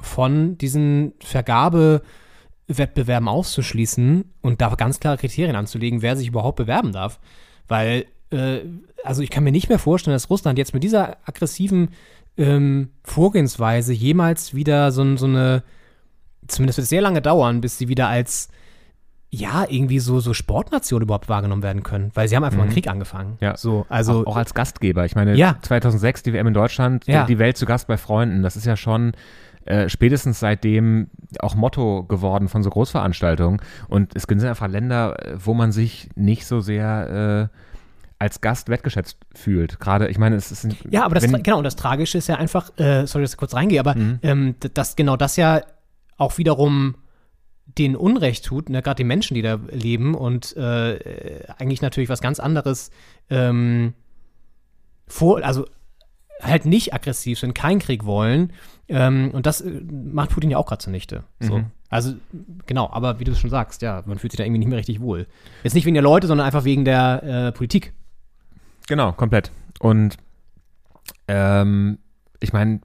von 0.00 0.56
diesen 0.58 1.12
Vergabewettbewerben 1.20 3.28
auszuschließen 3.28 4.24
und 4.40 4.60
da 4.60 4.74
ganz 4.74 5.00
klare 5.00 5.18
Kriterien 5.18 5.56
anzulegen, 5.56 6.02
wer 6.02 6.16
sich 6.16 6.28
überhaupt 6.28 6.56
bewerben 6.56 6.92
darf. 6.92 7.20
Weil, 7.68 8.06
äh, 8.30 8.60
also 9.04 9.22
ich 9.22 9.30
kann 9.30 9.44
mir 9.44 9.52
nicht 9.52 9.68
mehr 9.68 9.78
vorstellen, 9.78 10.14
dass 10.14 10.30
Russland 10.30 10.58
jetzt 10.58 10.74
mit 10.74 10.82
dieser 10.82 11.18
aggressiven 11.26 11.90
ähm, 12.36 12.90
Vorgehensweise 13.04 13.92
jemals 13.92 14.54
wieder 14.54 14.90
so, 14.92 15.16
so 15.16 15.26
eine, 15.26 15.62
zumindest 16.48 16.78
wird 16.78 16.84
es 16.84 16.90
sehr 16.90 17.02
lange 17.02 17.20
dauern, 17.20 17.60
bis 17.60 17.78
sie 17.78 17.88
wieder 17.88 18.08
als 18.08 18.48
ja, 19.34 19.64
irgendwie 19.66 19.98
so, 19.98 20.20
so 20.20 20.34
Sportnation 20.34 21.00
überhaupt 21.00 21.30
wahrgenommen 21.30 21.62
werden 21.62 21.82
können, 21.82 22.10
weil 22.12 22.28
sie 22.28 22.36
haben 22.36 22.44
einfach 22.44 22.58
mal 22.58 22.64
einen 22.64 22.72
Krieg 22.72 22.86
angefangen. 22.86 23.38
Ja. 23.40 23.56
So, 23.56 23.86
also 23.88 24.20
auch, 24.20 24.26
auch 24.26 24.36
als 24.36 24.52
Gastgeber. 24.52 25.06
Ich 25.06 25.14
meine, 25.14 25.34
Ja. 25.34 25.56
2006 25.62 26.22
die 26.22 26.34
WM 26.34 26.48
in 26.48 26.54
Deutschland, 26.54 27.06
Ja. 27.06 27.24
die, 27.24 27.38
Welt 27.38 27.56
zu 27.56 27.64
Gast 27.64 27.86
bei 27.86 27.96
Freunden. 27.96 28.42
Das 28.42 28.56
ist 28.56 28.66
ja 28.66 28.76
schon 28.76 29.12
äh, 29.64 29.88
spätestens 29.88 30.38
seitdem 30.40 31.08
auch 31.38 31.54
Motto 31.54 32.02
geworden 32.02 32.48
von 32.48 32.62
so 32.62 32.68
Großveranstaltungen. 32.68 33.60
Und 33.88 34.14
es 34.14 34.24
sind 34.24 34.44
einfach 34.44 34.68
Länder, 34.68 35.16
äh, 35.24 35.34
wo 35.38 35.54
man 35.54 35.72
sich 35.72 36.10
nicht 36.14 36.46
so 36.46 36.60
sehr 36.60 37.48
äh, 37.50 37.56
als 38.18 38.40
Gast 38.42 38.68
wertgeschätzt 38.68 39.16
fühlt. 39.34 39.80
Gerade, 39.80 40.08
ich 40.08 40.18
meine, 40.18 40.36
es 40.36 40.52
ist 40.52 40.68
Ja, 40.90 41.04
aber 41.04 41.14
das, 41.14 41.26
Mhm. 41.26 41.42
genau, 41.42 41.58
und 41.58 41.64
das 41.64 41.76
Tragische 41.76 42.18
ist 42.18 42.28
ja 42.28 42.34
einfach, 42.36 42.70
äh, 42.78 43.06
sorry, 43.06 43.24
dass 43.24 43.32
ich 43.32 43.36
kurz 43.38 43.54
reingehe, 43.54 43.80
aber 43.80 43.96
ähm, 44.22 44.56
d- 44.62 44.68
dass 44.74 44.94
genau 44.94 45.16
das 45.16 45.36
ja 45.36 45.62
auch 46.18 46.36
wiederum 46.38 46.96
den 47.78 47.96
Unrecht 47.96 48.44
tut, 48.44 48.68
ne, 48.68 48.82
gerade 48.82 48.96
die 48.96 49.04
Menschen, 49.04 49.34
die 49.34 49.42
da 49.42 49.58
leben 49.70 50.14
und 50.14 50.56
äh, 50.56 50.96
äh, 50.96 51.44
eigentlich 51.58 51.82
natürlich 51.82 52.08
was 52.08 52.20
ganz 52.20 52.40
anderes 52.40 52.90
ähm, 53.30 53.94
vor, 55.06 55.42
also 55.44 55.66
halt 56.40 56.66
nicht 56.66 56.92
aggressiv 56.92 57.38
sind, 57.38 57.54
keinen 57.54 57.78
Krieg 57.78 58.04
wollen. 58.04 58.52
Ähm, 58.88 59.30
und 59.32 59.46
das 59.46 59.60
äh, 59.60 59.80
macht 59.90 60.30
Putin 60.30 60.50
ja 60.50 60.58
auch 60.58 60.66
gerade 60.66 60.82
zunichte. 60.82 61.24
So. 61.40 61.58
Mhm. 61.58 61.66
Also, 61.88 62.14
genau, 62.66 62.90
aber 62.90 63.20
wie 63.20 63.24
du 63.24 63.32
es 63.32 63.38
schon 63.38 63.50
sagst, 63.50 63.82
ja, 63.82 64.02
man 64.06 64.18
fühlt 64.18 64.32
sich 64.32 64.38
da 64.38 64.44
irgendwie 64.44 64.60
nicht 64.60 64.68
mehr 64.68 64.78
richtig 64.78 65.00
wohl. 65.00 65.26
Jetzt 65.62 65.74
nicht 65.74 65.84
wegen 65.84 65.94
der 65.94 66.02
Leute, 66.02 66.26
sondern 66.26 66.46
einfach 66.46 66.64
wegen 66.64 66.84
der 66.84 67.22
äh, 67.22 67.52
Politik. 67.52 67.92
Genau, 68.88 69.12
komplett. 69.12 69.52
Und 69.78 70.16
ähm, 71.28 71.98
ich 72.40 72.52
meine, 72.52 72.80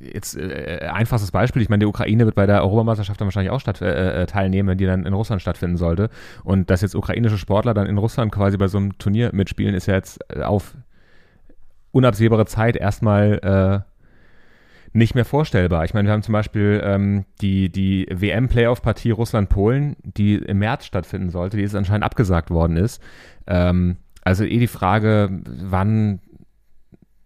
jetzt 0.00 0.36
äh, 0.36 0.88
einfachstes 0.92 1.30
Beispiel, 1.30 1.62
ich 1.62 1.68
meine, 1.68 1.80
die 1.80 1.86
Ukraine 1.86 2.24
wird 2.24 2.34
bei 2.34 2.46
der 2.46 2.62
Europameisterschaft 2.62 3.20
dann 3.20 3.26
wahrscheinlich 3.26 3.50
auch 3.50 3.60
statt, 3.60 3.80
äh, 3.82 4.22
äh, 4.22 4.26
teilnehmen, 4.26 4.68
wenn 4.68 4.78
die 4.78 4.86
dann 4.86 5.06
in 5.06 5.12
Russland 5.12 5.42
stattfinden 5.42 5.76
sollte. 5.76 6.10
Und 6.44 6.70
dass 6.70 6.82
jetzt 6.82 6.94
ukrainische 6.94 7.38
Sportler 7.38 7.74
dann 7.74 7.86
in 7.86 7.98
Russland 7.98 8.32
quasi 8.32 8.56
bei 8.56 8.68
so 8.68 8.78
einem 8.78 8.98
Turnier 8.98 9.30
mitspielen, 9.32 9.74
ist 9.74 9.86
ja 9.86 9.94
jetzt 9.94 10.20
äh, 10.28 10.42
auf 10.42 10.74
unabsehbare 11.90 12.46
Zeit 12.46 12.76
erstmal 12.76 13.84
äh, 13.84 14.96
nicht 14.96 15.14
mehr 15.14 15.24
vorstellbar. 15.24 15.84
Ich 15.84 15.94
meine, 15.94 16.08
wir 16.08 16.12
haben 16.12 16.22
zum 16.22 16.32
Beispiel 16.32 16.80
ähm, 16.84 17.24
die, 17.40 17.70
die 17.70 18.06
WM-Playoff-Partie 18.10 19.10
Russland-Polen, 19.10 19.96
die 20.02 20.36
im 20.36 20.58
März 20.58 20.86
stattfinden 20.86 21.30
sollte, 21.30 21.56
die 21.56 21.62
jetzt 21.62 21.76
anscheinend 21.76 22.04
abgesagt 22.04 22.50
worden 22.50 22.76
ist. 22.76 23.02
Ähm, 23.46 23.96
Also 24.24 24.44
eh 24.44 24.58
die 24.58 24.66
Frage, 24.66 25.30
wann 25.44 26.16
äh, 26.16 26.27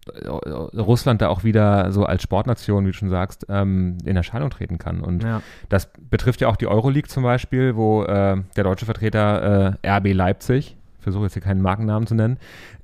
Russland 0.07 1.21
da 1.21 1.29
auch 1.29 1.43
wieder 1.43 1.91
so 1.91 2.05
als 2.05 2.23
Sportnation, 2.23 2.85
wie 2.85 2.91
du 2.91 2.97
schon 2.97 3.09
sagst, 3.09 3.45
ähm, 3.49 3.97
in 4.05 4.15
Erscheinung 4.15 4.49
treten 4.49 4.77
kann. 4.77 5.01
Und 5.01 5.23
Ja. 5.23 5.41
das 5.69 5.89
betrifft 6.09 6.41
ja 6.41 6.47
auch 6.49 6.55
die 6.55 6.67
Euroleague 6.67 7.07
zum 7.07 7.23
Beispiel, 7.23 7.75
wo 7.75 8.03
äh, 8.03 8.37
der 8.55 8.63
deutsche 8.63 8.85
Vertreter 8.85 9.77
äh, 9.83 9.87
RB 9.89 10.13
Leipzig, 10.13 10.77
versuche 10.99 11.23
jetzt 11.23 11.33
hier 11.33 11.41
keinen 11.41 11.61
Markennamen 11.61 12.07
zu 12.07 12.15
nennen, 12.15 12.37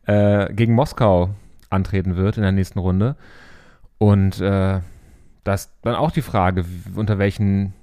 äh, 0.05 0.51
gegen 0.53 0.73
Moskau 0.73 1.29
antreten 1.69 2.15
wird 2.15 2.37
in 2.37 2.43
der 2.43 2.51
nächsten 2.51 2.79
Runde. 2.79 3.15
Und 3.97 4.39
äh, 4.41 4.79
das 5.43 5.71
dann 5.81 5.95
auch 5.95 6.11
die 6.11 6.21
Frage, 6.21 6.65
unter 6.95 7.17
welchen 7.17 7.73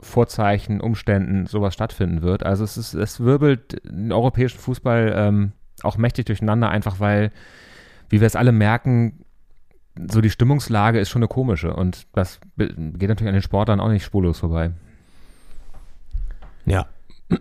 Vorzeichen, 0.00 0.80
Umständen 0.80 1.46
sowas 1.46 1.74
stattfinden 1.74 2.22
wird. 2.22 2.44
Also 2.46 2.62
es 2.64 2.76
ist, 2.76 2.94
es 2.94 3.20
wirbelt 3.20 3.80
den 3.84 4.12
europäischen 4.12 4.58
Fußball 4.58 5.12
ähm, 5.16 5.52
auch 5.82 5.96
mächtig 5.96 6.26
durcheinander, 6.26 6.70
einfach 6.70 7.00
weil, 7.00 7.32
wie 8.08 8.20
wir 8.20 8.26
es 8.26 8.36
alle 8.36 8.52
merken, 8.52 9.24
so 10.10 10.20
die 10.20 10.30
Stimmungslage 10.30 11.00
ist 11.00 11.10
schon 11.10 11.22
eine 11.22 11.28
komische 11.28 11.74
und 11.74 12.06
das 12.12 12.40
geht 12.56 13.08
natürlich 13.08 13.28
an 13.28 13.34
den 13.34 13.42
Sportlern 13.42 13.80
auch 13.80 13.88
nicht 13.88 14.04
spurlos 14.04 14.38
vorbei. 14.38 14.72
Ja. 16.66 16.86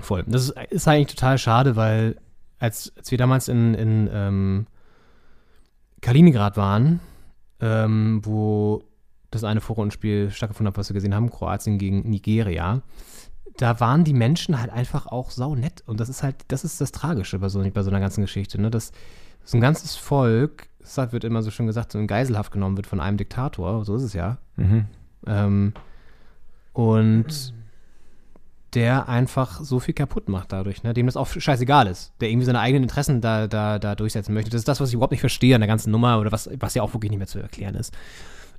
Voll. 0.00 0.24
Das 0.26 0.52
ist, 0.70 0.86
eigentlich 0.86 1.16
total 1.16 1.38
schade, 1.38 1.74
weil 1.74 2.16
als, 2.58 2.92
als 2.96 3.10
wir 3.10 3.18
damals 3.18 3.48
in, 3.48 3.74
in 3.74 4.08
ähm, 4.12 4.66
Kaliningrad 6.00 6.56
waren, 6.56 7.00
ähm, 7.60 8.20
wo 8.24 8.84
das 9.30 9.44
eine 9.44 9.60
Vorrundenspiel 9.60 10.30
stattgefunden 10.30 10.72
hat, 10.72 10.78
was 10.78 10.88
wir 10.88 10.94
gesehen 10.94 11.14
haben, 11.14 11.30
Kroatien 11.30 11.78
gegen 11.78 12.08
Nigeria, 12.08 12.82
da 13.56 13.80
waren 13.80 14.04
die 14.04 14.14
Menschen 14.14 14.60
halt 14.60 14.70
einfach 14.70 15.06
auch 15.06 15.30
sau 15.30 15.54
nett. 15.54 15.82
Und 15.86 15.98
das 15.98 16.08
ist 16.08 16.22
halt, 16.22 16.36
das 16.48 16.64
ist 16.64 16.80
das 16.80 16.92
Tragische 16.92 17.38
bei 17.40 17.48
so, 17.48 17.62
bei 17.70 17.82
so 17.82 17.90
einer 17.90 18.00
ganzen 18.00 18.22
Geschichte, 18.22 18.60
ne? 18.60 18.70
Dass 18.70 18.92
so 19.48 19.56
ein 19.56 19.62
ganzes 19.62 19.96
Volk, 19.96 20.68
das 20.78 21.10
wird 21.10 21.24
immer 21.24 21.42
so 21.42 21.50
schön 21.50 21.66
gesagt, 21.66 21.92
so 21.92 21.98
in 21.98 22.06
Geiselhaft 22.06 22.52
genommen 22.52 22.76
wird 22.76 22.86
von 22.86 23.00
einem 23.00 23.16
Diktator, 23.16 23.82
so 23.86 23.96
ist 23.96 24.02
es 24.02 24.12
ja. 24.12 24.36
Mhm. 24.56 24.84
Ähm, 25.26 25.72
und 26.74 27.54
der 28.74 29.08
einfach 29.08 29.62
so 29.62 29.80
viel 29.80 29.94
kaputt 29.94 30.28
macht 30.28 30.52
dadurch, 30.52 30.82
ne? 30.82 30.92
dem 30.92 31.06
das 31.06 31.16
auch 31.16 31.26
scheißegal 31.26 31.86
ist, 31.86 32.12
der 32.20 32.28
irgendwie 32.28 32.44
seine 32.44 32.60
eigenen 32.60 32.82
Interessen 32.82 33.22
da, 33.22 33.46
da, 33.46 33.78
da 33.78 33.94
durchsetzen 33.94 34.34
möchte. 34.34 34.50
Das 34.50 34.58
ist 34.58 34.68
das, 34.68 34.82
was 34.82 34.90
ich 34.90 34.96
überhaupt 34.96 35.12
nicht 35.12 35.20
verstehe 35.20 35.54
an 35.54 35.62
der 35.62 35.68
ganzen 35.68 35.92
Nummer 35.92 36.20
oder 36.20 36.30
was, 36.30 36.50
was 36.60 36.74
ja 36.74 36.82
auch 36.82 36.92
wirklich 36.92 37.08
nicht 37.08 37.18
mehr 37.18 37.26
zu 37.26 37.38
erklären 37.38 37.74
ist. 37.74 37.96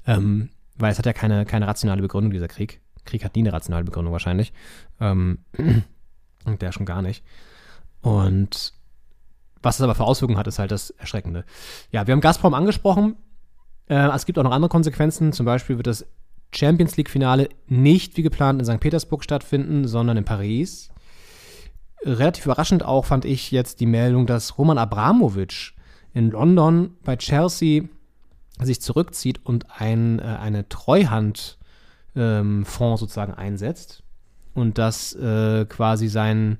Ähm, 0.08 0.50
weil 0.76 0.92
es 0.92 0.98
hat 0.98 1.06
ja 1.06 1.14
keine, 1.14 1.46
keine 1.46 1.68
rationale 1.68 2.02
Begründung, 2.02 2.32
dieser 2.32 2.48
Krieg. 2.48 2.82
Krieg 3.06 3.24
hat 3.24 3.36
nie 3.36 3.44
eine 3.44 3.54
rationale 3.54 3.86
Begründung 3.86 4.12
wahrscheinlich. 4.12 4.54
Ähm, 5.00 5.38
und 6.46 6.64
der 6.64 6.72
schon 6.72 6.88
gar 6.88 7.04
nicht. 7.04 7.24
Und 8.02 8.74
was 9.62 9.76
es 9.76 9.82
aber 9.82 9.96
für 9.96 10.04
Auswirkungen 10.04 10.38
hat, 10.38 10.48
ist 10.48 10.60
halt 10.60 10.72
das 10.72 10.92
Erschreckende. 10.92 11.46
Ja, 11.92 12.08
wir 12.08 12.14
haben 12.14 12.22
Gazprom 12.22 12.54
angesprochen. 12.54 13.18
Äh, 13.88 14.10
es 14.16 14.26
gibt 14.26 14.40
auch 14.40 14.44
noch 14.44 14.52
andere 14.52 14.70
Konsequenzen. 14.70 15.34
Zum 15.34 15.46
Beispiel 15.46 15.78
wird 15.78 15.88
das 15.88 16.06
Champions 16.52 16.98
League-Finale 16.98 17.50
nicht 17.68 18.18
wie 18.18 18.24
geplant 18.24 18.60
in 18.60 18.66
St. 18.66 18.80
Petersburg 18.80 19.24
stattfinden, 19.24 19.88
sondern 19.88 20.18
in 20.18 20.26
Paris. 20.26 20.90
Relativ 22.04 22.46
überraschend 22.46 22.84
auch 22.84 23.06
fand 23.06 23.26
ich 23.26 23.52
jetzt 23.52 23.82
die 23.82 23.86
Meldung, 23.86 24.26
dass 24.26 24.58
Roman 24.58 24.78
Abramovic 24.78 25.74
in 26.14 26.32
London 26.32 26.96
bei 27.04 27.18
Chelsea 27.18 27.84
sich 28.62 28.82
zurückzieht 28.82 29.46
und 29.46 29.66
ein, 29.80 30.20
äh, 30.20 30.24
eine 30.24 30.68
Treuhandfonds 30.70 31.58
ähm, 32.16 32.66
sozusagen 32.66 33.34
einsetzt 33.34 34.04
und 34.54 34.78
das 34.78 35.14
äh, 35.14 35.66
quasi 35.66 36.08
sein 36.08 36.60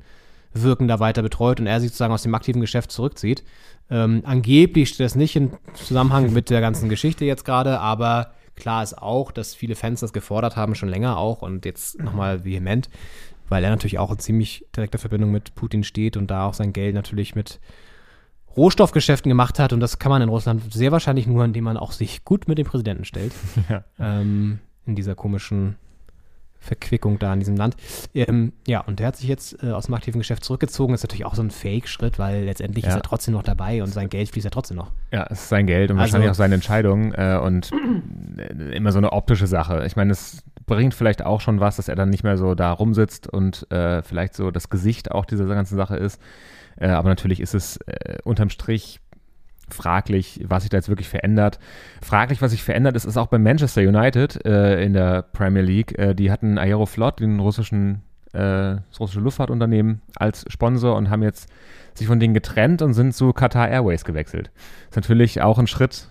Wirken 0.54 0.88
da 0.88 1.00
weiter 1.00 1.22
betreut 1.22 1.60
und 1.60 1.68
er 1.68 1.80
sich 1.80 1.90
sozusagen 1.90 2.14
aus 2.14 2.24
dem 2.24 2.36
aktiven 2.36 2.62
Geschäft 2.62 2.92
zurückzieht. 2.92 3.44
Ähm, 3.90 4.22
angeblich 4.26 4.90
steht 4.90 5.06
das 5.06 5.16
nicht 5.16 5.36
im 5.36 5.52
Zusammenhang 5.74 6.34
mit 6.34 6.50
der 6.50 6.62
ganzen 6.62 6.90
Geschichte 6.90 7.26
jetzt 7.26 7.46
gerade, 7.46 7.80
aber 7.80 8.34
klar 8.56 8.84
ist 8.84 8.98
auch, 8.98 9.32
dass 9.32 9.56
viele 9.56 9.76
Fans 9.76 10.00
das 10.00 10.14
gefordert 10.14 10.56
haben, 10.56 10.76
schon 10.76 10.90
länger 10.90 11.18
auch 11.18 11.42
und 11.42 11.66
jetzt 11.66 12.00
nochmal 12.00 12.46
vehement, 12.46 12.90
weil 13.48 13.64
er 13.64 13.70
natürlich 13.70 14.00
auch 14.00 14.12
in 14.12 14.20
ziemlich 14.20 14.66
direkter 14.76 15.00
Verbindung 15.00 15.32
mit 15.32 15.56
Putin 15.56 15.84
steht 15.84 16.18
und 16.18 16.30
da 16.30 16.46
auch 16.46 16.54
sein 16.54 16.74
Geld 16.74 16.94
natürlich 16.96 17.36
mit 17.36 17.60
Rohstoffgeschäften 18.56 19.30
gemacht 19.30 19.60
hat 19.60 19.74
und 19.74 19.80
das 19.80 20.00
kann 20.00 20.10
man 20.10 20.22
in 20.22 20.30
Russland 20.30 20.74
sehr 20.74 20.92
wahrscheinlich 20.92 21.28
nur, 21.28 21.46
indem 21.46 21.64
man 21.64 21.78
auch 21.78 21.92
sich 21.92 22.26
gut 22.26 22.48
mit 22.48 22.58
dem 22.58 22.68
Präsidenten 22.68 23.06
stellt. 23.06 23.34
Ja. 23.70 23.84
Ähm, 24.00 24.60
in 24.86 24.96
dieser 24.96 25.14
komischen 25.14 25.76
Verquickung 26.60 27.20
da 27.20 27.34
in 27.34 27.40
diesem 27.40 27.56
Land. 27.56 27.76
Ähm, 28.14 28.54
ja, 28.68 28.82
und 28.82 29.00
der 29.00 29.08
hat 29.08 29.16
sich 29.18 29.28
jetzt 29.28 29.64
äh, 29.64 29.72
aus 29.72 29.86
dem 29.86 29.94
aktiven 29.96 30.20
Geschäft 30.20 30.44
zurückgezogen. 30.44 30.94
Ist 30.94 31.04
natürlich 31.04 31.26
auch 31.26 31.36
so 31.36 31.42
ein 31.42 31.52
Fake-Schritt, 31.52 32.20
weil 32.20 32.44
letztendlich 32.46 32.84
Ja. 32.86 32.92
ist 32.92 32.96
er 32.98 33.02
trotzdem 33.02 33.34
noch 33.34 33.44
dabei 33.44 33.82
und 33.82 33.88
sein 33.90 34.10
Geld 34.10 34.30
fließt 34.30 34.46
ja 34.46 34.52
trotzdem 34.52 34.78
noch. 34.78 34.92
Ja, 35.12 35.26
es 35.30 35.42
ist 35.42 35.50
sein 35.50 35.66
Geld 35.68 35.90
und 35.92 35.98
Also- 36.00 36.12
wahrscheinlich 36.14 36.30
auch 36.32 36.36
seine 36.36 36.56
Entscheidung 36.56 37.14
äh, 37.14 37.40
und 37.42 37.72
äh, 38.38 38.76
immer 38.76 38.92
so 38.92 38.98
eine 38.98 39.12
optische 39.14 39.48
Sache. 39.48 39.86
Ich 39.86 39.96
meine, 39.96 40.12
es 40.12 40.44
bringt 40.66 40.94
vielleicht 40.94 41.26
auch 41.26 41.42
schon 41.42 41.60
was, 41.60 41.78
dass 41.78 41.88
er 41.88 41.96
dann 41.96 42.10
nicht 42.10 42.24
mehr 42.24 42.38
so 42.38 42.54
da 42.56 42.72
rumsitzt 42.72 43.28
und 43.28 43.66
äh, 43.72 44.04
vielleicht 44.04 44.36
so 44.36 44.52
das 44.52 44.70
Gesicht 44.70 45.12
auch 45.12 45.26
dieser 45.26 45.46
ganzen 45.46 45.76
Sache 45.78 45.96
ist. 45.98 46.22
Äh, 46.78 46.90
aber 46.90 47.10
natürlich 47.10 47.40
ist 47.40 47.56
es 47.56 47.78
äh, 47.88 48.18
unterm 48.24 48.50
Strich 48.50 49.00
fraglich, 49.74 50.42
was 50.48 50.64
sich 50.64 50.70
da 50.70 50.78
jetzt 50.78 50.90
wirklich 50.90 51.10
verändert. 51.10 51.60
Fraglich, 52.02 52.42
was 52.42 52.52
sich 52.52 52.64
verändert, 52.64 52.96
ist, 52.96 53.06
ist 53.06 53.18
auch 53.18 53.28
bei 53.28 53.38
Manchester 53.38 53.82
United 53.82 54.46
äh, 54.46 54.84
in 54.84 54.94
der 54.94 55.24
Premier 55.24 55.62
League. 55.62 55.98
Äh, 55.98 56.14
die 56.16 56.32
hatten 56.32 56.58
Aeroflot, 56.58 57.20
den 57.20 57.40
russischen, 57.40 58.02
äh, 58.34 58.78
das 58.90 59.00
russische 59.00 59.22
Luftfahrtunternehmen, 59.22 60.02
als 60.16 60.46
Sponsor 60.50 60.96
und 60.96 61.10
haben 61.10 61.24
jetzt 61.24 61.50
sich 61.94 62.08
von 62.08 62.20
denen 62.20 62.34
getrennt 62.34 62.82
und 62.82 62.94
sind 62.94 63.14
zu 63.14 63.34
Qatar 63.34 63.70
Airways 63.70 64.06
gewechselt. 64.06 64.52
Ist 64.90 64.96
natürlich 64.96 65.42
auch 65.42 65.60
ein 65.60 65.68
Schritt, 65.68 66.08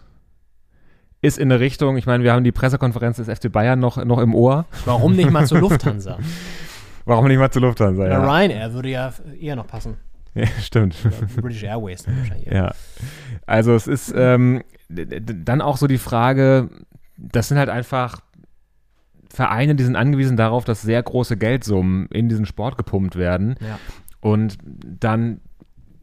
ist 1.21 1.39
in 1.39 1.51
eine 1.51 1.61
Richtung, 1.61 1.97
ich 1.97 2.07
meine, 2.07 2.23
wir 2.23 2.33
haben 2.33 2.45
die 2.45 2.53
Pressekonferenz 2.53 3.17
des 3.17 3.29
FC 3.29 3.51
Bayern 3.51 3.81
noch, 3.81 4.05
noch 4.05 4.19
im 4.19 4.35
Ohr. 4.35 4.67
Warum 4.85 5.17
nicht 5.17 5.31
mal 5.31 5.47
zur 5.47 5.59
Lufthansa? 5.61 6.19
Warum 7.05 7.27
nicht 7.27 7.39
mal 7.39 7.51
zu 7.51 7.59
Lufthansa? 7.59 8.07
Ja, 8.07 8.23
Ryanair 8.23 8.73
würde 8.73 8.91
ja 8.91 9.13
eher 9.41 9.57
noch 9.57 9.67
passen. 9.67 9.97
Ja 10.39 10.47
stimmt. 10.61 10.97
British 11.37 11.63
Airways 11.63 12.03
dann 12.05 12.19
wahrscheinlich. 12.19 12.47
Ja. 12.47 12.73
Also 13.47 13.75
es 13.75 13.87
ist 13.87 14.13
ähm, 14.17 14.63
dann 14.89 15.61
auch 15.61 15.77
so 15.77 15.87
die 15.87 15.99
Frage, 15.99 16.71
das 17.17 17.49
sind 17.49 17.59
halt 17.59 17.69
einfach 17.69 18.21
Vereine, 19.31 19.75
die 19.75 19.85
sind 19.85 19.97
angewiesen 19.97 20.37
darauf, 20.37 20.65
dass 20.65 20.83
sehr 20.83 21.03
große 21.03 21.37
Geldsummen 21.37 22.07
in 22.07 22.29
diesen 22.29 22.47
Sport 22.47 22.79
gepumpt 22.79 23.17
werden. 23.17 23.57
Ja. 23.61 23.79
Und 24.21 24.59
dann 24.65 25.41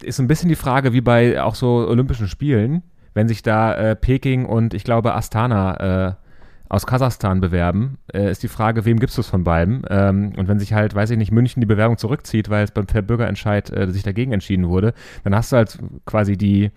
ist 0.01 0.17
so 0.17 0.23
ein 0.23 0.27
bisschen 0.27 0.49
die 0.49 0.55
Frage, 0.55 0.93
wie 0.93 1.01
bei 1.01 1.41
auch 1.41 1.55
so 1.55 1.87
Olympischen 1.87 2.27
Spielen, 2.27 2.83
wenn 3.13 3.27
sich 3.27 3.41
da 3.41 3.73
äh, 3.73 3.95
Peking 3.95 4.45
und 4.45 4.73
ich 4.73 4.83
glaube 4.83 5.15
Astana 5.15 6.09
äh, 6.09 6.13
aus 6.75 6.85
Kasachstan 6.85 7.41
bewerben, 7.41 7.97
äh, 8.13 8.29
ist 8.29 8.43
die 8.43 8.47
Frage, 8.47 8.85
wem 8.85 8.99
gibst 8.99 9.17
du 9.17 9.21
es 9.21 9.27
von 9.27 9.43
beiden? 9.43 9.83
Ähm, 9.89 10.33
und 10.37 10.47
wenn 10.47 10.59
sich 10.59 10.73
halt, 10.73 10.93
weiß 10.93 11.09
ich 11.09 11.17
nicht, 11.17 11.31
München 11.31 11.61
die 11.61 11.67
Bewerbung 11.67 11.97
zurückzieht, 11.97 12.49
weil 12.49 12.63
es 12.63 12.71
beim 12.71 12.87
Verbürgerentscheid 12.87 13.71
äh, 13.71 13.91
sich 13.91 14.03
dagegen 14.03 14.33
entschieden 14.33 14.67
wurde, 14.67 14.93
dann 15.23 15.33
hast 15.35 15.51
du 15.51 15.57
halt 15.57 15.79
quasi 16.05 16.37
die 16.37 16.71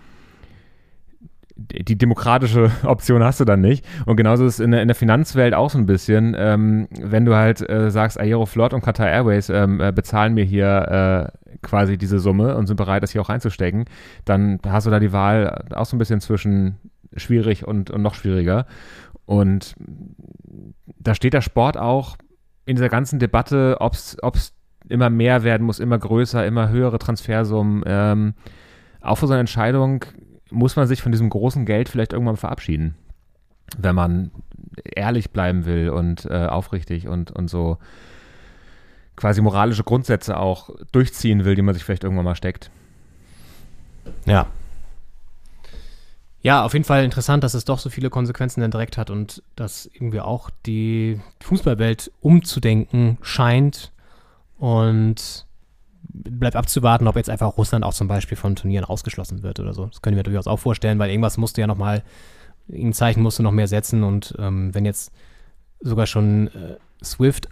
die 1.59 1.99
demokratische 1.99 2.71
Option 2.85 3.25
hast 3.25 3.41
du 3.41 3.45
dann 3.45 3.61
nicht. 3.61 3.85
Und 4.07 4.17
genauso 4.17 4.47
ist 4.47 4.55
es 4.55 4.61
in 4.61 4.71
der, 4.71 4.81
in 4.81 4.87
der 4.87 4.95
Finanzwelt 4.95 5.55
auch 5.55 5.71
so 5.71 5.79
ein 5.79 5.87
bisschen, 5.87 6.37
ähm, 6.39 6.87
wenn 7.01 7.25
du 7.25 7.35
halt 7.35 7.69
äh, 7.69 7.91
sagst, 7.91 8.19
Aeroflot 8.19 8.73
und 8.73 8.83
Qatar 8.83 9.09
Airways 9.09 9.49
ähm, 9.51 9.81
äh, 9.81 9.91
bezahlen 9.91 10.35
mir 10.35 10.45
hier 10.45 11.33
äh, 11.35 11.57
quasi 11.63 11.99
diese 11.99 12.21
Summe 12.21 12.57
und 12.57 12.69
sind 12.69 12.77
bereit, 12.77 13.03
das 13.03 13.11
hier 13.11 13.23
auch 13.23 13.29
reinzustecken, 13.29 13.87
dann 14.25 14.61
hast 14.65 14.87
du 14.87 14.91
da 14.91 15.01
die 15.01 15.13
Wahl 15.13 15.65
auch 15.75 15.87
so 15.87 15.97
ein 15.97 15.99
bisschen 15.99 16.21
zwischen 16.21 16.77
schwierig 17.17 17.67
und, 17.67 17.91
und 17.91 18.03
noch 18.03 18.15
schwieriger. 18.15 18.67
Und 19.29 19.75
da 20.99 21.15
steht 21.15 21.35
der 21.35 21.43
Sport 21.43 21.77
auch 21.77 22.17
in 22.65 22.77
dieser 22.77 22.89
ganzen 22.89 23.19
Debatte, 23.19 23.77
ob 23.79 23.93
es 23.93 24.17
immer 24.89 25.11
mehr 25.11 25.43
werden 25.43 25.67
muss, 25.67 25.81
immer 25.81 25.99
größer, 25.99 26.47
immer 26.47 26.71
höhere 26.71 26.99
Transfersummen. 26.99 27.83
Ähm, 27.85 28.33
auch 29.03 29.17
für 29.17 29.27
so 29.27 29.35
eine 29.35 29.41
Entscheidung 29.41 30.07
muss 30.51 30.77
man 30.77 30.87
sich 30.87 31.03
von 31.03 31.13
diesem 31.13 31.29
großen 31.29 31.67
Geld 31.67 31.91
vielleicht 31.91 32.15
irgendwann 32.15 32.39
verabschieden, 32.39 32.95
wenn 33.77 33.95
man 33.95 34.31
ehrlich 34.83 35.31
bleiben 35.31 35.67
will 35.67 35.91
und 35.91 36.25
äh, 36.25 36.47
aufrichtig 36.47 37.07
und, 37.07 37.31
und 37.31 37.51
so 37.51 37.77
quasi 39.15 39.43
moralische 39.43 39.85
Grundsätze 39.85 40.39
auch 40.39 40.71
durchziehen 40.91 41.45
will, 41.45 41.55
die 41.55 41.61
man 41.61 41.75
sich 41.75 41.85
vielleicht 41.85 42.05
irgendwann 42.05 42.25
mal 42.25 42.35
steckt. 42.35 42.71
Ja. 44.25 44.47
Ja, 46.41 46.65
auf 46.65 46.73
jeden 46.73 46.85
Fall 46.85 47.05
interessant, 47.05 47.43
dass 47.43 47.55
es 47.55 47.65
doch 47.65 47.79
so 47.81 47.91
viele 47.91 48.11
Konsequenzen 48.11 48.61
dann 48.61 48.71
direkt 48.71 48.97
hat 48.97 49.11
und 49.11 49.43
dass 49.57 49.91
irgendwie 49.93 50.21
auch 50.21 50.51
die 50.67 51.21
Fußballwelt 51.43 52.13
umzudenken 52.21 53.19
scheint 53.23 53.93
und 54.57 55.47
bleibt 56.03 56.57
abzuwarten, 56.57 57.09
ob 57.09 57.17
jetzt 57.17 57.31
einfach 57.31 57.57
Russland 57.57 57.85
auch 57.85 57.93
zum 57.95 58.09
Beispiel 58.09 58.37
von 58.37 58.55
Turnieren 58.57 58.85
ausgeschlossen 58.85 59.43
wird 59.43 59.59
oder 59.59 59.75
so. 59.75 59.87
Das 59.87 60.01
können 60.01 60.17
wir 60.17 60.23
durchaus 60.23 60.47
auch 60.47 60.59
vorstellen, 60.59 60.99
weil 60.99 61.11
irgendwas 61.11 61.39
musste 61.39 61.61
ja 61.61 61.67
nochmal, 61.67 62.03
ein 62.73 62.93
Zeichen 62.93 63.23
musste 63.23 63.43
noch 63.43 63.53
mehr 63.53 63.69
setzen 63.69 64.05
und 64.05 64.35
ähm, 64.39 64.75
wenn 64.75 64.85
jetzt 64.85 65.13
sogar 65.81 66.07
schon 66.07 66.49
äh, 66.49 66.77
SWIFT 67.05 67.49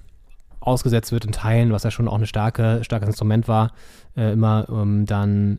ausgesetzt 0.60 1.12
wird 1.12 1.24
in 1.24 1.32
Teilen, 1.32 1.72
was 1.72 1.84
ja 1.84 1.90
schon 1.90 2.08
auch 2.08 2.18
ein 2.18 2.26
starke, 2.26 2.82
starkes 2.82 3.08
Instrument 3.08 3.48
war, 3.48 3.72
äh, 4.16 4.32
immer, 4.32 4.66
ähm, 4.68 5.06
dann 5.06 5.58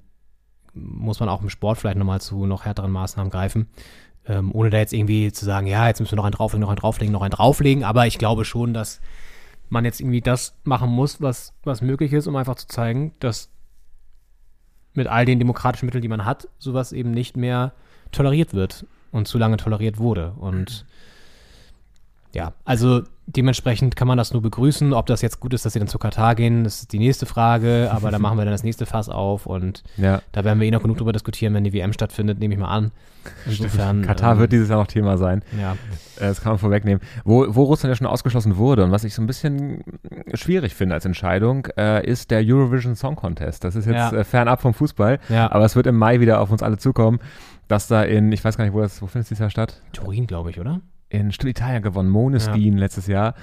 muss 0.82 1.20
man 1.20 1.30
auch 1.30 1.42
im 1.42 1.50
Sport 1.50 1.78
vielleicht 1.78 1.98
nochmal 1.98 2.22
zu 2.22 2.46
noch 2.46 2.66
härteren 2.66 2.92
Maßnahmen 2.92 3.32
greifen. 3.32 3.68
Ähm, 4.26 4.54
ohne 4.54 4.70
da 4.70 4.78
jetzt 4.78 4.94
irgendwie 4.94 5.32
zu 5.32 5.46
sagen, 5.46 5.68
ja, 5.68 5.88
jetzt 5.88 6.00
müssen 6.00 6.12
wir 6.12 6.18
noch 6.18 6.26
einen 6.26 6.34
drauflegen, 6.34 6.62
noch 6.62 6.70
einen 6.70 6.78
drauflegen, 6.80 7.14
noch 7.14 7.22
einen 7.22 7.32
drauflegen. 7.32 7.84
Aber 7.84 8.08
ich 8.08 8.18
glaube 8.18 8.46
schon, 8.46 8.74
dass 8.74 9.00
man 9.70 9.86
jetzt 9.86 10.00
irgendwie 10.00 10.22
das 10.22 10.56
machen 10.64 10.90
muss, 10.90 11.22
was, 11.22 11.54
was 11.64 11.82
möglich 11.82 12.14
ist, 12.14 12.28
um 12.28 12.36
einfach 12.36 12.56
zu 12.56 12.68
zeigen, 12.68 13.14
dass 13.20 13.50
mit 14.94 15.08
all 15.08 15.26
den 15.26 15.40
demokratischen 15.40 15.86
Mitteln, 15.86 16.02
die 16.02 16.08
man 16.08 16.26
hat, 16.26 16.48
sowas 16.58 16.92
eben 16.92 17.12
nicht 17.12 17.38
mehr 17.38 17.74
toleriert 18.12 18.54
wird 18.54 18.86
und 19.12 19.28
zu 19.28 19.38
lange 19.38 19.58
toleriert 19.58 19.98
wurde. 19.98 20.34
Und 20.40 20.86
ja, 22.34 22.54
also 22.66 23.04
dementsprechend 23.28 23.96
kann 23.96 24.08
man 24.08 24.18
das 24.18 24.32
nur 24.34 24.42
begrüßen. 24.42 24.94
Ob 24.94 25.06
das 25.06 25.22
jetzt 25.22 25.40
gut 25.40 25.54
ist, 25.54 25.66
dass 25.66 25.74
sie 25.74 25.80
dann 25.80 25.88
zu 25.88 26.00
Katar 26.00 26.34
gehen, 26.36 26.64
das 26.64 26.80
ist 26.82 26.94
die 26.94 27.00
nächste 27.00 27.26
Frage. 27.26 27.90
Aber 27.92 28.10
da 28.10 28.20
machen 28.20 28.38
wir 28.38 28.46
dann 28.46 28.54
das 28.54 28.64
nächste 28.64 28.86
Fass 28.86 29.10
auf 29.10 29.46
und 29.46 29.84
Ja. 29.98 30.22
da 30.32 30.44
werden 30.44 30.60
wir 30.60 30.68
eh 30.68 30.72
noch 30.72 30.82
genug 30.82 30.98
drüber 30.98 31.12
diskutieren, 31.14 31.54
wenn 31.54 31.64
die 31.64 31.74
WM 31.74 31.94
stattfindet, 31.94 32.40
nehme 32.40 32.54
ich 32.54 32.60
mal 32.60 32.70
an. 32.70 32.92
Insofern. 33.46 34.04
Katar 34.04 34.34
ähm, 34.34 34.40
wird 34.40 34.54
dieses 34.54 34.70
Jahr 34.70 34.80
noch 34.80 34.88
Thema 34.88 35.18
sein. 35.18 35.44
Ja, 35.60 35.74
Äh, 36.16 36.28
Das 36.30 36.42
kann 36.42 36.54
man 36.54 36.60
vorwegnehmen. 36.60 37.02
Wo, 37.26 37.46
wo 37.50 37.64
Russland 37.64 37.92
ja 37.92 37.96
schon 37.98 38.08
ausgeschlossen 38.08 38.56
wurde 38.58 38.84
und 38.86 38.92
was 38.92 39.04
ich 39.04 39.14
so 39.14 39.22
ein 39.22 39.28
bisschen 39.28 39.84
schwierig 40.34 40.74
finde 40.76 40.96
als 40.96 41.04
Entscheidung, 41.06 41.68
äh, 41.78 42.06
ist 42.10 42.32
der 42.32 42.42
Eurovision 42.46 42.96
Song 42.96 43.16
Contest. 43.18 43.64
Das 43.66 43.76
ist 43.76 43.86
jetzt 43.86 43.96
Ja. 43.96 44.12
äh, 44.14 44.24
fernab 44.24 44.62
vom 44.62 44.74
Fußball, 44.74 45.20
Ja. 45.28 45.52
aber 45.52 45.66
es 45.66 45.76
wird 45.76 45.88
im 45.88 45.98
Mai 45.98 46.22
wieder 46.22 46.40
auf 46.40 46.50
uns 46.52 46.64
alle 46.64 46.78
zukommen, 46.78 47.20
dass 47.68 47.88
da 47.88 48.04
in, 48.04 48.32
ich 48.32 48.44
weiß 48.46 48.56
gar 48.58 48.64
nicht, 48.64 48.74
wo 48.74 48.80
das, 48.80 49.02
wo 49.02 49.08
findet 49.08 49.24
es 49.24 49.28
dieses 49.30 49.40
Jahr 49.42 49.50
statt? 49.50 49.82
Turin, 49.92 50.26
glaube 50.26 50.50
ich, 50.52 50.60
oder? 50.62 50.80
In 51.10 51.30
Italien 51.32 51.82
gewonnen, 51.82 52.10
Moneskin 52.10 52.78
letztes 52.78 53.08
Jahr. 53.08 53.36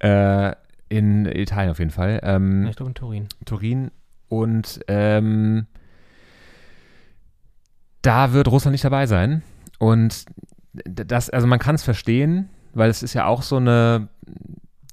Äh, 0.00 0.52
in 0.88 1.26
Italien 1.26 1.70
auf 1.70 1.78
jeden 1.78 1.90
Fall. 1.90 2.20
Ähm, 2.22 2.64
Ja, 2.64 2.70
ich 2.70 2.76
glaube 2.76 2.90
in 2.90 2.94
Turin. 2.94 3.28
Turin 3.44 3.90
und 4.28 4.80
ähm, 4.88 5.66
da 8.02 8.32
wird 8.32 8.48
Russland 8.48 8.72
nicht 8.72 8.84
dabei 8.84 9.06
sein. 9.06 9.42
Und 9.78 10.26
das, 10.72 11.30
also 11.30 11.46
man 11.46 11.58
kann 11.58 11.74
es 11.74 11.82
verstehen, 11.82 12.48
weil 12.72 12.90
es 12.90 13.02
ist 13.02 13.14
ja 13.14 13.26
auch 13.26 13.42
so 13.42 13.56
eine 13.56 14.08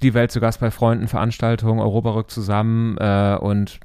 die 0.02 0.14
Welt 0.14 0.32
zu 0.32 0.40
Gast 0.40 0.60
bei 0.60 0.72
Freunden 0.72 1.08
Veranstaltung, 1.08 1.80
Europa 1.80 2.12
rückt 2.12 2.32
zusammen 2.32 2.98
äh, 2.98 3.38
und 3.40 3.80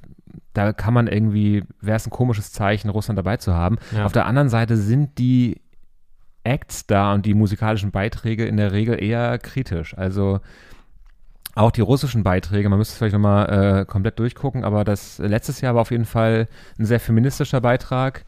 da 0.55 0.73
kann 0.73 0.95
man 0.95 1.07
irgendwie, 1.07 1.65
wäre 1.83 1.97
es 1.97 2.07
ein 2.07 2.11
komisches 2.11 2.53
Zeichen, 2.53 2.89
Russland 2.89 3.19
dabei 3.19 3.37
zu 3.37 3.53
haben. 3.53 3.77
Ja. 3.95 4.07
Auf 4.07 4.13
der 4.13 4.25
anderen 4.25 4.49
Seite 4.49 4.79
sind 4.79 5.19
die 5.19 5.61
Acts 6.47 6.87
da 6.87 7.13
und 7.13 7.27
die 7.27 7.35
musikalischen 7.35 7.91
Beiträge 7.91 8.47
in 8.47 8.57
der 8.57 8.73
Regel 8.73 9.03
eher 9.03 9.39
kritisch. 9.39 9.97
Also 9.97 10.41
auch 11.55 11.71
die 11.71 11.81
russischen 11.81 12.23
Beiträge, 12.23 12.69
man 12.69 12.79
müsste 12.79 12.93
es 12.93 12.99
vielleicht 12.99 13.15
nochmal 13.15 13.81
äh, 13.81 13.85
komplett 13.87 14.19
durchgucken, 14.19 14.63
aber 14.63 14.85
das 14.85 15.19
letztes 15.19 15.61
Jahr 15.61 15.75
war 15.75 15.83
auf 15.83 15.91
jeden 15.91 16.05
Fall 16.05 16.49
ein 16.79 16.85
sehr 16.85 17.01
feministischer 17.01 17.63
Beitrag, 17.63 18.27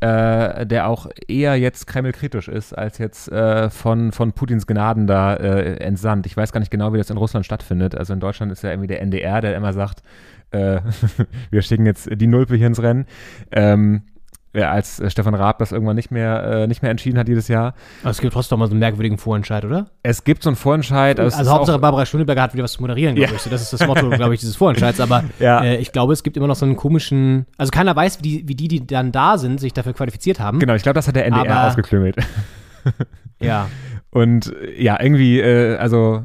äh, 0.00 0.66
der 0.66 0.88
auch 0.88 1.08
eher 1.28 1.56
jetzt 1.56 1.86
Kreml-kritisch 1.86 2.48
ist, 2.48 2.76
als 2.76 2.98
jetzt 2.98 3.30
äh, 3.30 3.70
von, 3.70 4.10
von 4.10 4.32
Putins 4.32 4.66
Gnaden 4.66 5.06
da 5.06 5.34
äh, 5.34 5.76
entsandt. 5.76 6.26
Ich 6.26 6.36
weiß 6.36 6.50
gar 6.50 6.58
nicht 6.58 6.72
genau, 6.72 6.92
wie 6.92 6.98
das 6.98 7.10
in 7.10 7.16
Russland 7.16 7.46
stattfindet. 7.46 7.96
Also 7.96 8.12
in 8.12 8.20
Deutschland 8.20 8.50
ist 8.50 8.62
ja 8.62 8.70
irgendwie 8.70 8.88
der 8.88 9.00
NDR, 9.00 9.40
der 9.40 9.56
immer 9.56 9.72
sagt, 9.72 10.02
äh, 10.50 10.80
wir 11.50 11.62
schicken 11.62 11.86
jetzt 11.86 12.08
die 12.12 12.26
Nulpe 12.26 12.56
hier 12.56 12.66
ins 12.66 12.82
Rennen. 12.82 13.06
Ähm, 13.52 14.02
ja, 14.54 14.70
als 14.70 15.00
äh, 15.00 15.10
Stefan 15.10 15.34
Raab 15.34 15.58
das 15.58 15.72
irgendwann 15.72 15.96
nicht 15.96 16.10
mehr, 16.10 16.44
äh, 16.44 16.66
nicht 16.66 16.80
mehr 16.82 16.90
entschieden 16.90 17.18
hat 17.18 17.26
dieses 17.28 17.48
Jahr. 17.48 17.74
Aber 18.02 18.10
es 18.10 18.20
gibt 18.20 18.32
trotzdem 18.32 18.58
mal 18.60 18.66
so 18.66 18.70
einen 18.72 18.80
merkwürdigen 18.80 19.18
Vorentscheid, 19.18 19.64
oder? 19.64 19.86
Es 20.02 20.24
gibt 20.24 20.42
so 20.44 20.48
einen 20.50 20.56
Vorentscheid. 20.56 21.18
Also, 21.18 21.40
ist 21.42 21.48
Hauptsache 21.50 21.78
Barbara 21.80 22.06
Schöneberger 22.06 22.42
hat 22.42 22.54
wieder 22.54 22.64
was 22.64 22.72
zu 22.72 22.80
moderieren, 22.82 23.16
glaube 23.16 23.30
Ja. 23.30 23.36
ich. 23.36 23.42
So, 23.42 23.50
das 23.50 23.62
ist 23.62 23.72
das 23.72 23.86
Motto, 23.86 24.08
glaube 24.10 24.32
ich, 24.34 24.40
dieses 24.40 24.56
Vorentscheids. 24.56 25.00
Aber 25.00 25.24
Ja. 25.40 25.62
äh, 25.64 25.76
ich 25.76 25.90
glaube, 25.92 26.12
es 26.12 26.22
gibt 26.22 26.36
immer 26.36 26.46
noch 26.46 26.56
so 26.56 26.64
einen 26.66 26.76
komischen, 26.76 27.46
also 27.58 27.70
keiner 27.70 27.94
weiß, 27.96 28.18
wie 28.20 28.22
die, 28.22 28.48
wie 28.48 28.54
die, 28.54 28.68
die 28.68 28.86
dann 28.86 29.10
da 29.12 29.38
sind, 29.38 29.58
sich 29.60 29.72
dafür 29.72 29.92
qualifiziert 29.92 30.38
haben. 30.40 30.60
Genau, 30.60 30.74
ich 30.74 30.82
glaube, 30.82 30.94
das 30.94 31.08
hat 31.08 31.16
der 31.16 31.26
NDR 31.26 31.50
Aber- 31.56 31.68
ausgeklüngelt. 31.68 32.16
Ja. 33.40 33.68
Und 34.10 34.54
äh, 34.54 34.80
ja, 34.82 35.00
irgendwie, 35.02 35.40
äh, 35.40 35.76
also 35.76 36.22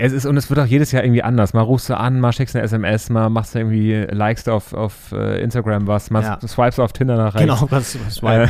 es 0.00 0.12
ist, 0.12 0.26
und 0.26 0.36
es 0.36 0.48
wird 0.50 0.58
auch 0.60 0.66
jedes 0.66 0.92
Jahr 0.92 1.04
irgendwie 1.04 1.22
anders. 1.22 1.52
Mal 1.52 1.60
rufst 1.62 1.88
du 1.90 1.96
an, 1.96 2.20
mal 2.20 2.32
schickst 2.32 2.56
eine 2.56 2.64
SMS, 2.64 3.10
mal 3.10 3.28
machst 3.28 3.54
du 3.54 3.58
irgendwie, 3.60 4.06
likest 4.10 4.48
auf, 4.48 4.72
auf 4.72 5.12
äh, 5.12 5.40
Instagram 5.42 5.86
was, 5.86 6.10
mal 6.10 6.22
Ja. 6.22 6.38
swipes 6.46 6.78
auf 6.78 6.92
Tinder 6.92 7.16
nach 7.16 7.34
rechts. 7.34 7.40
Genau, 7.40 7.66
das, 7.70 7.96
das 8.04 8.22
war 8.22 8.42
Äh, 8.44 8.48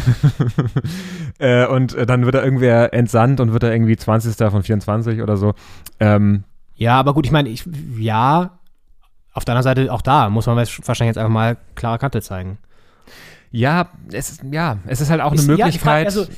äh, 1.39 1.67
und 1.67 1.95
äh, 1.95 2.07
dann 2.07 2.25
wird 2.25 2.35
da 2.35 2.43
irgendwer 2.43 2.93
entsandt 2.95 3.41
und 3.41 3.53
wird 3.53 3.63
da 3.63 3.71
irgendwie 3.71 3.97
20. 3.97 4.35
von 4.51 4.63
24 4.63 5.23
oder 5.23 5.37
so. 5.37 5.55
Ähm, 5.99 6.45
Ja, 6.77 6.99
aber 6.99 7.15
gut, 7.15 7.27
ich 7.27 7.33
meine, 7.33 7.49
ich, 7.49 7.65
ja, 7.99 8.59
auf 9.33 9.45
der 9.45 9.55
anderen 9.55 9.63
Seite, 9.65 9.93
auch 9.93 10.03
da 10.03 10.29
muss 10.29 10.47
man 10.47 10.57
wahrscheinlich 10.57 11.01
jetzt 11.01 11.19
einfach 11.19 11.33
mal 11.33 11.57
klare 11.75 11.99
Kante 11.99 12.21
zeigen. 12.23 12.59
ja, 13.51 13.89
es 14.13 14.31
ist, 14.31 14.43
ja, 14.51 14.79
es 14.87 15.01
ist 15.01 15.11
halt 15.11 15.21
auch 15.21 15.33
Ist- 15.33 15.49
eine 15.49 15.59
ja, 15.59 15.67
Frage- 15.67 15.67
Möglichkeit 15.67 16.07
also, 16.07 16.23
ist 16.23 16.29
immer 16.29 16.37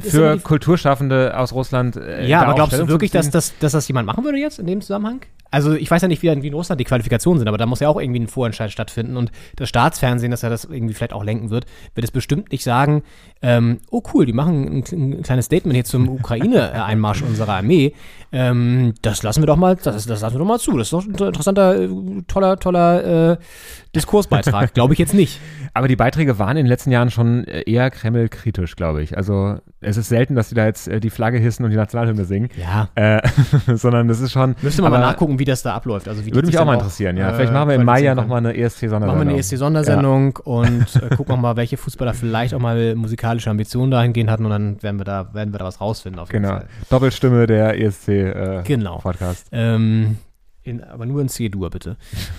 für 0.00 0.38
Kulturschaffende 0.38 1.36
aus 1.36 1.52
Russland. 1.52 1.96
Äh, 1.96 2.26
Ja, 2.26 2.42
aber 2.42 2.54
glaubst 2.54 2.78
du 2.78 2.88
wirklich, 2.88 3.10
dass 3.10 3.26
beziehen. 3.26 3.32
das, 3.32 3.58
dass 3.58 3.72
das 3.72 3.88
jemand 3.88 4.06
machen 4.06 4.24
würde 4.24 4.38
jetzt 4.38 4.58
in 4.58 4.66
dem 4.66 4.80
Zusammenhang? 4.80 5.20
Also 5.50 5.74
ich 5.74 5.90
weiß 5.90 6.02
ja 6.02 6.08
nicht, 6.08 6.22
wie 6.22 6.28
in 6.28 6.54
Russland 6.54 6.80
die 6.80 6.84
Qualifikationen 6.84 7.38
sind, 7.38 7.48
aber 7.48 7.58
da 7.58 7.66
muss 7.66 7.80
ja 7.80 7.88
auch 7.88 8.00
irgendwie 8.00 8.20
ein 8.20 8.28
Vorentscheid 8.28 8.70
stattfinden 8.70 9.16
und 9.16 9.32
das 9.56 9.68
Staatsfernsehen, 9.68 10.30
das 10.30 10.42
ja 10.42 10.48
das 10.48 10.64
irgendwie 10.64 10.94
vielleicht 10.94 11.12
auch 11.12 11.24
lenken 11.24 11.50
wird, 11.50 11.66
wird 11.94 12.04
es 12.04 12.10
bestimmt 12.10 12.52
nicht 12.52 12.64
sagen, 12.64 13.02
ähm, 13.42 13.78
oh 13.90 14.02
cool, 14.14 14.26
die 14.26 14.32
machen 14.32 14.78
ein, 14.78 14.84
ein 14.92 15.22
kleines 15.22 15.46
Statement 15.46 15.74
hier 15.74 15.84
zum 15.84 16.08
Ukraine-Einmarsch 16.08 17.22
unserer 17.22 17.54
Armee. 17.54 17.94
Ähm, 18.32 18.94
das 19.02 19.22
lassen 19.22 19.42
wir 19.42 19.46
doch 19.46 19.56
mal, 19.56 19.76
das, 19.76 20.06
das 20.06 20.20
lassen 20.20 20.34
wir 20.34 20.38
doch 20.38 20.46
mal 20.46 20.60
zu. 20.60 20.76
Das 20.76 20.86
ist 20.86 20.92
doch 20.92 21.04
ein 21.04 21.14
interessanter, 21.14 21.82
äh, 21.82 21.88
toller, 22.28 22.58
toller 22.58 23.32
äh, 23.32 23.36
Diskursbeitrag. 23.94 24.72
Glaube 24.74 24.92
ich 24.92 24.98
jetzt 25.00 25.14
nicht. 25.14 25.40
Aber 25.74 25.88
die 25.88 25.96
Beiträge 25.96 26.38
waren 26.38 26.56
in 26.56 26.64
den 26.64 26.66
letzten 26.66 26.92
Jahren 26.92 27.10
schon 27.10 27.44
äh, 27.44 27.62
eher 27.62 27.90
Kreml-kritisch, 27.90 28.76
glaube 28.76 29.02
ich. 29.02 29.16
Also 29.16 29.56
es 29.80 29.96
ist 29.96 30.08
selten, 30.08 30.36
dass 30.36 30.48
die 30.48 30.54
da 30.54 30.66
jetzt 30.66 30.86
äh, 30.86 31.00
die 31.00 31.10
Flagge 31.10 31.38
hissen 31.38 31.64
und 31.64 31.70
die 31.70 31.76
Nationalhymne 31.76 32.24
singen. 32.24 32.50
Ja. 32.56 32.88
Äh, 32.94 33.20
sondern 33.74 34.06
das 34.06 34.20
ist 34.20 34.30
schon. 34.30 34.54
Müsste 34.62 34.82
man 34.82 34.92
mal 34.92 35.00
nachgucken, 35.00 35.39
wie 35.40 35.44
das 35.44 35.62
da 35.62 35.74
abläuft. 35.74 36.06
Also 36.06 36.24
Würde 36.24 36.46
mich 36.46 36.56
auch 36.58 36.64
mal 36.64 36.74
interessieren, 36.74 37.16
ja. 37.16 37.30
äh, 37.30 37.34
Vielleicht 37.34 37.52
machen 37.52 37.70
wir 37.70 37.74
im 37.74 37.84
Mai 37.84 38.02
ja 38.02 38.14
nochmal 38.14 38.38
eine 38.38 38.56
ESC-Sondersendung. 38.56 39.08
Machen 39.08 39.26
wir 39.26 39.30
eine 39.32 39.38
ESC-Sondersendung 39.40 40.36
und 40.44 40.86
äh, 40.96 41.16
gucken 41.16 41.34
auch 41.34 41.40
mal, 41.40 41.56
welche 41.56 41.76
Fußballer 41.76 42.14
vielleicht 42.14 42.54
auch 42.54 42.60
mal 42.60 42.94
musikalische 42.94 43.50
Ambitionen 43.50 43.90
dahingehend 43.90 44.30
hatten 44.30 44.44
und 44.44 44.50
dann 44.52 44.80
werden 44.82 45.00
wir 45.00 45.04
da, 45.04 45.34
werden 45.34 45.52
wir 45.52 45.58
da 45.58 45.64
was 45.64 45.80
rausfinden 45.80 46.20
auf 46.20 46.32
jeden 46.32 46.44
Genau. 46.44 46.58
Fall. 46.58 46.68
Doppelstimme 46.90 47.48
der 47.48 47.80
ESC-Podcast. 47.80 49.50
Genau. 49.50 49.74
Ähm, 49.74 50.18
in, 50.62 50.84
aber 50.84 51.06
nur 51.06 51.22
in 51.22 51.28
C-Dur, 51.28 51.70
bitte. 51.70 51.96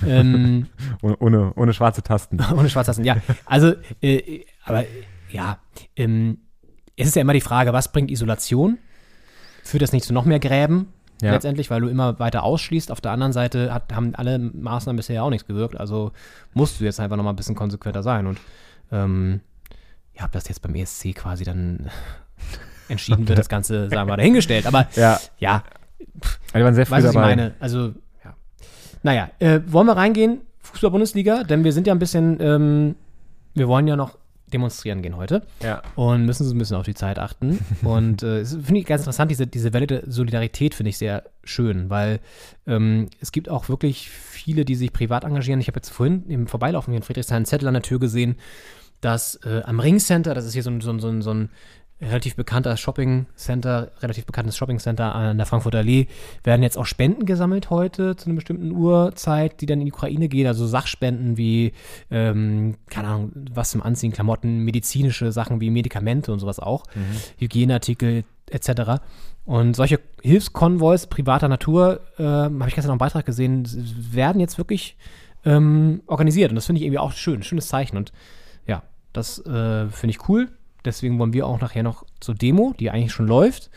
ähm, 0.08 0.68
ohne, 1.02 1.18
ohne, 1.18 1.54
ohne 1.56 1.74
schwarze 1.74 2.04
Tasten. 2.04 2.38
ohne 2.58 2.70
Schwarztasten, 2.70 3.04
ja. 3.04 3.18
Also, 3.46 3.74
äh, 4.02 4.46
aber 4.64 4.86
ja, 5.32 5.58
ähm, 5.96 6.38
es 6.96 7.08
ist 7.08 7.16
ja 7.16 7.22
immer 7.24 7.34
die 7.34 7.42
Frage, 7.42 7.74
was 7.74 7.92
bringt 7.92 8.12
Isolation? 8.12 8.78
Führt 9.64 9.82
das 9.82 9.92
nicht 9.92 10.06
zu 10.06 10.14
noch 10.14 10.26
mehr 10.26 10.40
Gräben? 10.40 10.88
Ja. 11.22 11.32
Letztendlich, 11.32 11.70
weil 11.70 11.82
du 11.82 11.88
immer 11.88 12.20
weiter 12.20 12.44
ausschließt. 12.44 12.92
Auf 12.92 13.02
der 13.02 13.12
anderen 13.12 13.32
Seite 13.34 13.74
hat, 13.74 13.94
haben 13.94 14.16
alle 14.16 14.40
Maßnahmen 14.40 14.98
bisher 14.98 15.24
auch 15.24 15.30
nichts 15.30 15.48
gewirkt. 15.48 15.80
Also 15.80 16.12
musst 16.54 16.80
du 16.80 16.84
jetzt 16.84 17.00
einfach 17.00 17.16
nochmal 17.16 17.34
ein 17.34 17.36
bisschen 17.38 17.56
konsequenter 17.56 18.02
sein. 18.02 18.26
Und 18.28 18.40
ähm, 18.92 19.42
ja, 20.18 20.26
ob 20.26 20.32
das 20.32 20.48
jetzt 20.48 20.62
beim 20.62 20.76
ESC 20.76 21.16
quasi 21.16 21.44
dann 21.44 21.90
entschieden 22.88 23.28
wird, 23.28 23.38
das 23.38 23.50
Ganze, 23.50 23.90
sagen 23.90 24.02
wir 24.02 24.06
mal, 24.06 24.18
dahingestellt. 24.18 24.66
Aber 24.66 24.88
Ja, 24.96 25.20
ja, 25.38 25.64
die 26.54 26.64
waren 26.64 26.76
sehr 26.76 26.86
früh 26.86 26.96
weißt 26.96 27.08
was 27.08 27.14
ich 27.14 27.20
meine? 27.20 27.54
Also, 27.60 27.94
ja. 28.24 28.36
Naja, 29.04 29.30
äh, 29.40 29.62
wollen 29.68 29.88
wir 29.88 29.96
reingehen? 29.96 30.42
Fußball-Bundesliga, 30.60 31.44
denn 31.44 31.64
wir 31.64 31.74
sind 31.74 31.88
ja 31.88 31.94
ein 31.94 32.00
bisschen, 32.00 32.40
ähm, 32.40 32.96
wir 33.54 33.68
wollen 33.68 33.88
ja 33.88 33.96
noch 33.96 34.18
demonstrieren 34.54 35.02
gehen 35.02 35.18
heute 35.18 35.42
Ja. 35.64 35.82
und 35.96 36.26
müssen 36.26 36.46
so 36.46 36.54
ein 36.54 36.58
bisschen 36.58 36.78
auf 36.78 36.86
die 36.86 36.94
Zeit 36.94 37.18
achten. 37.20 37.60
und 37.84 38.24
äh, 38.24 38.40
es 38.42 38.52
finde 38.54 38.80
ich 38.80 38.86
ganz 38.86 39.02
interessant, 39.02 39.32
diese, 39.32 39.48
diese 39.48 39.74
Welle 39.74 39.88
der 39.88 40.04
Solidarität 40.10 40.76
finde 40.76 40.90
ich 40.90 40.98
sehr 40.98 41.24
schön, 41.44 41.90
weil 41.90 42.20
ähm, 42.68 43.10
es 43.20 43.32
gibt 43.32 43.50
auch 43.50 43.70
wirklich 43.70 44.10
viele, 44.10 44.66
die 44.66 44.76
sich 44.76 44.94
privat 44.94 45.24
engagieren. 45.24 45.60
Ich 45.60 45.68
habe 45.68 45.78
jetzt 45.78 45.90
vorhin 45.90 46.26
im 46.30 46.48
Vorbeilaufen 46.48 46.92
hier 46.92 46.98
in 46.98 47.04
Friedrichshain 47.04 47.38
einen 47.38 47.46
Zettel 47.46 47.68
an 47.68 47.74
der 47.74 47.84
Tür 47.84 48.00
gesehen, 48.00 48.36
dass 49.02 49.36
äh, 49.46 49.62
am 49.66 49.80
Ringcenter, 49.80 50.34
das 50.36 50.46
ist 50.46 50.54
hier 50.54 50.62
so 50.64 50.70
ein, 50.70 50.80
so 50.82 50.92
ein, 50.92 51.00
so 51.00 51.08
ein, 51.10 51.22
so 51.24 51.34
ein 51.34 51.50
relativ 52.02 52.36
bekannter 52.36 52.76
Shopping-Center, 52.78 53.92
relativ 54.02 54.26
bekanntes 54.26 54.58
Shopping-Center 54.58 55.14
an 55.14 55.38
der 55.38 55.46
Frankfurter 55.46 55.80
Allee, 55.80 56.08
werden 56.44 56.64
jetzt 56.64 56.78
auch 56.78 56.86
Spenden 56.86 57.26
gesammelt 57.26 57.70
heute 57.70 58.16
zu 58.16 58.26
einer 58.26 58.36
bestimmten 58.36 58.72
Uhrzeit, 58.72 59.62
die 59.62 59.66
dann 59.68 59.80
in 59.80 59.86
die 59.86 59.92
Ukraine 59.92 60.28
gehen. 60.28 60.48
Also 60.48 60.66
Sachspenden 60.66 61.38
wie, 61.38 61.74
ähm, 62.10 62.76
keine 62.90 63.08
Ahnung, 63.08 63.32
was 63.54 63.72
zum 63.72 63.84
Anziehen, 63.84 64.12
Klamotten, 64.12 64.60
medizinische 64.60 65.32
Sachen 65.32 65.62
wie 65.62 65.70
Medikamente 65.70 66.34
und 66.34 66.40
sowas 66.40 66.60
auch, 66.60 66.86
Hygieneartikel 67.38 68.24
etc. 68.50 69.02
Und 69.46 69.76
solche 69.76 70.00
Hilfskonvois 70.22 71.08
privater 71.08 71.48
Natur, 71.48 72.02
ähm, 72.20 72.60
habe 72.60 72.70
ich 72.70 72.76
gestern 72.76 72.90
noch 72.90 72.94
einen 72.94 73.00
Beitrag 73.00 73.26
gesehen, 73.26 73.68
werden 74.12 74.40
jetzt 74.40 74.58
wirklich 74.58 74.98
ähm, 75.46 76.02
organisiert. 76.08 76.52
Und 76.52 76.56
das 76.56 76.66
finde 76.66 76.80
ich 76.80 76.86
irgendwie 76.86 77.00
auch 77.00 77.14
schön, 77.14 77.44
schönes 77.44 77.68
Zeichen. 77.68 77.98
Und 77.98 78.12
ja, 78.68 78.84
das 79.14 79.40
äh, 79.46 79.88
finde 79.90 80.12
ich 80.12 80.30
cool. 80.30 80.50
Deswegen 80.86 81.20
wollen 81.20 81.34
wir 81.34 81.46
auch 81.48 81.60
nachher 81.62 81.84
noch 81.84 82.06
zur 82.20 82.36
Demo, 82.36 82.74
die 82.80 82.90
eigentlich 82.92 83.12
schon 83.14 83.28
läuft. 83.28 83.70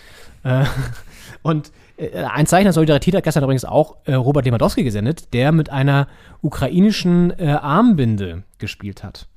Äh, 0.42 0.64
und 1.42 1.72
Äh, 1.96 2.24
ein 2.24 2.46
Zeichen 2.46 2.64
der 2.64 2.72
Solidarität 2.72 3.14
hat 3.14 3.22
gestern 3.22 3.44
übrigens 3.44 3.64
auch 3.64 3.98
äh, 4.06 4.14
Robert 4.14 4.44
Lewandowski 4.46 4.82
gesendet, 4.82 5.32
der 5.32 5.52
mit 5.52 5.70
einer 5.70 6.08
ukrainischen 6.42 7.30
äh, 7.38 7.50
Armbinde 7.52 8.42
gespielt 8.58 9.04
hat. 9.04 9.28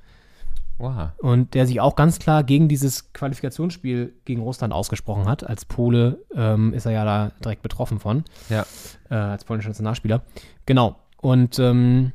Wow. 0.78 1.10
Und 1.18 1.54
der 1.54 1.66
sich 1.68 1.80
auch 1.80 1.94
ganz 1.94 2.18
klar 2.18 2.42
gegen 2.42 2.68
dieses 2.68 3.12
Qualifikationsspiel 3.12 4.12
gegen 4.24 4.42
Russland 4.42 4.72
ausgesprochen 4.72 5.26
hat. 5.28 5.44
Als 5.48 5.64
Pole 5.64 6.18
ähm, 6.34 6.72
ist 6.72 6.84
er 6.86 6.92
ja 6.92 7.04
da 7.04 7.30
direkt 7.44 7.62
betroffen 7.62 8.00
von, 8.00 8.24
Ja. 8.48 8.64
äh, 9.08 9.14
als 9.14 9.44
polnischer 9.44 9.68
Nationalspieler. 9.70 10.22
Genau. 10.66 10.96
Und 11.20 11.58
ähm, 11.60 12.10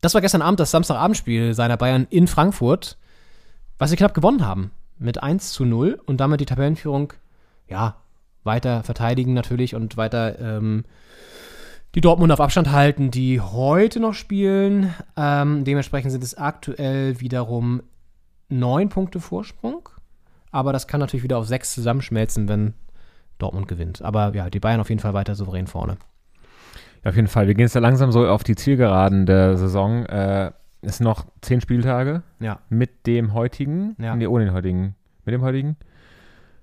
das 0.00 0.14
war 0.14 0.22
gestern 0.22 0.40
Abend 0.42 0.60
das 0.60 0.70
Samstagabendspiel 0.70 1.52
seiner 1.54 1.76
Bayern 1.76 2.06
in 2.10 2.26
Frankfurt, 2.26 2.96
was 3.78 3.90
sie 3.90 3.96
knapp 3.96 4.14
gewonnen 4.14 4.46
haben. 4.46 4.70
Mit 4.98 5.22
1 5.22 5.52
zu 5.52 5.64
0 5.64 6.00
und 6.06 6.18
damit 6.18 6.40
die 6.40 6.46
Tabellenführung, 6.46 7.12
ja, 7.68 7.96
weiter 8.44 8.82
verteidigen 8.82 9.34
natürlich 9.34 9.74
und 9.74 9.96
weiter 9.96 10.38
ähm, 10.38 10.84
die 11.94 12.00
Dortmund 12.00 12.32
auf 12.32 12.40
Abstand 12.40 12.72
halten, 12.72 13.10
die 13.10 13.40
heute 13.40 14.00
noch 14.00 14.14
spielen. 14.14 14.94
Ähm, 15.16 15.64
dementsprechend 15.64 16.12
sind 16.12 16.22
es 16.22 16.36
aktuell 16.36 17.20
wiederum 17.20 17.82
neun 18.48 18.88
Punkte 18.88 19.20
Vorsprung. 19.20 19.88
Aber 20.50 20.72
das 20.72 20.86
kann 20.86 21.00
natürlich 21.00 21.24
wieder 21.24 21.38
auf 21.38 21.46
sechs 21.46 21.74
zusammenschmelzen, 21.74 22.48
wenn 22.48 22.74
Dortmund 23.38 23.68
gewinnt. 23.68 24.02
Aber 24.02 24.34
ja, 24.34 24.48
die 24.48 24.60
Bayern 24.60 24.80
auf 24.80 24.88
jeden 24.88 25.00
Fall 25.00 25.14
weiter 25.14 25.34
souverän 25.34 25.66
vorne. 25.66 25.96
Ja, 27.04 27.10
auf 27.10 27.16
jeden 27.16 27.28
Fall. 27.28 27.46
Wir 27.46 27.54
gehen 27.54 27.64
jetzt 27.64 27.74
ja 27.74 27.80
langsam 27.80 28.12
so 28.12 28.26
auf 28.26 28.44
die 28.44 28.56
Zielgeraden 28.56 29.26
der 29.26 29.56
Saison. 29.56 30.06
Äh, 30.06 30.52
es 30.82 30.98
sind 30.98 31.04
noch 31.04 31.26
zehn 31.40 31.60
Spieltage 31.60 32.22
Ja. 32.40 32.58
mit 32.68 33.06
dem 33.06 33.34
heutigen. 33.34 33.94
Ja. 33.98 34.14
Nee, 34.16 34.26
ohne 34.26 34.44
den 34.46 34.54
heutigen. 34.54 34.94
Mit 35.24 35.32
dem 35.34 35.42
heutigen? 35.42 35.76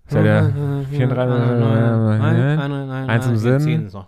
Ist 0.08 0.15
ja 0.15 0.23
der 0.23 0.52
34. 0.89 3.10
Eins 3.10 3.28
im 3.28 3.38
Sinn. 3.38 3.60
10 3.60 3.86
ist 3.88 3.93
noch. 3.93 4.08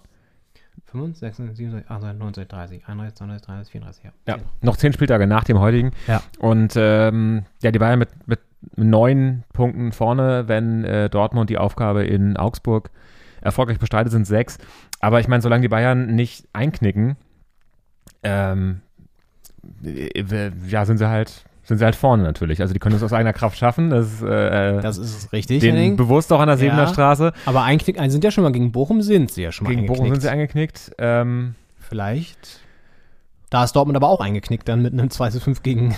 5, 0.87 1.17
6, 1.17 1.37
7, 1.37 1.55
27, 1.55 1.89
28, 1.91 2.19
29, 2.19 2.47
30, 2.47 2.87
31, 2.87 3.15
32, 3.15 3.45
33, 3.45 3.71
34, 3.71 4.03
ja. 4.05 4.11
Ja, 4.27 4.35
10. 4.37 4.45
noch 4.61 4.77
zehn 4.77 4.93
Spieltage 4.93 5.27
nach 5.27 5.43
dem 5.43 5.59
heutigen. 5.59 5.91
Ja. 6.07 6.21
Und 6.39 6.73
ähm, 6.77 7.43
ja, 7.61 7.71
die 7.71 7.79
Bayern 7.79 7.99
mit, 7.99 8.09
mit 8.27 8.39
neun 8.77 9.43
Punkten 9.53 9.91
vorne, 9.91 10.47
wenn 10.47 10.85
äh, 10.85 11.09
Dortmund 11.09 11.49
die 11.49 11.57
Aufgabe 11.57 12.05
in 12.05 12.37
Augsburg 12.37 12.91
erfolgreich 13.41 13.79
bestreitet, 13.79 14.11
sind 14.11 14.25
sechs. 14.25 14.57
Aber 15.01 15.19
ich 15.19 15.27
meine, 15.27 15.41
solange 15.41 15.61
die 15.63 15.67
Bayern 15.67 16.15
nicht 16.15 16.47
einknicken, 16.53 17.17
ähm, 18.23 18.81
äh, 18.81 18.84
ja, 20.67 20.85
sind 20.85 20.97
sie 20.97 21.07
halt 21.09 21.43
sind 21.67 21.79
sie 21.79 21.83
halt 21.85 21.95
vorne 21.95 22.21
natürlich. 22.21 22.61
Also 22.61 22.73
die 22.75 22.79
können 22.79 22.95
es 22.95 23.01
aus 23.01 23.11
eigener 23.11 23.33
Kraft 23.33 23.57
schaffen. 23.57 23.89
Das 23.89 24.05
ist 24.05 24.21
äh, 24.21 24.79
Das 24.81 24.99
ist 24.99 25.33
richtig, 25.33 25.63
Henning. 25.63 25.95
bewusst 25.97 26.31
auch 26.31 26.39
an 26.39 26.47
der 26.47 26.57
Sebener 26.57 26.83
Ja. 26.83 26.87
Straße. 26.87 27.33
Aber 27.47 27.63
einknick, 27.63 27.99
ein 27.99 28.11
sind 28.11 28.23
ja 28.23 28.29
schon 28.29 28.43
mal 28.43 28.51
gegen 28.51 28.71
Bochum, 28.71 29.01
sind 29.01 29.31
sie 29.31 29.41
ja 29.41 29.51
schon 29.51 29.65
mal 29.65 29.71
Gegen 29.75 29.87
Bochum 29.87 30.13
sind 30.13 30.27
eingeknickt. 30.27 30.77
sie 30.85 30.93
eingeknickt. 30.93 30.95
Ähm, 30.99 31.55
Vielleicht. 31.79 32.59
Da 33.49 33.63
ist 33.63 33.75
Dortmund 33.75 33.95
aber 33.95 34.09
auch 34.09 34.19
eingeknickt, 34.19 34.67
dann 34.69 34.81
mit 34.83 34.93
einem 34.93 35.09
2 35.09 35.29
zu 35.31 35.39
5 35.39 35.63
gegen, 35.63 35.95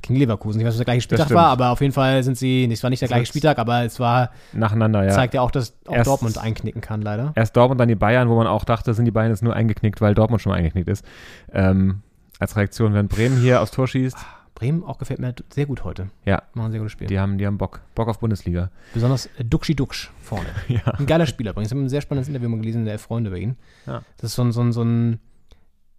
gegen 0.00 0.16
Leverkusen. 0.18 0.60
Ich 0.60 0.66
weiß, 0.66 0.72
was 0.72 0.78
der 0.78 0.84
gleiche 0.86 1.02
Spieltag 1.02 1.30
war, 1.30 1.46
aber 1.48 1.70
auf 1.70 1.80
jeden 1.82 1.92
Fall 1.92 2.22
sind 2.22 2.38
sie, 2.38 2.66
es 2.72 2.82
war 2.82 2.88
nicht 2.88 3.02
der 3.02 3.08
gleiche. 3.08 3.26
Spieltag, 3.26 3.58
aber 3.58 3.82
es 3.84 4.00
war, 4.00 4.30
nacheinander, 4.54 5.04
ja. 5.04 5.10
zeigt 5.10 5.34
ja 5.34 5.42
auch, 5.42 5.50
dass 5.50 5.74
auch 5.88 5.94
Erst- 5.94 6.06
Dortmund 6.08 6.38
einknicken 6.38 6.80
kann, 6.80 7.02
leider. 7.02 7.32
Erst 7.34 7.54
Dortmund, 7.56 7.78
dann 7.80 7.88
die 7.88 7.94
Bayern, 7.96 8.30
wo 8.30 8.36
man 8.36 8.46
auch 8.46 8.64
dachte, 8.64 8.94
sind 8.94 9.04
die 9.04 9.10
Bayern 9.10 9.30
jetzt 9.30 9.42
nur 9.42 9.54
eingeknickt, 9.54 10.00
weil 10.00 10.14
Dortmund 10.14 10.40
schon 10.40 10.52
mal 10.52 10.56
eingeknickt 10.56 10.88
ist. 10.88 11.04
Ähm, 11.52 12.00
als 12.42 12.56
Reaktion, 12.56 12.92
wenn 12.92 13.08
Bremen 13.08 13.38
hier 13.38 13.62
aufs 13.62 13.70
Tor 13.70 13.86
schießt, 13.86 14.16
Bremen 14.54 14.84
auch 14.84 14.98
gefällt 14.98 15.18
mir 15.20 15.34
sehr 15.52 15.66
gut 15.66 15.84
heute. 15.84 16.10
ja, 16.24 16.42
Machen 16.54 16.72
sehr 16.72 16.80
gutes 16.80 16.92
Spiel. 16.92 17.06
die 17.06 17.18
haben, 17.18 17.38
die 17.38 17.46
haben 17.46 17.56
Bock. 17.56 17.80
Bock 17.94 18.08
auf 18.08 18.18
Bundesliga. 18.20 18.70
Besonders 18.92 19.26
äh, 19.38 19.44
Duxi 19.44 19.74
Dux 19.74 20.10
vorne. 20.20 20.46
Ja. 20.68 20.82
Ein 20.84 21.06
geiler 21.06 21.26
Spieler 21.26 21.52
übrigens. 21.52 21.70
Ich 21.70 21.76
habe 21.76 21.84
ein 21.84 21.88
sehr 21.88 22.00
spannendes 22.00 22.28
Interview 22.28 22.48
mal 22.48 22.58
gelesen 22.60 22.80
in 22.80 22.84
der 22.84 22.92
Elf 22.92 23.02
Freunde 23.02 23.30
über 23.30 23.38
ihn. 23.38 23.56
Ja. 23.86 24.02
Das 24.18 24.30
ist 24.30 24.34
so 24.34 24.42
ein, 24.42 24.52
so 24.52 24.60
ein, 24.60 24.72
so 24.72 24.82
ein 24.82 25.20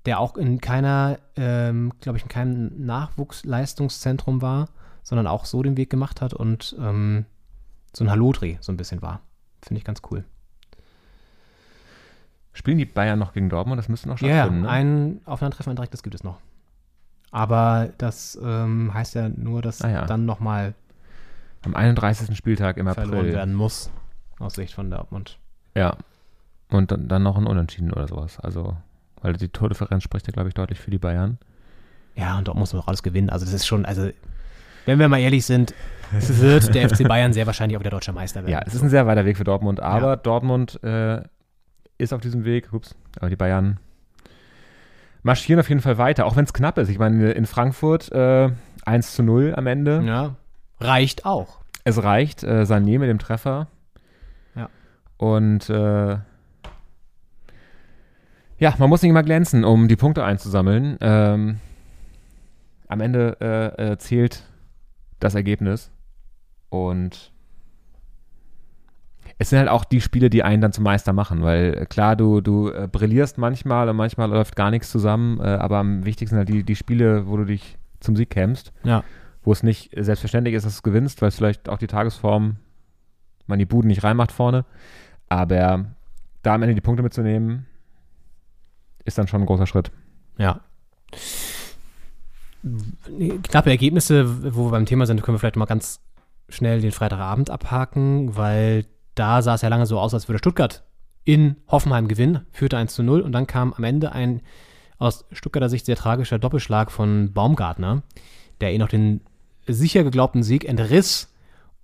der 0.06 0.20
auch 0.20 0.36
in 0.36 0.60
keiner, 0.60 1.20
ähm, 1.38 1.94
glaube 2.02 2.18
ich, 2.18 2.24
in 2.24 2.30
keinem 2.30 2.86
Nachwuchsleistungszentrum 2.86 4.42
war, 4.42 4.70
sondern 5.02 5.28
auch 5.28 5.46
so 5.46 5.64
den 5.64 5.78
Weg 5.78 5.90
gemacht 5.90 6.22
hat 6.22 6.34
und 6.34 6.76
ähm, 6.80 7.26
so 7.94 8.04
ein 8.04 8.12
Hallodri 8.12 8.58
so 8.62 8.72
ein 8.72 8.78
bisschen 8.78 9.02
war. 9.02 9.22
Finde 9.62 9.80
ich 9.80 9.86
ganz 9.86 10.02
cool. 10.12 10.26
Spielen 12.54 12.78
die 12.78 12.86
Bayern 12.86 13.18
noch 13.20 13.34
gegen 13.34 13.50
Dortmund? 13.50 13.80
Das 13.80 13.90
müsste 13.90 14.08
noch 14.08 14.20
Ja, 14.22 14.28
ja, 14.28 14.36
stattfinden, 14.44 14.62
ne? 14.64 14.70
ein 14.70 15.22
Aufeinandertreffen, 15.26 15.72
ein 15.74 15.76
direktes 15.76 16.04
gibt 16.04 16.14
es 16.16 16.24
noch. 16.24 16.38
Aber 17.32 17.90
das 17.98 18.38
ähm, 18.44 18.94
heißt 18.94 19.16
ja 19.16 19.30
nur, 19.30 19.62
dass 19.62 19.82
Ah, 19.82 19.90
ja. 19.90 20.06
dann 20.06 20.26
nochmal 20.26 20.76
Am 21.66 21.76
31. 21.76 22.38
Spieltag 22.38 22.78
im 22.78 22.88
verloren 22.94 23.20
April. 23.20 23.34
werden 23.34 23.54
muss, 23.56 23.90
aus 24.40 24.54
Sicht 24.54 24.74
von 24.74 24.92
Dortmund. 24.92 25.40
Ja. 25.76 25.96
Und 26.70 26.92
dann, 26.92 27.08
dann 27.08 27.24
noch 27.24 27.38
ein 27.38 27.48
Unentschieden 27.48 27.92
oder 27.92 28.08
sowas. 28.08 28.40
Also, 28.40 28.78
weil 29.22 29.34
die 29.34 29.48
Tordifferenz 29.50 30.04
spricht 30.04 30.28
ja, 30.28 30.34
glaube 30.34 30.50
ich, 30.50 30.54
deutlich 30.56 30.80
für 30.80 30.92
die 30.92 30.98
Bayern. 31.00 31.40
Ja, 32.16 32.38
und 32.38 32.48
dort 32.48 32.58
muss 32.58 32.74
man 32.74 32.84
auch 32.84 32.88
alles 32.88 33.02
gewinnen. 33.02 33.32
Also 33.32 33.46
das 33.46 33.54
ist 33.56 33.66
schon, 33.66 33.86
also 33.86 34.10
wenn 34.86 35.00
wir 35.00 35.08
mal 35.08 35.20
ehrlich 35.20 35.46
sind, 35.46 35.74
wird 36.12 36.76
der 36.76 36.88
FC 36.90 37.08
Bayern 37.08 37.34
sehr 37.34 37.48
wahrscheinlich 37.48 37.76
auch 37.78 37.80
wieder 37.82 37.90
deutscher 37.90 38.12
Meister 38.14 38.42
werden. 38.42 38.52
Ja, 38.52 38.62
es 38.68 38.76
ist 38.76 38.84
ein 38.84 38.90
sehr 38.90 39.08
weiter 39.08 39.26
Weg 39.26 39.38
für 39.38 39.44
Dortmund, 39.44 39.80
aber 39.80 40.10
Ja. 40.10 40.16
Dortmund 40.18 40.84
äh, 40.84 41.22
ist 41.98 42.14
auf 42.14 42.22
diesem 42.22 42.46
Weg. 42.46 42.72
Ups, 42.74 42.96
aber 43.18 43.30
die 43.30 43.36
Bayern 43.36 43.80
marschieren 45.24 45.60
auf 45.60 45.70
jeden 45.70 45.82
Fall 45.82 45.98
weiter, 45.98 46.26
auch 46.26 46.36
wenn 46.36 46.46
es 46.46 46.54
knapp 46.54 46.78
ist. 46.78 46.90
Ich 46.90 47.00
meine, 47.00 47.32
in 47.32 47.46
Frankfurt 47.46 48.12
äh, 48.12 48.50
1 48.86 49.16
zu 49.16 49.24
0 49.24 49.54
am 49.56 49.68
Ende. 49.68 50.02
ja. 50.06 50.36
Reicht 50.80 51.26
auch. 51.26 51.62
Es 51.86 52.04
reicht, 52.04 52.44
äh, 52.44 52.64
Sané 52.64 53.00
mit 53.00 53.10
dem 53.10 53.20
Treffer. 53.20 53.68
Ja. 54.56 54.70
Und 55.18 55.70
äh, 55.70 56.18
ja, 58.58 58.74
man 58.78 58.90
muss 58.90 59.02
nicht 59.02 59.10
immer 59.10 59.24
glänzen, 59.24 59.64
um 59.66 59.88
die 59.88 59.96
Punkte 59.96 60.24
einzusammeln. 60.24 60.98
Ähm, 61.02 61.60
am 62.88 63.02
Ende 63.02 63.38
äh, 63.42 63.92
äh, 63.92 63.98
zählt 63.98 64.44
das 65.20 65.36
Ergebnis. 65.36 65.92
Und 66.70 67.33
es 69.44 69.50
sind 69.50 69.60
halt 69.60 69.68
auch 69.68 69.84
die 69.84 70.00
Spiele, 70.00 70.30
die 70.30 70.42
einen 70.42 70.62
dann 70.62 70.72
zum 70.72 70.86
Meister 70.86 71.12
machen, 71.12 71.44
weil 71.44 71.74
äh, 71.74 71.86
klar, 71.86 72.16
du, 72.16 72.40
du 72.40 72.70
äh, 72.70 72.88
brillierst 72.90 73.38
manchmal 73.38 73.90
und 73.90 73.98
manchmal 73.98 74.30
läuft 74.30 74.56
gar 74.56 74.72
nichts 74.72 74.90
zusammen, 74.90 75.40
äh, 75.42 75.44
aber 75.44 75.80
am 75.80 76.06
wichtigsten 76.06 76.38
halt 76.38 76.48
die, 76.48 76.64
die 76.64 76.78
Spiele, 76.78 77.28
wo 77.28 77.36
du 77.36 77.44
dich 77.44 77.78
zum 78.00 78.16
Sieg 78.16 78.30
kämpfst 78.30 78.72
Ja. 78.84 79.04
wo 79.44 79.52
es 79.52 79.62
nicht 79.62 79.92
selbstverständlich 79.98 80.56
ist, 80.56 80.66
dass 80.66 80.78
du 80.78 80.82
gewinnst, 80.82 81.22
weil 81.22 81.28
es 81.28 81.36
vielleicht 81.36 81.68
auch 81.68 81.78
die 81.78 81.88
Tagesform 81.88 82.56
man 83.46 83.60
die 83.60 83.66
Buden 83.66 83.90
nicht 83.90 84.06
reinmacht 84.06 84.32
vorne. 84.32 84.64
Aber 85.28 85.88
da 86.42 86.54
am 86.54 86.62
Ende 86.64 86.76
die 86.76 86.82
Punkte 86.82 87.04
mitzunehmen, 87.04 87.66
ist 89.04 89.18
dann 89.18 89.28
schon 89.28 89.42
ein 89.42 89.46
großer 89.46 89.68
Schritt. 89.68 89.92
Ja. 90.38 90.62
Knappe 93.44 93.72
Ergebnisse, 93.72 94.56
wo 94.56 94.68
wir 94.68 94.72
beim 94.72 94.86
Thema 94.86 95.06
sind, 95.06 95.22
können 95.22 95.36
wir 95.36 95.40
vielleicht 95.40 95.58
mal 95.58 95.66
ganz 95.66 96.00
schnell 96.48 96.80
den 96.80 96.94
Freitagabend 96.94 97.50
abhaken, 97.50 98.38
weil 98.38 98.86
da 99.16 99.42
sah 99.42 99.56
es 99.56 99.62
ja 99.62 99.70
lange 99.70 99.86
so 99.86 100.00
aus, 100.00 100.14
als 100.14 100.28
würde 100.28 100.40
Stuttgart 100.40 100.84
in 101.24 101.56
Hoffenheim 101.68 102.08
gewinnen, 102.08 102.46
führte 102.52 102.78
1 102.78 102.94
zu 102.96 103.04
0 103.04 103.22
und 103.22 103.32
dann 103.32 103.48
kam 103.48 103.74
am 103.74 103.84
Ende 103.84 104.12
ein 104.12 104.42
aus 104.98 105.26
Stuttgarter 105.32 105.70
Sicht 105.70 105.86
sehr 105.86 105.96
tragischer 105.96 106.40
Doppelschlag 106.40 106.92
von 106.92 107.34
Baumgartner, 107.34 108.04
der 108.62 108.72
eh 108.72 108.78
noch 108.78 108.90
den 108.90 109.22
sicher 109.68 110.04
geglaubten 110.04 110.44
Sieg 110.44 110.66
entriss 110.66 111.34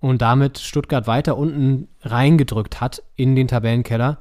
und 0.00 0.22
damit 0.22 0.58
Stuttgart 0.58 1.06
weiter 1.06 1.36
unten 1.36 1.88
reingedrückt 2.02 2.80
hat 2.80 3.02
in 3.16 3.36
den 3.36 3.48
Tabellenkeller, 3.48 4.18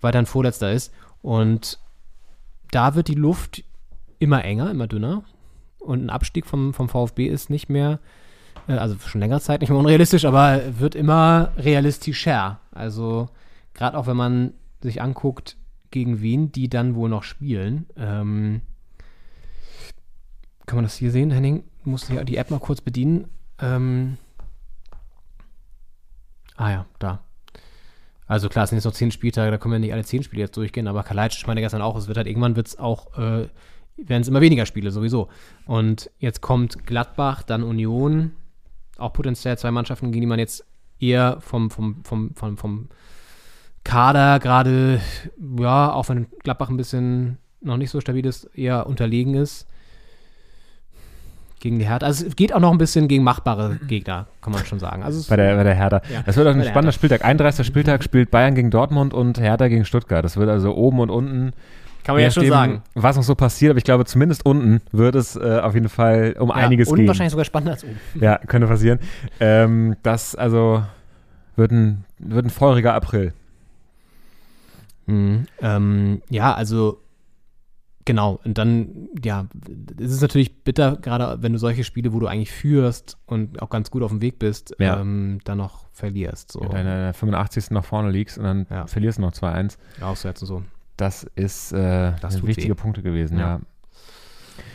weiterhin 0.00 0.26
Vorletzter 0.26 0.72
ist 0.72 0.92
und 1.20 1.78
da 2.70 2.94
wird 2.94 3.08
die 3.08 3.14
Luft 3.14 3.62
immer 4.18 4.44
enger, 4.44 4.70
immer 4.70 4.88
dünner. 4.88 5.24
Und 5.78 6.06
ein 6.06 6.10
Abstieg 6.10 6.46
vom, 6.46 6.74
vom 6.74 6.88
VfB 6.88 7.26
ist 7.26 7.50
nicht 7.50 7.68
mehr, 7.68 8.00
also 8.66 8.96
schon 8.98 9.20
längere 9.20 9.40
Zeit 9.40 9.60
nicht 9.60 9.70
mehr 9.70 9.78
unrealistisch, 9.78 10.24
aber 10.24 10.78
wird 10.78 10.94
immer 10.94 11.52
realistischer. 11.56 12.60
Also 12.70 13.28
gerade 13.74 13.96
auch 13.96 14.06
wenn 14.06 14.16
man 14.16 14.54
sich 14.80 15.02
anguckt, 15.02 15.56
gegen 15.90 16.22
wen 16.22 16.52
die 16.52 16.68
dann 16.68 16.94
wohl 16.94 17.08
noch 17.08 17.22
spielen. 17.22 17.86
Ähm, 17.96 18.62
kann 20.66 20.76
man 20.76 20.84
das 20.84 20.96
hier 20.96 21.10
sehen, 21.10 21.30
Henning? 21.30 21.64
Du 21.84 21.90
musst 21.90 22.08
hier 22.08 22.24
die 22.24 22.36
App 22.36 22.50
mal 22.50 22.60
kurz 22.60 22.80
bedienen. 22.80 23.28
Ähm, 23.58 24.16
ah 26.56 26.70
ja, 26.70 26.86
da. 26.98 27.20
Also 28.26 28.48
klar, 28.48 28.64
es 28.64 28.70
sind 28.70 28.78
jetzt 28.78 28.84
noch 28.84 28.92
zehn 28.92 29.10
Spieltage, 29.10 29.50
da 29.50 29.58
können 29.58 29.72
wir 29.72 29.78
nicht 29.78 29.92
alle 29.92 30.04
zehn 30.04 30.22
Spiele 30.22 30.42
jetzt 30.42 30.56
durchgehen, 30.56 30.88
aber 30.88 31.02
Kalajdzic 31.02 31.46
meinte 31.46 31.60
gestern 31.60 31.82
auch, 31.82 31.96
es 31.96 32.08
wird 32.08 32.16
halt 32.16 32.26
irgendwann 32.26 32.56
wird's 32.56 32.78
auch, 32.78 33.12
äh, 33.18 33.48
werden 33.96 34.22
es 34.22 34.28
immer 34.28 34.40
weniger 34.40 34.64
Spiele 34.64 34.90
sowieso. 34.90 35.28
Und 35.66 36.10
jetzt 36.18 36.40
kommt 36.40 36.86
Gladbach, 36.86 37.42
dann 37.42 37.62
Union, 37.62 38.32
auch 38.98 39.12
potenziell 39.12 39.56
zwei 39.58 39.70
Mannschaften, 39.70 40.12
gegen 40.12 40.20
die 40.22 40.26
man 40.26 40.38
jetzt 40.38 40.64
eher 41.00 41.38
vom, 41.40 41.70
vom, 41.70 42.04
vom, 42.04 42.34
vom, 42.34 42.56
vom 42.56 42.88
Kader 43.84 44.38
gerade, 44.38 45.00
ja, 45.58 45.92
auch 45.92 46.08
wenn 46.08 46.26
Gladbach 46.44 46.68
ein 46.70 46.76
bisschen 46.76 47.38
noch 47.60 47.76
nicht 47.76 47.90
so 47.90 48.00
stabil 48.00 48.24
ist, 48.26 48.44
eher 48.56 48.86
unterlegen 48.86 49.34
ist. 49.34 49.66
gegen 51.60 51.78
die 51.78 51.86
Hertha. 51.86 52.06
Also 52.06 52.26
es 52.26 52.34
geht 52.36 52.52
auch 52.52 52.58
noch 52.60 52.72
ein 52.72 52.78
bisschen 52.78 53.06
gegen 53.08 53.22
machbare 53.24 53.78
Gegner, 53.86 54.26
kann 54.40 54.52
man 54.52 54.64
schon 54.66 54.78
sagen. 54.80 55.02
Also 55.04 55.28
Bei 55.28 55.36
der, 55.36 55.54
bei 55.56 55.62
der 55.64 55.74
Hertha. 55.74 56.02
Ja, 56.12 56.22
Das 56.22 56.36
wird 56.36 56.46
auch 56.48 56.54
ein 56.54 56.64
spannender. 56.64 56.92
Spieltag. 56.92 57.24
31. 57.24 57.64
Spieltag 57.66 58.02
spielt 58.02 58.30
Bayern 58.32 58.54
gegen 58.56 58.70
Dortmund 58.70 59.14
und 59.14 59.38
Hertha 59.40 59.68
gegen 59.68 59.84
Stuttgart. 59.84 60.24
Das 60.24 60.36
wird 60.36 60.48
also 60.48 60.74
oben 60.74 60.98
und 61.00 61.10
unten. 61.10 61.52
Kann 62.04 62.14
man 62.14 62.22
ja 62.22 62.30
schon 62.30 62.46
sagen. 62.48 62.82
Was 62.94 63.16
noch 63.16 63.22
so 63.22 63.34
passiert, 63.34 63.70
aber 63.70 63.78
ich 63.78 63.84
glaube, 63.84 64.04
zumindest 64.04 64.44
unten 64.46 64.80
wird 64.92 65.14
es 65.14 65.36
äh, 65.36 65.60
auf 65.62 65.74
jeden 65.74 65.88
Fall 65.88 66.34
um 66.38 66.48
Ja, 66.48 66.54
einiges 66.56 66.88
und 66.88 66.96
gehen. 66.98 67.06
wahrscheinlich 67.08 67.30
sogar 67.32 67.44
spannender 67.44 67.72
als 67.72 67.84
oben. 67.84 67.98
Ja, 68.20 68.38
könnte 68.38 68.66
passieren. 68.66 68.98
Ähm, 69.40 69.96
das 70.02 70.34
also 70.34 70.82
wird 71.56 71.70
ein, 71.70 72.04
wird 72.18 72.46
ein 72.46 72.50
feuriger 72.50 72.94
April. 72.94 73.32
Mhm. 75.06 75.46
Ähm, 75.60 76.22
ja, 76.30 76.54
also 76.54 77.00
genau. 78.04 78.40
Und 78.44 78.58
dann, 78.58 79.08
ja, 79.22 79.46
es 80.00 80.10
ist 80.12 80.22
natürlich 80.22 80.64
bitter, 80.64 80.96
gerade 80.96 81.42
wenn 81.42 81.52
du 81.52 81.58
solche 81.58 81.84
Spiele, 81.84 82.12
wo 82.12 82.20
du 82.20 82.26
eigentlich 82.26 82.52
führst 82.52 83.16
und 83.26 83.60
auch 83.62 83.70
ganz 83.70 83.90
gut 83.90 84.02
auf 84.02 84.10
dem 84.10 84.20
Weg 84.20 84.38
bist, 84.38 84.74
Ja. 84.78 85.00
ähm, 85.00 85.38
dann 85.44 85.58
noch 85.58 85.86
verlierst. 85.92 86.52
So 86.52 86.60
In 86.60 86.70
der 86.84 87.12
85. 87.14 87.70
nach 87.70 87.84
vorne 87.84 88.10
liegst 88.10 88.38
und 88.38 88.44
dann 88.44 88.66
Ja. 88.70 88.86
verlierst 88.86 89.18
du 89.18 89.22
noch 89.22 89.32
2-1. 89.32 89.76
auswärts 90.00 90.42
und 90.42 90.48
so. 90.48 90.62
Das 90.96 91.24
ist 91.34 91.72
äh, 91.72 92.12
Das 92.20 92.34
sind 92.34 92.46
wichtige 92.46 92.70
weh. 92.70 92.74
Punkte 92.80 93.02
gewesen, 93.02 93.38
ja. 93.38 93.46
Ja. 93.56 93.60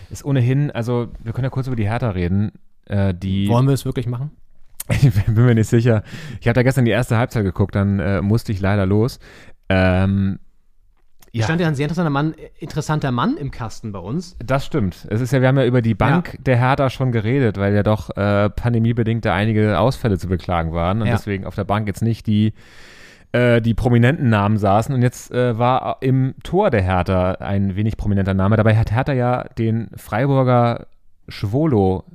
Ist 0.09 0.23
ohnehin, 0.25 0.71
also 0.71 1.09
wir 1.23 1.33
können 1.33 1.43
ja 1.45 1.49
kurz 1.49 1.67
über 1.67 1.75
die 1.75 1.87
Hertha 1.89 2.09
reden. 2.09 2.51
Äh, 2.85 3.13
die 3.13 3.47
Wollen 3.49 3.67
wir 3.67 3.73
es 3.73 3.85
wirklich 3.85 4.07
machen? 4.07 4.31
Ich 4.89 5.13
bin 5.25 5.45
mir 5.45 5.53
nicht 5.55 5.67
sicher. 5.67 6.01
Ich 6.39 6.47
habe 6.47 6.53
da 6.53 6.63
gestern 6.63 6.85
die 6.85 6.91
erste 6.91 7.17
Halbzeit 7.17 7.43
geguckt, 7.43 7.75
dann 7.75 7.99
äh, 7.99 8.21
musste 8.21 8.53
ich 8.53 8.61
leider 8.61 8.85
los. 8.85 9.19
Ähm, 9.67 10.39
Ja. 11.33 11.43
Stand 11.43 11.59
ja 11.59 11.67
ein 11.67 11.75
sehr 11.75 11.83
interessanter 11.85 12.09
Mann, 12.09 12.33
interessanter 12.57 13.11
Mann 13.11 13.35
im 13.35 13.51
Kasten 13.51 13.91
bei 13.91 13.99
uns. 13.99 14.37
das 14.39 14.65
stimmt. 14.65 15.05
Es 15.09 15.19
ist 15.19 15.33
ja, 15.33 15.41
wir 15.41 15.49
haben 15.49 15.57
ja 15.57 15.65
über 15.65 15.81
die 15.81 15.93
Bank 15.93 16.37
der 16.39 16.57
Hertha 16.57 16.89
schon 16.89 17.11
geredet, 17.11 17.57
weil 17.57 17.75
ja 17.75 17.83
doch 17.83 18.09
äh, 18.15 18.49
pandemiebedingt 18.49 19.25
da 19.25 19.33
einige 19.35 19.77
Ausfälle 19.77 20.17
zu 20.17 20.27
beklagen 20.29 20.71
waren 20.71 21.01
und 21.01 21.07
Ja. 21.07 21.15
deswegen 21.17 21.45
auf 21.45 21.53
der 21.55 21.65
Bank 21.65 21.85
jetzt 21.87 22.01
nicht 22.01 22.25
die 22.25 22.53
äh, 23.31 23.61
die 23.61 23.73
prominenten 23.73 24.29
Namen 24.29 24.57
saßen 24.57 24.93
und 24.93 25.01
jetzt 25.01 25.31
äh, 25.31 25.57
war 25.57 25.97
im 26.01 26.35
Tor 26.43 26.69
der 26.69 26.81
Hertha 26.81 27.33
ein 27.33 27.75
wenig 27.75 27.97
prominenter 27.97 28.33
Name. 28.33 28.55
Dabei 28.55 28.75
hat 28.75 28.91
Hertha 28.91 29.13
ja 29.13 29.43
den 29.57 29.89
Freiburger 29.95 30.87
Schwolo 31.27 32.05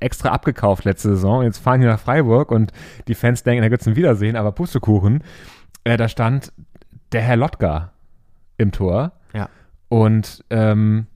extra 0.00 0.30
abgekauft 0.30 0.84
letzte 0.84 1.10
Saison. 1.10 1.42
Jetzt 1.42 1.58
fahren 1.58 1.80
die 1.80 1.86
nach 1.86 2.00
Freiburg 2.00 2.50
und 2.50 2.72
die 3.06 3.14
Fans 3.14 3.42
denken, 3.42 3.62
da 3.62 3.68
gibt 3.68 3.82
es 3.82 3.88
ein 3.88 3.96
Wiedersehen, 3.96 4.36
aber 4.36 4.52
Pustekuchen. 4.52 5.22
Äh, 5.84 5.96
da 5.96 6.08
stand 6.08 6.52
der 7.12 7.22
Herr 7.22 7.36
Lotka 7.36 7.92
im 8.56 8.72
Tor. 8.72 9.12
Ja. 9.32 9.48
Und 9.88 10.44
ähm, 10.50 11.06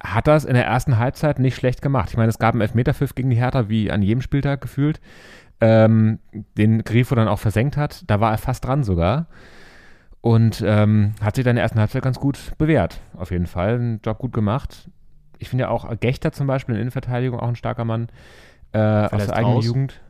hat 0.00 0.26
das 0.26 0.44
in 0.44 0.54
der 0.54 0.66
ersten 0.66 0.98
Halbzeit 0.98 1.38
nicht 1.38 1.54
schlecht 1.54 1.80
gemacht. 1.80 2.10
Ich 2.10 2.16
meine, 2.16 2.28
es 2.28 2.38
gab 2.38 2.54
einen 2.54 2.62
Elfmeterpfiff 2.62 3.14
gegen 3.14 3.30
die 3.30 3.36
Hertha, 3.36 3.68
wie 3.68 3.90
an 3.90 4.02
jedem 4.02 4.20
Spieltag 4.20 4.60
gefühlt, 4.60 5.00
ähm, 5.62 6.18
den 6.58 6.82
Grifo 6.82 7.14
dann 7.14 7.28
auch 7.28 7.38
versenkt 7.38 7.76
hat. 7.76 8.02
Da 8.10 8.18
war 8.18 8.32
er 8.32 8.38
fast 8.38 8.64
dran 8.64 8.82
sogar. 8.82 9.26
Und 10.20 10.62
ähm, 10.66 11.14
hat 11.20 11.36
sich 11.36 11.44
dann 11.44 11.52
in 11.52 11.56
der 11.56 11.62
ersten 11.62 11.78
Halbzeit 11.78 12.02
ganz 12.02 12.18
gut 12.18 12.52
bewährt, 12.58 13.00
auf 13.16 13.30
jeden 13.30 13.46
Fall. 13.46 13.74
Einen 13.74 14.00
Job 14.04 14.18
gut 14.18 14.32
gemacht. 14.32 14.90
Ich 15.38 15.48
finde 15.48 15.62
ja 15.62 15.68
auch 15.70 15.88
Gechter 16.00 16.32
zum 16.32 16.46
Beispiel 16.46 16.74
in 16.74 16.76
der 16.76 16.82
Innenverteidigung 16.82 17.38
auch 17.38 17.48
ein 17.48 17.56
starker 17.56 17.84
Mann 17.84 18.08
äh, 18.72 18.78
aus 18.78 19.26
der 19.26 19.36
eigenen 19.36 19.56
raus. 19.56 19.64
Jugend. 19.64 20.00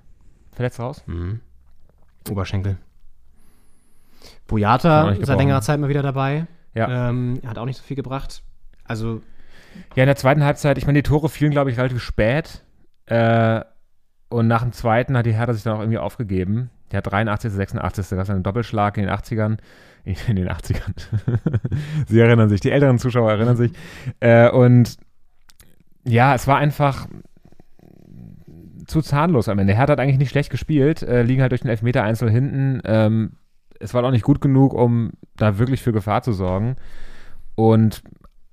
Verletzt 0.52 0.80
raus? 0.80 1.02
Mhm. 1.06 1.40
Oberschenkel. 2.30 2.78
Boyata 4.46 5.14
seit 5.20 5.38
längerer 5.38 5.62
Zeit 5.62 5.80
mal 5.80 5.88
wieder 5.88 6.02
dabei. 6.02 6.46
Ja. 6.74 7.08
Ähm, 7.10 7.40
hat 7.46 7.58
auch 7.58 7.64
nicht 7.66 7.76
so 7.76 7.82
viel 7.82 7.96
gebracht. 7.96 8.42
Also, 8.84 9.20
Ja, 9.94 10.04
in 10.04 10.06
der 10.06 10.16
zweiten 10.16 10.44
Halbzeit, 10.44 10.78
ich 10.78 10.86
meine, 10.86 10.98
die 10.98 11.08
Tore 11.08 11.28
fielen, 11.28 11.50
glaube 11.52 11.70
ich, 11.70 11.78
relativ 11.78 12.02
spät. 12.02 12.62
Äh, 13.06 13.62
und 14.32 14.48
nach 14.48 14.62
dem 14.62 14.72
zweiten 14.72 15.16
hat 15.16 15.26
die 15.26 15.34
Hertha 15.34 15.52
sich 15.52 15.62
dann 15.62 15.74
auch 15.76 15.80
irgendwie 15.80 15.98
aufgegeben. 15.98 16.70
Der 16.90 16.98
hat 16.98 17.10
83, 17.10 17.52
86, 17.52 18.08
da 18.08 18.16
gab 18.16 18.24
es 18.24 18.30
einen 18.30 18.42
Doppelschlag 18.42 18.96
in 18.96 19.04
den 19.04 19.12
80ern. 19.12 19.58
In, 20.04 20.36
den 20.36 20.48
80ern. 20.48 20.94
Sie 22.08 22.18
erinnern 22.18 22.48
sich, 22.48 22.60
die 22.60 22.72
älteren 22.72 22.98
Zuschauer 22.98 23.30
erinnern 23.30 23.56
sich. 23.56 23.72
Äh, 24.20 24.50
und 24.50 24.96
ja, 26.04 26.34
es 26.34 26.48
war 26.48 26.58
einfach 26.58 27.06
zu 28.86 29.00
zahnlos 29.00 29.48
am 29.48 29.58
Ende. 29.58 29.74
Hertha 29.74 29.92
hat 29.92 30.00
eigentlich 30.00 30.18
nicht 30.18 30.30
schlecht 30.30 30.50
gespielt, 30.50 31.02
äh, 31.02 31.22
liegen 31.22 31.40
halt 31.40 31.52
durch 31.52 31.60
den 31.60 31.70
Elfmeter 31.70 32.02
einzeln 32.02 32.30
hinten. 32.30 32.80
Ähm, 32.84 33.32
es 33.78 33.94
war 33.94 34.02
auch 34.04 34.10
nicht 34.10 34.24
gut 34.24 34.40
genug, 34.40 34.74
um 34.74 35.12
da 35.36 35.58
wirklich 35.58 35.82
für 35.82 35.92
Gefahr 35.92 36.22
zu 36.22 36.32
sorgen. 36.32 36.76
Und 37.54 38.02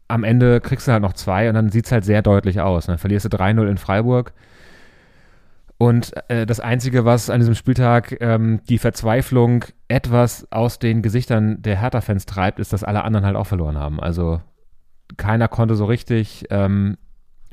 am 0.07 0.23
Ende 0.23 0.59
kriegst 0.61 0.87
du 0.87 0.91
halt 0.91 1.01
noch 1.01 1.13
zwei 1.13 1.49
und 1.49 1.55
dann 1.55 1.69
sieht 1.69 1.85
es 1.85 1.91
halt 1.91 2.05
sehr 2.05 2.21
deutlich 2.21 2.61
aus. 2.61 2.87
Dann 2.87 2.97
verlierst 2.97 3.25
du 3.25 3.29
3-0 3.29 3.67
in 3.67 3.77
Freiburg. 3.77 4.33
Und 5.81 6.11
äh, 6.29 6.45
das 6.45 6.59
Einzige, 6.59 7.05
was 7.05 7.29
an 7.29 7.39
diesem 7.39 7.55
Spieltag 7.55 8.17
ähm, 8.19 8.59
die 8.67 8.77
Verzweiflung 8.77 9.63
etwas 9.87 10.51
aus 10.51 10.77
den 10.77 11.01
Gesichtern 11.01 11.61
der 11.61 11.77
Hertha-Fans 11.77 12.25
treibt, 12.25 12.59
ist, 12.59 12.73
dass 12.73 12.83
alle 12.83 13.05
anderen 13.05 13.25
halt 13.25 13.37
auch 13.37 13.47
verloren 13.47 13.77
haben. 13.77 14.01
Also 14.01 14.41
keiner 15.15 15.47
konnte 15.47 15.75
so 15.75 15.85
richtig 15.85 16.45
ähm, 16.49 16.97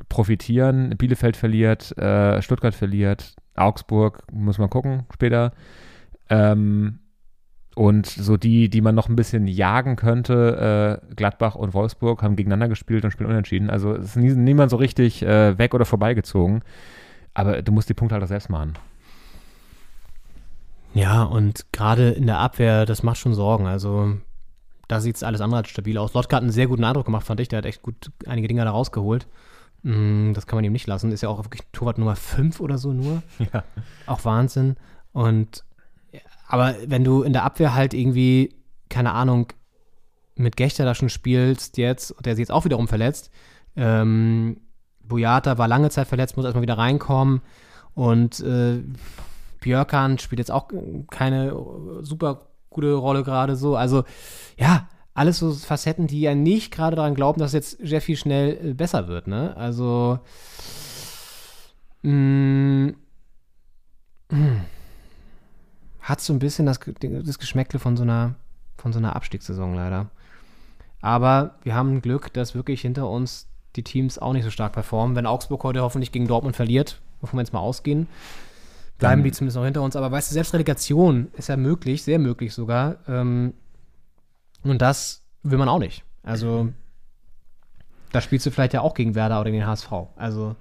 profitieren. 0.09 0.89
Bielefeld 0.97 1.37
verliert, 1.37 1.97
äh, 1.97 2.41
Stuttgart 2.41 2.75
verliert, 2.75 3.37
Augsburg, 3.55 4.23
muss 4.29 4.57
man 4.57 4.69
gucken 4.69 5.05
später. 5.13 5.53
Ähm, 6.29 6.99
und 7.75 8.07
so 8.07 8.35
die, 8.35 8.69
die 8.69 8.81
man 8.81 8.93
noch 8.93 9.07
ein 9.07 9.15
bisschen 9.15 9.47
jagen 9.47 9.95
könnte, 9.95 10.99
äh, 11.09 11.15
Gladbach 11.15 11.55
und 11.55 11.73
Wolfsburg, 11.73 12.21
haben 12.23 12.35
gegeneinander 12.35 12.67
gespielt 12.67 13.05
und 13.05 13.11
spielen 13.11 13.29
unentschieden. 13.29 13.69
Also 13.69 13.93
ist 13.93 14.17
nie, 14.17 14.33
niemand 14.33 14.69
so 14.69 14.75
richtig 14.75 15.23
äh, 15.23 15.57
weg 15.57 15.73
oder 15.73 15.85
vorbeigezogen. 15.85 16.61
Aber 17.37 17.61
du 17.61 17.71
musst 17.71 17.87
die 17.87 17.93
Punkte 17.93 18.15
halt 18.15 18.23
auch 18.23 18.27
selbst 18.27 18.49
machen. 18.49 18.73
ja, 20.93 21.21
und 21.23 21.71
gerade 21.71 22.09
in 22.09 22.25
der 22.25 22.39
Abwehr, 22.39 22.85
das 22.87 23.03
macht 23.03 23.17
schon 23.19 23.35
Sorgen. 23.35 23.67
Also, 23.67 24.17
da 24.87 24.99
sieht 24.99 25.17
es 25.17 25.23
alles 25.23 25.41
andere 25.41 25.59
als 25.59 25.69
stabil 25.69 25.97
aus. 25.99 26.13
Lotka 26.13 26.37
hat 26.37 26.41
einen 26.43 26.51
sehr 26.51 26.65
guten 26.67 26.83
Eindruck 26.83 27.05
gemacht, 27.05 27.27
fand 27.27 27.39
ich. 27.39 27.47
Der 27.47 27.57
hat 27.57 27.65
echt 27.65 27.83
gut 27.83 28.11
einige 28.25 28.47
Dinge 28.47 28.65
da 28.65 28.71
rausgeholt. 28.71 29.27
Mm, 29.83 30.33
Das 30.33 30.47
kann 30.47 30.57
man 30.57 30.63
ihm 30.65 30.71
nicht 30.71 30.87
lassen. 30.87 31.11
Ist 31.11 31.21
ja 31.21 31.29
auch 31.29 31.43
wirklich 31.43 31.61
Torwart 31.73 31.99
Nummer 31.99 32.15
5 32.15 32.59
oder 32.59 32.77
so 32.79 32.91
nur. 32.93 33.21
Ja. 33.53 33.63
Auch 34.07 34.25
Wahnsinn. 34.25 34.75
Und 35.13 35.63
aber 36.47 36.73
wenn 36.87 37.03
du 37.03 37.21
in 37.21 37.33
der 37.33 37.43
Abwehr 37.43 37.75
halt 37.75 37.93
irgendwie, 37.93 38.55
keine 38.89 39.11
Ahnung, 39.11 39.47
mit 40.35 40.55
Gechter 40.55 40.85
da 40.85 40.95
schon 40.95 41.09
spielst 41.09 41.77
jetzt, 41.77 42.11
und 42.11 42.25
der 42.25 42.33
ist 42.33 42.39
jetzt 42.39 42.51
auch 42.51 42.65
wiederum 42.65 42.87
verletzt, 42.87 43.29
ähm, 43.75 44.61
Boyata 45.07 45.57
war 45.57 45.67
lange 45.67 45.89
Zeit 45.89 46.07
verletzt, 46.07 46.37
muss 46.37 46.45
erstmal 46.45 46.61
wieder 46.61 46.77
reinkommen 46.77 47.41
und 47.93 48.39
äh, 48.41 48.83
Björkan 49.61 50.17
spielt 50.19 50.39
jetzt 50.39 50.51
auch 50.51 50.69
keine 51.09 51.55
super 52.01 52.47
gute 52.69 52.93
Rolle 52.93 53.23
gerade 53.23 53.55
so. 53.55 53.75
Also 53.75 54.03
ja, 54.57 54.87
alles 55.13 55.39
so 55.39 55.51
Facetten, 55.51 56.07
die 56.07 56.21
ja 56.21 56.35
nicht 56.35 56.71
gerade 56.71 56.95
daran 56.95 57.15
glauben, 57.15 57.39
dass 57.39 57.53
jetzt 57.53 57.79
sehr 57.85 58.01
viel 58.01 58.17
schnell 58.17 58.69
äh, 58.69 58.73
besser 58.73 59.07
wird, 59.07 59.27
ne? 59.27 59.55
Also 59.57 60.19
mh, 62.03 62.93
hat 66.01 66.21
so 66.21 66.33
ein 66.33 66.39
bisschen 66.39 66.65
das, 66.65 66.79
das 66.99 67.39
Geschmäckle 67.39 67.79
von 67.79 67.97
so 67.97 68.03
einer 68.03 68.35
von 68.77 68.93
so 68.93 68.99
einer 68.99 69.15
Abstiegssaison 69.15 69.73
leider. 69.73 70.11
Aber 71.01 71.55
wir 71.63 71.73
haben 71.75 72.01
Glück, 72.01 72.31
dass 72.33 72.55
wirklich 72.55 72.81
hinter 72.81 73.09
uns 73.09 73.47
die 73.77 73.83
Teams 73.83 74.19
auch 74.19 74.33
nicht 74.33 74.43
so 74.43 74.51
stark 74.51 74.73
performen. 74.73 75.15
Wenn 75.15 75.25
Augsburg 75.25 75.63
heute 75.63 75.81
hoffentlich 75.81 76.11
gegen 76.11 76.27
Dortmund 76.27 76.55
verliert, 76.55 76.99
wovon 77.21 77.37
wir 77.37 77.41
jetzt 77.43 77.53
mal 77.53 77.59
ausgehen, 77.59 78.07
bleiben 78.97 79.23
die 79.23 79.31
zumindest 79.31 79.57
noch 79.57 79.63
hinter 79.65 79.81
uns. 79.83 79.95
Aber 79.95 80.11
weißt 80.11 80.29
du, 80.29 80.33
selbst 80.33 80.53
Relegation 80.53 81.27
ist 81.37 81.49
ja 81.49 81.57
möglich, 81.57 82.03
sehr 82.03 82.19
möglich 82.19 82.53
sogar. 82.53 82.97
Ähm, 83.07 83.53
und 84.63 84.81
das 84.81 85.23
will 85.43 85.57
man 85.57 85.69
auch 85.69 85.79
nicht. 85.79 86.03
Also, 86.23 86.69
da 88.11 88.21
spielst 88.21 88.45
du 88.45 88.51
vielleicht 88.51 88.73
ja 88.73 88.81
auch 88.81 88.93
gegen 88.93 89.15
Werder 89.15 89.39
oder 89.41 89.51
gegen 89.51 89.61
den 89.61 89.67
HSV. 89.67 89.91
Also, 90.15 90.55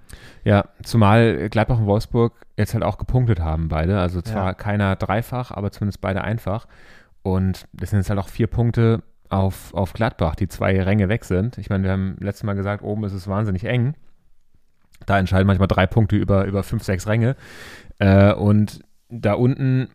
Ja, 0.44 0.64
zumal 0.82 1.48
Gladbach 1.48 1.78
und 1.78 1.86
Wolfsburg 1.86 2.34
jetzt 2.56 2.74
halt 2.74 2.84
auch 2.84 2.98
gepunktet 2.98 3.40
haben, 3.40 3.68
beide. 3.68 3.98
Also 4.00 4.20
zwar 4.22 4.46
Ja. 4.48 4.54
keiner 4.54 4.96
dreifach, 4.96 5.50
aber 5.50 5.70
zumindest 5.70 6.00
beide 6.00 6.22
einfach. 6.22 6.66
Und 7.22 7.66
das 7.72 7.90
sind 7.90 8.00
jetzt 8.00 8.10
halt 8.10 8.18
auch 8.20 8.28
vier 8.28 8.46
Punkte 8.46 9.02
auf, 9.30 9.74
auf 9.74 9.92
Gladbach, 9.92 10.34
die 10.34 10.48
zwei 10.48 10.80
Ränge 10.82 11.08
weg 11.08 11.24
sind. 11.24 11.58
Ich 11.58 11.70
meine, 11.70 11.84
wir 11.84 11.92
haben 11.92 12.16
letztes 12.20 12.44
Mal 12.44 12.54
gesagt, 12.54 12.82
oben 12.82 13.04
ist 13.04 13.12
es 13.12 13.28
wahnsinnig 13.28 13.64
eng. 13.64 13.94
Da 15.04 15.18
entscheiden 15.18 15.46
manchmal 15.46 15.68
drei 15.68 15.86
Punkte 15.86 16.16
über, 16.16 16.44
über 16.44 16.62
fünf, 16.62 16.82
sechs 16.82 17.06
Ränge. 17.06 17.36
Äh, 17.98 18.32
und 18.32 18.80
da 19.08 19.34
unten 19.34 19.88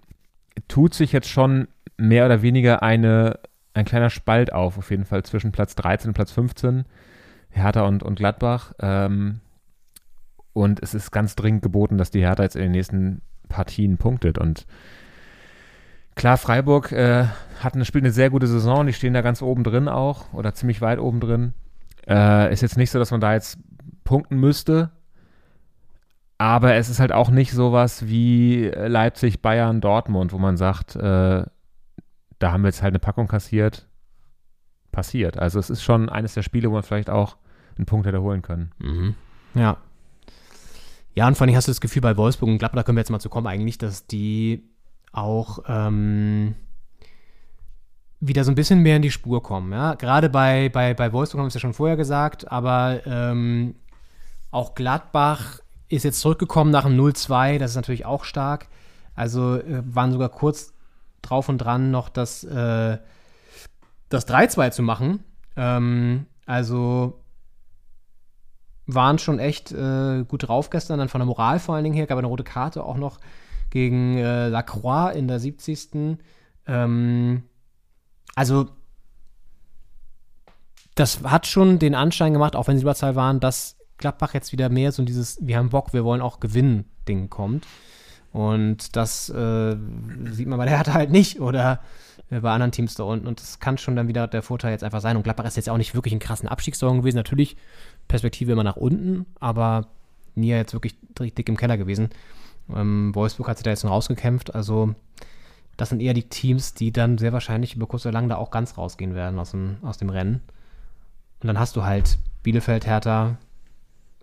tut 0.68 0.94
sich 0.94 1.12
jetzt 1.12 1.30
schon 1.30 1.68
mehr 1.98 2.26
oder 2.26 2.42
weniger 2.42 2.84
eine, 2.84 3.40
ein 3.74 3.86
kleiner 3.86 4.10
Spalt 4.10 4.54
auf, 4.54 4.78
auf 4.78 4.92
jeden 4.92 5.06
Fall 5.06 5.24
zwischen 5.24 5.52
Platz 5.52 5.76
13 5.76 6.10
und 6.10 6.14
Platz 6.14 6.32
15. 6.32 6.86
Hertha 7.50 7.82
und, 7.82 8.04
und 8.04 8.16
Gladbach. 8.16 8.74
Ähm, 8.80 9.40
und 10.54 10.82
es 10.82 10.94
ist 10.94 11.12
ganz 11.12 11.36
dringend 11.36 11.62
geboten, 11.62 11.98
dass 11.98 12.12
die 12.12 12.22
Hertha 12.22 12.44
jetzt 12.44 12.56
in 12.56 12.64
den 12.64 12.72
nächsten 12.72 13.22
Partien 13.48 13.98
punktet. 13.98 14.38
Und 14.38 14.66
klar, 16.16 16.38
Freiburg 16.38 16.92
äh, 16.92 17.26
hat 17.60 17.76
eine, 17.76 17.86
spielt 17.86 18.04
eine 18.04 18.14
sehr 18.14 18.30
gute 18.30 18.48
Saison. 18.48 18.86
Die 18.88 18.94
stehen 18.94 19.14
da 19.14 19.22
ganz 19.22 19.42
oben 19.42 19.64
drin 19.64 19.88
auch 19.88 20.34
oder 20.34 20.54
ziemlich 20.54 20.82
weit 20.82 21.00
oben 21.00 21.20
drin. 21.20 21.54
Äh, 22.08 22.52
ist 22.52 22.62
jetzt 22.62 22.78
nicht 22.78 22.92
so, 22.92 23.00
dass 23.00 23.12
man 23.12 23.22
da 23.22 23.34
jetzt 23.34 23.60
punkten 24.04 24.38
müsste. 24.38 24.92
aber 26.38 26.74
es 26.74 26.90
ist 26.90 27.00
halt 27.00 27.12
auch 27.12 27.30
nicht 27.30 27.52
sowas 27.52 28.08
wie 28.08 28.66
Leipzig, 28.76 29.44
Bayern, 29.44 29.80
Dortmund, 29.80 30.34
wo 30.34 30.40
man 30.40 30.58
sagt, 30.58 30.96
äh, 30.96 31.46
da 32.40 32.52
haben 32.52 32.64
wir 32.64 32.70
jetzt 32.70 32.82
halt 32.82 32.94
eine 32.94 33.00
Packung 33.00 33.28
kassiert. 33.28 33.88
Passiert. 34.92 35.38
Also 35.38 35.60
es 35.60 35.70
ist 35.70 35.84
schon 35.84 36.10
eines 36.10 36.34
der 36.34 36.42
Spiele, 36.42 36.70
wo 36.70 36.74
man 36.74 36.82
vielleicht 36.82 37.12
auch 37.12 37.38
einen 37.78 37.86
Punkt 37.86 38.08
hätte 38.08 38.22
holen 38.24 38.42
können. 38.42 38.72
Mhm. 38.80 39.16
Ja. 39.54 39.78
Ja, 41.14 41.28
und 41.28 41.38
vor 41.38 41.46
allem 41.46 41.56
hast 41.56 41.68
du 41.68 41.72
das 41.72 41.80
Gefühl 41.80 42.02
bei 42.02 42.18
Wolfsburg 42.18 42.50
und 42.50 42.58
Gladbach, 42.58 42.80
da 42.80 42.84
können 42.84 42.98
wir 42.98 43.02
jetzt 43.02 43.12
mal 43.12 43.20
zu 43.20 43.30
kommen, 43.30 43.46
eigentlich, 43.46 43.78
dass 43.78 44.08
die 44.08 44.64
auch 45.12 45.60
ähm, 45.68 46.56
wieder 48.20 48.44
so 48.44 48.52
ein 48.52 48.56
bisschen 48.56 48.80
mehr 48.80 48.96
in 48.96 49.02
die 49.02 49.12
Spur 49.12 49.42
kommen. 49.44 49.72
Ja? 49.74 49.96
Gerade 49.96 50.30
bei, 50.30 50.70
bei, 50.70 50.94
bei 50.94 51.12
Wolfsburg 51.12 51.40
haben 51.40 51.46
wir 51.46 51.50
es 51.50 51.56
ja 51.56 51.60
schon 51.60 51.74
vorher 51.74 51.98
gesagt, 51.98 52.52
aber 52.52 53.02
ähm, 53.06 53.76
auch 54.52 54.76
Gladbach 54.76 55.60
ist 55.90 56.04
jetzt 56.04 56.22
zurückgekommen 56.22 56.72
nach 56.72 56.86
dem 56.86 56.98
0-2, 56.98 57.58
das 57.58 57.72
ist 57.72 57.76
natürlich 57.76 58.06
auch 58.06 58.24
stark. 58.24 58.68
Also 59.16 59.58
äh, 59.58 59.84
waren 59.86 60.12
sogar 60.12 60.30
kurz 60.30 60.74
drauf 61.22 61.50
und 61.50 61.58
dran, 61.58 61.92
noch 61.92 62.10
das, 62.10 62.44
äh, 62.44 62.98
das 64.10 64.28
3-2 64.28 64.72
zu 64.72 64.84
machen. 64.84 65.24
Ähm, 65.58 66.28
also 66.46 67.22
waren 68.88 69.20
schon 69.20 69.40
echt 69.40 69.72
äh, 69.72 70.24
gut 70.28 70.48
drauf 70.48 70.70
gestern, 70.70 71.00
dann 71.00 71.10
von 71.10 71.20
der 71.20 71.26
Moral 71.26 71.60
vor 71.60 71.76
allen 71.76 71.84
Dingen 71.84 71.96
her, 71.96 72.08
gab 72.08 72.18
eine 72.18 72.28
rote 72.28 72.44
Karte 72.44 72.84
auch 72.84 72.98
noch 72.98 73.20
gegen 73.72 74.18
äh, 74.18 74.50
Lacroix 74.50 75.16
in 75.16 75.28
der 75.28 75.40
70. 75.40 76.20
Ähm, 76.68 77.44
also 78.36 78.70
das 80.94 81.24
hat 81.24 81.48
schon 81.48 81.80
den 81.80 81.96
Anschein 81.96 82.34
gemacht, 82.34 82.56
auch 82.56 82.68
wenn 82.68 82.78
sie 82.78 82.84
Überzahl 82.84 83.16
waren, 83.16 83.40
dass 83.40 83.78
Gladbach 83.98 84.34
jetzt 84.34 84.52
wieder 84.52 84.70
mehr 84.70 84.92
so 84.92 85.04
dieses, 85.04 85.40
wir 85.46 85.58
haben 85.58 85.70
Bock, 85.70 85.94
wir 85.94 86.04
wollen 86.04 86.22
auch 86.22 86.40
gewinnen, 86.40 86.86
Ding 87.08 87.30
kommt. 87.30 87.66
Und 88.32 88.96
das 88.96 89.30
äh, 89.30 89.76
sieht 90.32 90.48
man 90.48 90.58
bei 90.58 90.66
der 90.66 90.78
Hertha 90.78 90.94
halt 90.94 91.12
nicht 91.12 91.42
oder 91.42 91.82
äh, 92.30 92.40
bei 92.40 92.52
anderen 92.52 92.72
Teams 92.72 92.96
da 92.96 93.04
unten. 93.04 93.28
Und 93.28 93.42
das 93.42 93.60
kann 93.60 93.78
schon 93.78 93.96
dann 93.96 94.08
wieder 94.08 94.28
der 94.28 94.42
Vorteil 94.42 94.72
jetzt 94.72 94.84
einfach 94.84 95.02
sein. 95.02 95.18
Und 95.18 95.24
Gladbach 95.24 95.46
ist 95.46 95.58
jetzt 95.58 95.70
auch 95.70 95.78
nicht 95.78 95.96
wirklich 95.96 96.14
ein 96.14 96.20
krassen 96.20 96.48
Abstiegssorgen 96.48 97.02
gewesen. 97.02 97.18
Natürlich 97.18 97.58
Perspektive 98.08 98.52
immer 98.52 98.64
nach 98.64 98.78
unten, 98.78 99.26
aber 99.40 99.88
nie 100.36 100.50
jetzt 100.50 100.74
wirklich 100.74 100.96
dick 101.20 101.50
im 101.50 101.58
Keller 101.58 101.78
gewesen. 101.78 102.10
Ähm, 102.70 103.14
Wolfsburg 103.16 103.48
hat 103.48 103.58
sich 103.58 103.64
da 103.64 103.70
jetzt 103.70 103.84
noch 103.84 103.92
rausgekämpft. 103.92 104.54
Also 104.54 104.96
das 105.78 105.90
sind 105.90 106.02
eher 106.02 106.14
die 106.14 106.30
Teams, 106.30 106.74
die 106.74 106.92
dann 106.92 107.18
sehr 107.18 107.34
wahrscheinlich 107.34 107.76
über 107.76 107.88
kurz 107.88 108.06
oder 108.06 108.14
lang 108.14 108.30
da 108.30 108.36
auch 108.36 108.52
ganz 108.52 108.78
rausgehen 108.78 109.16
werden 109.16 109.40
aus 109.40 109.52
dem, 109.52 109.78
aus 109.82 109.98
dem 109.98 110.10
Rennen. 110.10 110.42
Und 111.42 111.48
dann 111.48 111.60
hast 111.60 111.76
du 111.76 111.84
halt 111.84 112.20
Bielefeld, 112.44 112.86
Hertha, 112.86 113.38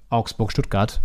Augsburg, 0.08 0.52
Stuttgart, 0.52 1.00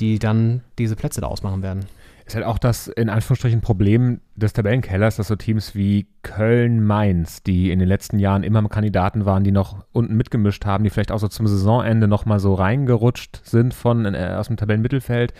die 0.00 0.18
dann 0.18 0.62
diese 0.78 0.96
Plätze 0.96 1.20
da 1.20 1.26
ausmachen 1.26 1.62
werden. 1.62 1.86
Ist 2.28 2.34
halt 2.34 2.44
auch 2.44 2.58
das 2.58 2.88
in 2.88 3.08
Anführungsstrichen 3.08 3.62
Problem 3.62 4.20
des 4.36 4.52
Tabellenkellers, 4.52 5.16
dass 5.16 5.28
so 5.28 5.36
Teams 5.36 5.74
wie 5.74 6.08
Köln, 6.22 6.84
Mainz, 6.84 7.42
die 7.42 7.70
in 7.70 7.78
den 7.78 7.88
letzten 7.88 8.18
Jahren 8.18 8.42
immer 8.42 8.68
Kandidaten 8.68 9.24
waren, 9.24 9.44
die 9.44 9.50
noch 9.50 9.86
unten 9.92 10.14
mitgemischt 10.14 10.66
haben, 10.66 10.84
die 10.84 10.90
vielleicht 10.90 11.10
auch 11.10 11.18
so 11.20 11.28
zum 11.28 11.46
Saisonende 11.46 12.06
nochmal 12.06 12.38
so 12.38 12.52
reingerutscht 12.52 13.40
sind 13.44 13.72
von 13.72 14.04
äh, 14.04 14.34
aus 14.38 14.48
dem 14.48 14.58
Tabellenmittelfeld, 14.58 15.32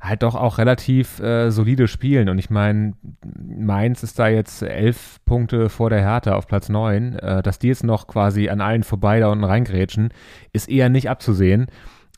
halt 0.00 0.22
doch 0.22 0.34
auch 0.34 0.56
relativ 0.56 1.20
äh, 1.20 1.50
solide 1.50 1.88
spielen. 1.88 2.30
Und 2.30 2.38
ich 2.38 2.48
meine, 2.48 2.94
Mainz 3.36 4.02
ist 4.02 4.18
da 4.18 4.28
jetzt 4.28 4.62
elf 4.62 5.18
Punkte 5.26 5.68
vor 5.68 5.90
der 5.90 6.00
Hertha 6.00 6.36
auf 6.36 6.46
Platz 6.46 6.70
neun. 6.70 7.18
Äh, 7.18 7.42
dass 7.42 7.58
die 7.58 7.68
jetzt 7.68 7.84
noch 7.84 8.06
quasi 8.06 8.48
an 8.48 8.62
allen 8.62 8.82
vorbei 8.82 9.20
da 9.20 9.30
unten 9.30 9.44
reingrätschen, 9.44 10.08
ist 10.54 10.70
eher 10.70 10.88
nicht 10.88 11.10
abzusehen. 11.10 11.66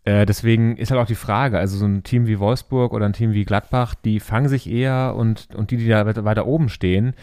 Äh, 0.05 0.25
deswegen 0.25 0.77
ist 0.77 0.91
halt 0.91 1.01
auch 1.01 1.07
die 1.07 1.15
Frage, 1.15 1.59
also 1.59 1.77
so 1.77 1.87
ein 1.87 2.03
Team 2.03 2.27
wie 2.27 2.39
Wolfsburg 2.39 2.93
oder 2.93 3.07
ein 3.07 3.13
Team 3.13 3.33
wie 3.33 3.45
Gladbach, 3.45 3.95
die 3.95 4.21
fangen 4.21 4.49
sich 4.49 4.71
eher 4.71 5.15
und, 5.17 5.55
und 5.55 5.71
die, 5.71 5.77
die 5.77 5.89
da 5.89 6.25
weiter 6.25 6.47
oben 6.47 6.69
stehen, 6.71 7.15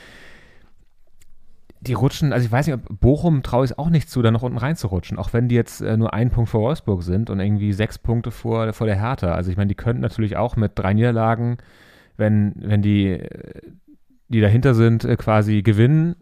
die 1.82 1.94
rutschen, 1.94 2.34
also 2.34 2.46
ich 2.46 2.52
weiß 2.52 2.68
nicht, 2.68 2.80
Bochum 3.00 3.44
traue 3.44 3.66
ich 3.66 3.72
es 3.72 3.78
auch 3.78 3.90
nicht 3.90 4.10
zu, 4.10 4.22
da 4.22 4.32
noch 4.32 4.44
unten 4.44 4.58
reinzurutschen, 4.58 5.18
auch 5.18 5.34
wenn 5.34 5.48
die 5.48 5.56
jetzt 5.56 5.82
äh, 5.82 5.98
nur 5.98 6.14
einen 6.14 6.30
Punkt 6.30 6.50
vor 6.50 6.62
Wolfsburg 6.62 7.04
sind 7.04 7.30
und 7.30 7.40
irgendwie 7.40 7.74
sechs 7.74 7.98
Punkte 7.98 8.32
vor, 8.32 8.74
vor 8.74 8.88
der 8.88 9.00
Hertha. 9.00 9.34
Also 9.34 9.52
ich 9.52 9.58
meine, 9.58 9.70
die 9.70 9.76
könnten 9.76 10.02
natürlich 10.02 10.38
auch 10.38 10.56
mit 10.56 10.74
drei 10.76 10.94
Niederlagen, 10.94 11.58
wenn, 12.18 12.54
wenn 12.58 12.82
die, 12.82 13.22
die 14.28 14.42
dahinter 14.42 14.74
sind, 14.74 15.04
äh, 15.04 15.16
quasi 15.16 15.62
gewinnen, 15.62 16.16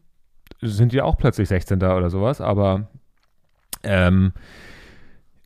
sind 0.61 0.91
die 0.91 1.01
auch 1.01 1.17
plötzlich 1.17 1.49
16. 1.49 1.77
oder 1.83 2.09
sowas, 2.09 2.41
aber 2.41 2.87
ähm, 3.83 4.33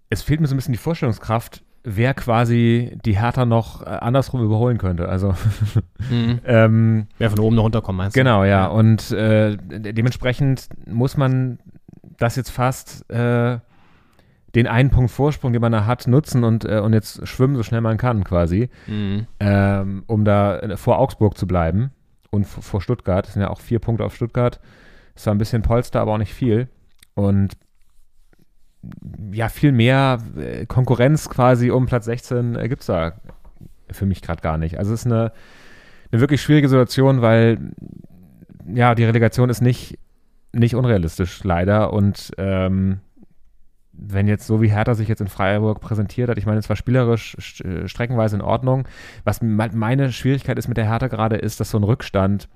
es 0.09 0.21
fehlt 0.21 0.41
mir 0.41 0.47
so 0.47 0.55
ein 0.55 0.57
bisschen 0.57 0.71
die 0.73 0.77
Vorstellungskraft, 0.79 1.63
wer 1.83 2.13
quasi 2.13 2.97
die 3.05 3.17
Hertha 3.19 3.45
noch 3.45 3.81
äh, 3.81 3.85
andersrum 3.85 4.43
überholen 4.43 4.77
könnte. 4.77 5.07
Also 5.09 5.33
Mhm. 6.09 6.39
ähm, 6.45 7.07
Wer 7.17 7.29
von 7.29 7.39
oben 7.39 7.55
noch 7.55 7.63
runterkommt, 7.63 7.97
meinst 7.97 8.15
du? 8.15 8.19
Genau, 8.19 8.43
ja. 8.43 8.65
Und 8.67 9.11
äh, 9.11 9.57
de- 9.57 9.93
dementsprechend 9.93 10.67
muss 10.87 11.17
man 11.17 11.59
das 12.17 12.35
jetzt 12.35 12.49
fast 12.49 13.09
äh, 13.11 13.59
den 14.55 14.65
einen 14.67 14.89
Punkt 14.89 15.11
Vorsprung, 15.11 15.53
den 15.53 15.61
man 15.61 15.71
da 15.71 15.85
hat, 15.85 16.07
nutzen 16.07 16.43
und, 16.43 16.65
äh, 16.65 16.79
und 16.79 16.93
jetzt 16.93 17.27
schwimmen, 17.27 17.55
so 17.55 17.63
schnell 17.63 17.81
man 17.81 17.97
kann 17.97 18.23
quasi, 18.23 18.69
Mhm. 18.87 19.27
ähm, 19.39 20.03
um 20.07 20.25
da 20.25 20.57
äh, 20.59 20.77
vor 20.77 20.97
Augsburg 20.99 21.37
zu 21.37 21.45
bleiben 21.47 21.91
und 22.31 22.45
vor 22.45 22.81
Stuttgart. 22.81 23.25
Das 23.25 23.33
sind 23.33 23.41
ja 23.43 23.49
auch 23.49 23.59
vier 23.61 23.79
Punkte 23.79 24.03
auf 24.03 24.15
Stuttgart. 24.15 24.59
Ist 25.15 25.23
zwar 25.23 25.35
ein 25.35 25.39
bisschen 25.39 25.61
Polster, 25.61 26.01
aber 26.01 26.13
auch 26.13 26.17
nicht 26.17 26.33
viel. 26.33 26.67
Und 27.13 27.53
ja, 29.31 29.49
viel 29.49 29.71
mehr 29.71 30.19
äh, 30.37 30.65
Konkurrenz 30.65 31.29
quasi 31.29 31.71
um 31.71 31.85
Platz 31.85 32.05
16 32.05 32.55
äh, 32.55 32.69
gibt 32.69 32.81
es 32.81 32.87
da 32.87 33.13
für 33.91 34.05
mich 34.05 34.21
gerade 34.21 34.41
gar 34.41 34.57
nicht. 34.57 34.77
Also 34.77 34.93
es 34.93 35.01
ist 35.01 35.05
eine, 35.07 35.31
eine 36.11 36.21
wirklich 36.21 36.41
schwierige 36.41 36.69
Situation, 36.69 37.21
weil 37.21 37.59
ja, 38.73 38.95
die 38.95 39.03
Relegation 39.03 39.49
ist 39.49 39.61
nicht, 39.61 39.97
nicht 40.53 40.75
unrealistisch, 40.75 41.43
leider. 41.43 41.91
Und 41.91 42.31
ähm, 42.37 42.99
wenn 43.91 44.27
jetzt 44.27 44.47
so 44.47 44.61
wie 44.61 44.69
Hertha 44.69 44.93
sich 44.95 45.07
jetzt 45.07 45.21
in 45.21 45.27
Freiburg 45.27 45.81
präsentiert 45.81 46.29
hat, 46.29 46.37
ich 46.37 46.45
meine, 46.45 46.59
es 46.59 46.69
war 46.69 46.75
spielerisch 46.75 47.35
äh, 47.65 47.87
streckenweise 47.87 48.35
in 48.37 48.41
Ordnung. 48.41 48.87
Was 49.23 49.41
me- 49.41 49.69
meine 49.73 50.11
Schwierigkeit 50.11 50.57
ist 50.57 50.67
mit 50.67 50.77
der 50.77 50.87
Hertha 50.87 51.07
gerade, 51.07 51.35
ist, 51.35 51.59
dass 51.59 51.71
so 51.71 51.77
ein 51.77 51.83
Rückstand 51.83 52.47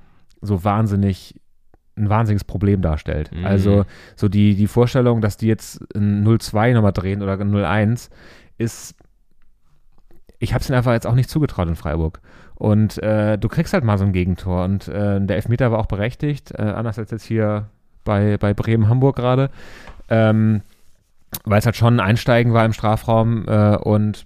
so 0.41 0.63
wahnsinnig 0.63 1.35
ein 1.95 2.09
wahnsinniges 2.09 2.43
Problem 2.43 2.81
darstellt. 2.81 3.31
Mhm. 3.31 3.45
Also 3.45 3.85
so 4.15 4.27
die, 4.27 4.55
die 4.55 4.67
Vorstellung, 4.67 5.21
dass 5.21 5.37
die 5.37 5.47
jetzt 5.47 5.81
ein 5.95 6.25
0-2 6.25 6.73
nochmal 6.73 6.93
drehen 6.93 7.21
oder 7.21 7.33
ein 7.33 7.53
0-1, 7.53 8.09
ist, 8.57 8.95
ich 10.39 10.53
habe 10.53 10.61
es 10.61 10.69
ihnen 10.69 10.77
einfach 10.77 10.93
jetzt 10.93 11.07
auch 11.07 11.15
nicht 11.15 11.29
zugetraut 11.29 11.67
in 11.67 11.75
Freiburg. 11.75 12.21
Und 12.55 13.01
äh, 13.01 13.37
du 13.37 13.47
kriegst 13.47 13.73
halt 13.73 13.83
mal 13.83 13.97
so 13.97 14.05
ein 14.05 14.13
Gegentor 14.13 14.63
und 14.63 14.87
äh, 14.87 15.19
der 15.19 15.35
Elfmeter 15.35 15.71
war 15.71 15.79
auch 15.79 15.85
berechtigt, 15.85 16.51
äh, 16.51 16.61
anders 16.61 16.99
als 16.99 17.11
jetzt 17.11 17.25
hier 17.25 17.69
bei, 18.03 18.37
bei 18.37 18.53
Bremen-Hamburg 18.53 19.15
gerade, 19.15 19.49
ähm, 20.09 20.61
weil 21.45 21.59
es 21.59 21.65
halt 21.65 21.75
schon 21.75 21.95
ein 21.95 21.99
Einsteigen 21.99 22.53
war 22.53 22.65
im 22.65 22.73
Strafraum 22.73 23.47
äh, 23.47 23.75
und 23.77 24.25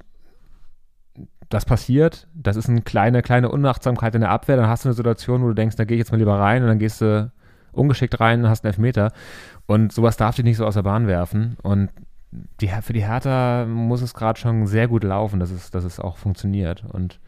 das 1.49 1.63
passiert, 1.63 2.27
das 2.33 2.57
ist 2.57 2.67
eine 2.69 2.81
kleine, 2.81 3.21
kleine 3.21 3.49
Unachtsamkeit 3.49 4.13
in 4.15 4.21
der 4.21 4.31
Abwehr, 4.31 4.57
dann 4.57 4.67
hast 4.67 4.83
du 4.83 4.89
eine 4.89 4.95
Situation, 4.95 5.41
wo 5.41 5.47
du 5.47 5.53
denkst, 5.53 5.77
da 5.77 5.85
gehe 5.85 5.95
ich 5.95 5.99
jetzt 5.99 6.11
mal 6.11 6.17
lieber 6.17 6.37
rein 6.37 6.61
und 6.61 6.67
dann 6.67 6.79
gehst 6.79 6.99
du 7.01 7.31
ungeschickt 7.77 8.19
rein 8.19 8.47
hast 8.49 8.63
einen 8.63 8.71
Elfmeter. 8.73 9.11
Und 9.65 9.91
sowas 9.93 10.17
darf 10.17 10.35
dich 10.35 10.45
nicht 10.45 10.57
so 10.57 10.65
aus 10.65 10.73
der 10.75 10.83
Bahn 10.83 11.07
werfen. 11.07 11.57
Und 11.63 11.89
die, 12.61 12.67
für 12.81 12.93
die 12.93 13.05
Hertha 13.05 13.65
muss 13.65 14.01
es 14.01 14.13
gerade 14.13 14.39
schon 14.39 14.67
sehr 14.67 14.87
gut 14.87 15.03
laufen, 15.03 15.39
dass 15.39 15.51
es, 15.51 15.71
dass 15.71 15.83
es 15.83 15.99
auch 15.99 16.17
funktioniert. 16.17 16.83
Und 16.91 17.19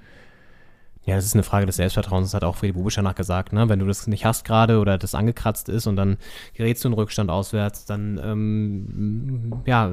Ja, 1.06 1.16
das 1.16 1.26
ist 1.26 1.34
eine 1.34 1.44
Frage 1.44 1.66
des 1.66 1.78
Selbstvertrauens, 1.78 2.28
das 2.28 2.34
hat 2.36 2.44
auch 2.44 2.58
Freddy 2.58 2.74
Bubisch 2.74 2.96
danach 2.96 3.16
gesagt, 3.16 3.54
ne? 3.54 3.68
Wenn 3.70 3.80
du 3.80 3.86
das 3.88 4.06
nicht 4.08 4.26
hast 4.26 4.44
gerade 4.46 4.80
oder 4.80 4.98
das 4.98 5.16
angekratzt 5.16 5.70
ist 5.70 5.88
und 5.88 5.96
dann 5.96 6.18
gerätst 6.54 6.84
du 6.84 6.90
in 6.90 6.94
Rückstand 6.94 7.32
auswärts, 7.32 7.86
dann 7.86 8.20
ähm, 8.24 9.62
ja, 9.66 9.90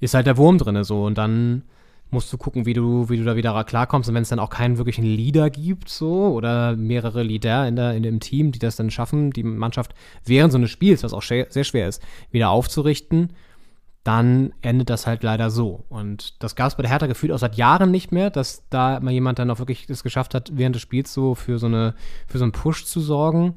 ist 0.00 0.14
halt 0.14 0.26
der 0.26 0.36
Wurm 0.36 0.58
drin 0.58 0.82
so. 0.84 1.04
Und 1.04 1.16
dann 1.16 1.62
musst 2.14 2.32
du 2.32 2.38
gucken, 2.38 2.64
wie 2.64 2.72
du, 2.72 3.08
wie 3.10 3.18
du 3.18 3.24
da 3.24 3.36
wieder 3.36 3.62
klarkommst 3.64 4.08
und 4.08 4.14
wenn 4.14 4.22
es 4.22 4.30
dann 4.30 4.38
auch 4.38 4.50
keinen 4.50 4.78
wirklichen 4.78 5.04
Leader 5.04 5.50
gibt, 5.50 5.90
so, 5.90 6.28
oder 6.28 6.76
mehrere 6.76 7.22
Leader 7.22 7.68
in, 7.68 7.76
der, 7.76 7.94
in 7.94 8.02
dem 8.02 8.20
Team, 8.20 8.52
die 8.52 8.58
das 8.58 8.76
dann 8.76 8.90
schaffen, 8.90 9.30
die 9.30 9.42
Mannschaft 9.42 9.94
während 10.24 10.52
so 10.52 10.58
eines 10.58 10.70
Spiels, 10.70 11.02
was 11.02 11.12
auch 11.12 11.22
sehr 11.22 11.64
schwer 11.64 11.88
ist, 11.88 12.02
wieder 12.30 12.48
aufzurichten, 12.48 13.30
dann 14.04 14.52
endet 14.60 14.90
das 14.90 15.06
halt 15.06 15.22
leider 15.22 15.50
so. 15.50 15.84
Und 15.88 16.42
das 16.42 16.56
gab 16.56 16.68
es 16.68 16.76
bei 16.76 16.82
der 16.82 16.90
Hertha 16.90 17.06
gefühlt 17.06 17.32
auch 17.32 17.38
seit 17.38 17.56
Jahren 17.56 17.90
nicht 17.90 18.12
mehr, 18.12 18.30
dass 18.30 18.68
da 18.68 19.00
mal 19.00 19.10
jemand 19.10 19.38
dann 19.38 19.50
auch 19.50 19.58
wirklich 19.58 19.88
es 19.88 20.02
geschafft 20.02 20.34
hat, 20.34 20.52
während 20.54 20.74
des 20.74 20.82
Spiels 20.82 21.12
so 21.12 21.34
für 21.34 21.58
so 21.58 21.66
eine, 21.66 21.94
für 22.26 22.38
so 22.38 22.44
einen 22.44 22.52
Push 22.52 22.84
zu 22.84 23.00
sorgen. 23.00 23.54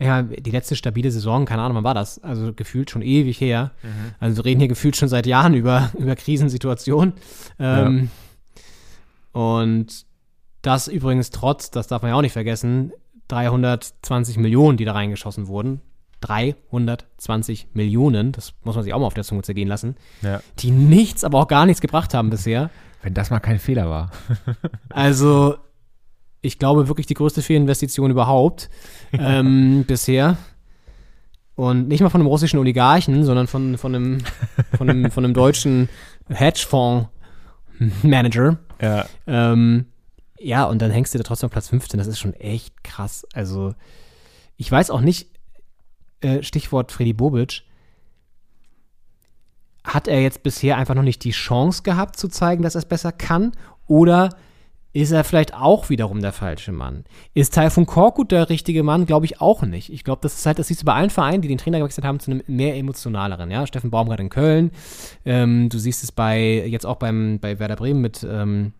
Ja, 0.00 0.22
die 0.22 0.50
letzte 0.50 0.76
stabile 0.76 1.10
Saison, 1.10 1.44
keine 1.44 1.60
Ahnung, 1.62 1.76
wann 1.76 1.84
war 1.84 1.92
das? 1.94 2.18
Also 2.24 2.54
gefühlt 2.54 2.88
schon 2.90 3.02
ewig 3.02 3.38
her. 3.40 3.72
Also 4.18 4.38
wir 4.38 4.44
reden 4.46 4.60
hier 4.60 4.68
gefühlt 4.68 4.96
schon 4.96 5.08
seit 5.10 5.26
Jahren 5.26 5.52
über, 5.54 5.90
über 5.98 6.16
Krisensituationen. 6.16 7.12
Ähm, 7.58 8.10
Und 9.32 10.06
das 10.62 10.88
übrigens 10.88 11.30
trotz, 11.30 11.70
das 11.70 11.86
darf 11.86 12.02
man 12.02 12.10
ja 12.10 12.14
auch 12.16 12.22
nicht 12.22 12.32
vergessen, 12.32 12.92
320 13.28 14.38
Millionen, 14.38 14.76
die 14.76 14.84
da 14.84 14.92
reingeschossen 14.92 15.46
wurden. 15.46 15.80
320 16.22 17.68
Millionen, 17.72 18.32
das 18.32 18.52
muss 18.64 18.74
man 18.74 18.84
sich 18.84 18.92
auch 18.92 18.98
mal 19.00 19.06
auf 19.06 19.14
der 19.14 19.24
Zunge 19.24 19.42
zergehen 19.42 19.68
lassen, 19.68 19.96
Ja. 20.22 20.40
die 20.58 20.70
nichts, 20.70 21.24
aber 21.24 21.38
auch 21.38 21.48
gar 21.48 21.64
nichts 21.64 21.80
gebracht 21.80 22.12
haben 22.12 22.28
bisher. 22.30 22.70
Wenn 23.02 23.14
das 23.14 23.30
mal 23.30 23.40
kein 23.40 23.58
Fehler 23.58 23.88
war. 23.88 24.10
Also, 24.90 25.56
ich 26.42 26.58
glaube 26.58 26.88
wirklich 26.88 27.06
die 27.06 27.14
größte 27.14 27.40
Fehlinvestition 27.42 28.10
überhaupt 28.10 28.68
ähm, 29.12 29.84
bisher. 29.86 30.38
Und 31.54 31.86
nicht 31.88 32.00
mal 32.00 32.08
von 32.08 32.22
einem 32.22 32.28
russischen 32.28 32.58
Oligarchen, 32.58 33.24
sondern 33.24 33.46
von, 33.46 33.76
von, 33.76 33.94
einem, 33.94 34.22
von, 34.76 34.88
einem, 34.88 35.10
von 35.10 35.24
einem 35.24 35.34
deutschen 35.34 35.90
Hedgefonds-Manager. 36.28 38.56
Ja. 38.80 39.04
Ähm, 39.26 39.84
ja, 40.38 40.64
und 40.64 40.80
dann 40.80 40.90
hängst 40.90 41.12
du 41.12 41.18
da 41.18 41.24
trotzdem 41.24 41.48
auf 41.48 41.52
Platz 41.52 41.68
15. 41.68 41.98
Das 41.98 42.06
ist 42.06 42.18
schon 42.18 42.32
echt 42.32 42.82
krass. 42.82 43.26
Also, 43.34 43.74
ich 44.56 44.72
weiß 44.72 44.90
auch 44.90 45.02
nicht, 45.02 45.28
äh, 46.22 46.42
Stichwort 46.42 46.92
Freddy 46.92 47.12
Bobic, 47.12 47.64
hat 49.84 50.08
er 50.08 50.22
jetzt 50.22 50.42
bisher 50.42 50.78
einfach 50.78 50.94
noch 50.94 51.02
nicht 51.02 51.24
die 51.24 51.30
Chance 51.30 51.82
gehabt 51.82 52.16
zu 52.16 52.28
zeigen, 52.28 52.62
dass 52.62 52.74
er 52.74 52.80
es 52.80 52.86
besser 52.86 53.12
kann? 53.12 53.52
Oder 53.86 54.30
ist 54.92 55.12
er 55.12 55.22
vielleicht 55.24 55.54
auch 55.54 55.88
wiederum 55.88 56.20
der 56.20 56.32
falsche 56.32 56.72
Mann? 56.72 57.04
Ist 57.34 57.54
Taifun 57.54 57.86
Korkut 57.86 58.32
der 58.32 58.48
richtige 58.48 58.82
Mann? 58.82 59.06
Glaube 59.06 59.24
ich 59.26 59.40
auch 59.40 59.62
nicht. 59.62 59.92
Ich 59.92 60.02
glaube, 60.02 60.20
das 60.22 60.34
ist 60.34 60.46
halt, 60.46 60.58
das 60.58 60.66
siehst 60.68 60.82
du 60.82 60.84
bei 60.86 60.94
allen 60.94 61.10
Vereinen, 61.10 61.42
die 61.42 61.48
den 61.48 61.58
Trainer 61.58 61.78
gewechselt 61.78 62.04
haben, 62.06 62.18
zu 62.18 62.30
einem 62.30 62.42
mehr 62.48 62.76
emotionaleren. 62.76 63.50
Ja, 63.50 63.66
Steffen 63.66 63.90
Baumgart 63.90 64.18
in 64.20 64.30
Köln. 64.30 64.72
Ähm, 65.24 65.68
du 65.68 65.78
siehst 65.78 66.02
es 66.02 66.10
bei, 66.10 66.66
jetzt 66.66 66.86
auch 66.86 66.96
beim, 66.96 67.38
bei 67.40 67.58
Werder 67.60 67.76
Bremen 67.76 68.00
mit 68.00 68.26
ähm, 68.28 68.72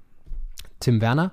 Tim 0.80 1.00
Werner, 1.02 1.32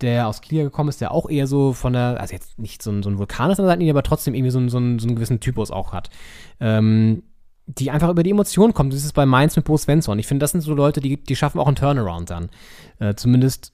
der 0.00 0.26
aus 0.26 0.40
Kiel 0.40 0.64
gekommen 0.64 0.88
ist, 0.88 1.00
der 1.02 1.12
auch 1.12 1.28
eher 1.28 1.46
so 1.46 1.74
von 1.74 1.92
der, 1.92 2.18
also 2.18 2.32
jetzt 2.32 2.58
nicht 2.58 2.82
so 2.82 2.90
ein, 2.90 3.02
so 3.02 3.10
ein 3.10 3.18
Vulkan 3.18 3.50
ist 3.50 3.58
an 3.60 3.64
der 3.66 3.72
Seitenlinie, 3.72 3.92
aber 3.92 4.02
trotzdem 4.02 4.34
irgendwie 4.34 4.50
so, 4.50 4.58
einen- 4.58 4.70
so, 4.70 4.78
einen, 4.78 4.98
so 4.98 5.06
einen 5.06 5.16
gewissen 5.16 5.38
Typus 5.40 5.70
auch 5.70 5.92
hat. 5.92 6.08
Ähm, 6.60 7.22
die 7.66 7.90
einfach 7.92 8.08
über 8.08 8.22
die 8.24 8.30
Emotionen 8.30 8.74
kommt. 8.74 8.92
Das 8.92 9.04
ist 9.04 9.12
bei 9.12 9.26
Mainz 9.26 9.54
mit 9.54 9.66
Bo 9.66 9.76
Svensson. 9.76 10.18
Ich 10.18 10.26
finde, 10.26 10.42
das 10.42 10.50
sind 10.50 10.62
so 10.62 10.74
Leute, 10.74 11.00
die, 11.00 11.22
die 11.22 11.36
schaffen 11.36 11.60
auch 11.60 11.68
einen 11.68 11.76
Turnaround 11.76 12.28
dann. 12.30 12.48
Äh, 12.98 13.14
zumindest, 13.14 13.72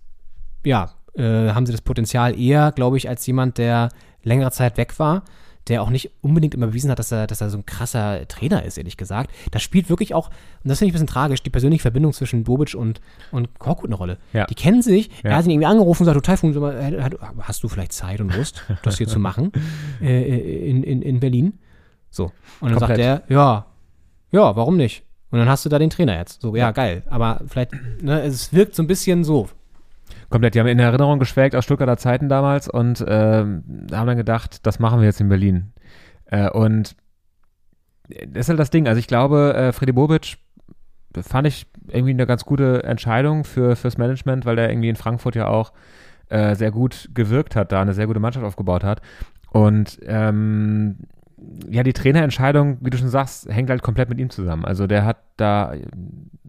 ja, 0.66 0.90
äh, 1.16 1.50
haben 1.50 1.64
sie 1.66 1.72
das 1.72 1.80
Potenzial 1.80 2.38
eher, 2.38 2.72
glaube 2.72 2.96
ich, 2.96 3.08
als 3.08 3.26
jemand, 3.26 3.58
der 3.58 3.88
längere 4.22 4.50
Zeit 4.50 4.76
weg 4.76 4.98
war, 4.98 5.22
der 5.68 5.82
auch 5.82 5.90
nicht 5.90 6.10
unbedingt 6.20 6.54
immer 6.54 6.68
bewiesen 6.68 6.90
hat, 6.90 6.98
dass 6.98 7.10
er, 7.10 7.26
dass 7.26 7.40
er 7.40 7.50
so 7.50 7.58
ein 7.58 7.66
krasser 7.66 8.28
Trainer 8.28 8.64
ist, 8.64 8.78
ehrlich 8.78 8.96
gesagt. 8.96 9.30
Da 9.50 9.58
spielt 9.58 9.88
wirklich 9.88 10.14
auch, 10.14 10.28
und 10.28 10.68
das 10.68 10.78
finde 10.78 10.88
ich 10.88 10.92
ein 10.92 10.94
bisschen 10.94 11.06
tragisch, 11.08 11.42
die 11.42 11.50
persönliche 11.50 11.82
Verbindung 11.82 12.12
zwischen 12.12 12.44
Bobic 12.44 12.74
und, 12.74 13.00
und 13.32 13.58
Korkut 13.58 13.86
eine 13.88 13.96
Rolle. 13.96 14.18
Ja. 14.32 14.44
Die 14.46 14.54
kennen 14.54 14.82
sich, 14.82 15.08
Ja. 15.24 15.30
er 15.30 15.36
hat 15.36 15.44
ihn 15.44 15.50
irgendwie 15.50 15.66
angerufen 15.66 16.02
und 16.02 16.06
sagt, 16.06 16.16
du 16.16 16.20
Taifun, 16.20 16.54
äh, 16.72 17.08
hast 17.40 17.64
du 17.64 17.68
vielleicht 17.68 17.92
Zeit 17.92 18.20
und 18.20 18.36
Lust, 18.36 18.62
das 18.82 18.98
hier 18.98 19.08
zu 19.08 19.18
machen 19.18 19.50
äh, 20.00 20.68
in, 20.70 20.82
in, 20.84 21.02
in 21.02 21.18
Berlin? 21.20 21.58
So. 22.10 22.26
Und 22.60 22.70
dann 22.70 22.78
sagt 22.78 22.92
Komplett. 22.94 23.22
er, 23.28 23.34
ja, 23.34 23.66
ja, 24.32 24.54
warum 24.56 24.76
nicht? 24.76 25.02
Und 25.30 25.40
dann 25.40 25.48
hast 25.48 25.64
du 25.64 25.68
da 25.68 25.78
den 25.80 25.90
Trainer 25.90 26.16
jetzt. 26.16 26.40
So, 26.42 26.54
ja, 26.54 26.70
geil. 26.70 27.02
Aber 27.10 27.40
vielleicht, 27.48 27.72
ne, 28.02 28.22
es 28.22 28.52
wirkt 28.52 28.74
so 28.76 28.82
ein 28.82 28.86
bisschen 28.86 29.24
so. 29.24 29.48
Komplett, 30.28 30.54
die 30.54 30.60
haben 30.60 30.66
in 30.66 30.78
Erinnerung 30.78 31.18
geschwelgt 31.18 31.54
aus 31.54 31.64
Stuttgarter 31.64 31.96
Zeiten 31.96 32.28
damals 32.28 32.68
und 32.68 33.04
ähm, 33.06 33.62
haben 33.92 34.06
dann 34.06 34.16
gedacht, 34.16 34.66
das 34.66 34.78
machen 34.78 35.00
wir 35.00 35.06
jetzt 35.06 35.20
in 35.20 35.28
Berlin. 35.28 35.72
Äh, 36.26 36.50
und 36.50 36.96
das 38.08 38.42
ist 38.42 38.48
halt 38.48 38.58
das 38.58 38.70
Ding. 38.70 38.88
Also 38.88 38.98
ich 38.98 39.06
glaube, 39.06 39.54
äh, 39.54 39.72
Freddy 39.72 39.92
Bobic 39.92 40.36
fand 41.22 41.46
ich 41.46 41.66
irgendwie 41.88 42.10
eine 42.10 42.26
ganz 42.26 42.44
gute 42.44 42.82
Entscheidung 42.84 43.44
für, 43.44 43.76
fürs 43.76 43.98
Management, 43.98 44.44
weil 44.44 44.56
der 44.56 44.70
irgendwie 44.70 44.88
in 44.88 44.96
Frankfurt 44.96 45.36
ja 45.36 45.48
auch 45.48 45.72
äh, 46.28 46.54
sehr 46.54 46.70
gut 46.70 47.10
gewirkt 47.14 47.56
hat, 47.56 47.72
da 47.72 47.80
eine 47.80 47.94
sehr 47.94 48.06
gute 48.06 48.20
Mannschaft 48.20 48.44
aufgebaut 48.44 48.84
hat. 48.84 49.00
Und 49.50 49.98
ähm, 50.02 50.98
ja, 51.68 51.82
die 51.82 51.92
Trainerentscheidung, 51.92 52.78
wie 52.80 52.90
du 52.90 52.96
schon 52.96 53.10
sagst, 53.10 53.48
hängt 53.52 53.68
halt 53.68 53.82
komplett 53.82 54.08
mit 54.08 54.18
ihm 54.18 54.30
zusammen. 54.30 54.64
Also 54.64 54.86
der 54.86 55.04
hat 55.04 55.18
da 55.36 55.74
äh, 55.74 55.82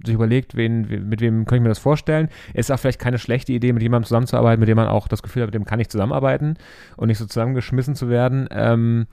sich 0.05 0.15
überlegt, 0.15 0.55
wen, 0.55 1.09
mit 1.09 1.19
wem 1.19 1.45
kann 1.45 1.57
ich 1.57 1.61
mir 1.61 1.69
das 1.69 1.79
vorstellen. 1.79 2.29
Ist 2.53 2.71
auch 2.71 2.79
vielleicht 2.79 2.99
keine 2.99 3.19
schlechte 3.19 3.51
Idee, 3.51 3.73
mit 3.73 3.83
jemandem 3.83 4.07
zusammenzuarbeiten, 4.07 4.59
mit 4.59 4.69
dem 4.69 4.77
man 4.77 4.87
auch 4.87 5.07
das 5.07 5.23
Gefühl 5.23 5.41
hat, 5.41 5.47
mit 5.47 5.55
dem 5.55 5.65
kann 5.65 5.79
ich 5.79 5.89
zusammenarbeiten 5.89 6.57
und 6.95 7.07
nicht 7.07 7.17
so 7.17 7.25
zusammengeschmissen 7.25 7.95
zu 7.95 8.09
werden. 8.09 8.47
Ähm, 8.51 9.07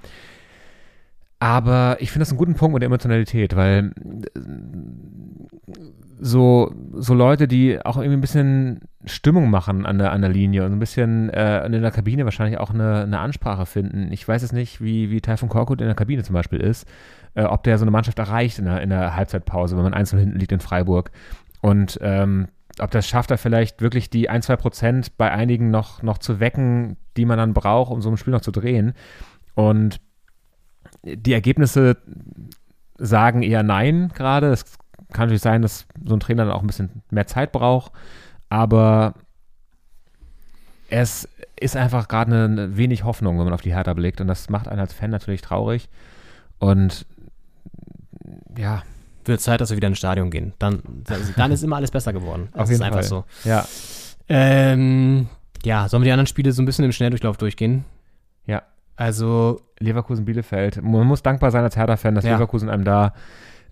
aber 1.45 1.99
ich 2.01 2.11
finde 2.11 2.22
das 2.22 2.30
einen 2.30 2.38
guten 2.38 2.55
Punkt 2.55 2.72
mit 2.72 2.80
der 2.80 2.86
Emotionalität, 2.86 3.55
weil 3.55 3.92
äh, 4.34 4.40
so, 6.18 6.72
so 6.95 7.12
Leute, 7.12 7.47
die 7.47 7.84
auch 7.84 7.99
irgendwie 7.99 8.16
ein 8.16 8.22
bisschen 8.22 8.80
Stimmung 9.05 9.51
machen 9.51 9.84
an 9.84 9.99
der, 9.99 10.12
an 10.12 10.22
der 10.22 10.30
Linie 10.30 10.64
und 10.64 10.72
ein 10.72 10.78
bisschen 10.78 11.28
äh, 11.28 11.66
in 11.66 11.72
der 11.72 11.90
Kabine 11.90 12.24
wahrscheinlich 12.24 12.59
auch 12.59 12.70
eine, 12.70 13.03
eine 13.03 13.18
Ansprache 13.18 13.66
finden. 13.66 14.11
Ich 14.11 14.26
weiß 14.26 14.40
jetzt 14.40 14.55
nicht, 14.55 14.80
wie, 14.80 15.11
wie 15.11 15.20
Taifun 15.20 15.51
Korkut 15.51 15.82
in 15.82 15.86
der 15.86 15.95
Kabine 15.95 16.22
zum 16.22 16.32
Beispiel 16.32 16.61
ist, 16.61 16.88
äh, 17.34 17.42
ob 17.45 17.62
der 17.64 17.76
so 17.76 17.84
eine 17.84 17.90
Mannschaft 17.90 18.18
erreicht 18.18 18.59
in 18.59 18.64
der, 18.64 18.80
in 18.80 18.88
der 18.88 19.14
Halbzeitpause, 19.14 19.76
wenn 19.76 19.84
man 19.84 19.92
einzeln 19.92 20.20
hinten 20.20 20.38
liegt 20.38 20.53
in 20.53 20.61
Freiburg. 20.61 21.11
Und 21.61 21.99
ähm, 22.01 22.49
ob 22.78 22.90
das 22.90 23.07
schafft, 23.07 23.30
er 23.30 23.36
vielleicht 23.36 23.82
wirklich 23.82 24.09
die 24.09 24.30
ein, 24.30 24.40
zwei 24.40 24.57
Prozent 24.57 25.18
bei 25.18 25.30
einigen 25.30 25.70
noch, 25.70 26.03
noch 26.03 26.16
zu 26.16 26.40
wecken, 26.40 26.97
die 27.18 27.26
man 27.26 27.36
dann 27.36 27.53
braucht, 27.53 27.92
um 27.92 28.01
so 28.01 28.09
ein 28.09 28.16
Spiel 28.16 28.32
noch 28.32 28.40
zu 28.40 28.51
drehen. 28.51 28.95
Und 29.55 30.01
die 31.05 31.32
Ergebnisse 31.32 31.96
sagen 32.98 33.42
eher 33.42 33.62
nein 33.62 34.11
gerade. 34.14 34.48
Es 34.48 34.64
kann 35.12 35.26
natürlich 35.26 35.42
sein, 35.42 35.62
dass 35.62 35.86
so 36.05 36.14
ein 36.14 36.20
Trainer 36.20 36.44
dann 36.44 36.55
auch 36.55 36.62
ein 36.62 36.66
bisschen 36.66 37.02
mehr 37.11 37.26
Zeit 37.26 37.52
braucht, 37.52 37.92
aber 38.48 39.14
es 40.88 41.28
ist 41.59 41.76
einfach 41.76 42.09
gerade 42.09 42.34
eine, 42.34 42.76
wenig 42.76 43.05
Hoffnung, 43.05 43.38
wenn 43.38 43.44
man 43.44 43.55
auf 43.55 43.62
die 43.62 43.74
Hertha 43.74 43.94
blickt 43.94 44.20
und 44.20 44.26
das 44.28 44.48
macht 44.50 44.68
einen 44.68 44.80
als 44.80 44.92
Fan 44.92 45.11
natürlich 45.11 45.40
traurig 45.42 45.88
und 46.59 47.07
ja, 48.59 48.82
Wird 49.24 49.40
Zeit, 49.40 49.61
dass 49.61 49.70
wir 49.70 49.76
wieder 49.76 49.88
ins 49.88 49.98
Stadion 49.98 50.30
gehen. 50.30 50.52
Dann, 50.59 50.82
dann 51.36 51.50
ist 51.52 51.62
immer 51.64 51.76
alles 51.76 51.90
besser 51.90 52.12
geworden. 52.12 52.48
Das 52.52 52.62
auf 52.62 52.68
jeden 52.68 52.82
ist 52.82 52.86
einfach 52.86 53.00
Fall. 53.00 53.09
so. 53.09 53.24
Ja, 53.44 53.66
Ähm, 54.28 55.28
ja, 55.64 55.88
sollen 55.88 56.02
wir 56.02 56.07
die 56.07 56.12
anderen 56.12 56.26
Spiele 56.26 56.52
so 56.52 56.62
ein 56.62 56.66
bisschen 56.66 56.84
im 56.84 56.92
Schnelldurchlauf 56.92 57.36
durchgehen? 57.38 57.84
Also, 58.97 59.61
Leverkusen-Bielefeld. 59.80 60.82
Man 60.82 61.07
muss 61.07 61.22
dankbar 61.22 61.51
sein 61.51 61.64
als 61.64 61.76
Hertha-Fan, 61.76 62.14
dass 62.14 62.24
Ja. 62.24 62.34
Leverkusen 62.34 62.68
einem 62.70 62.84
da 62.84 63.12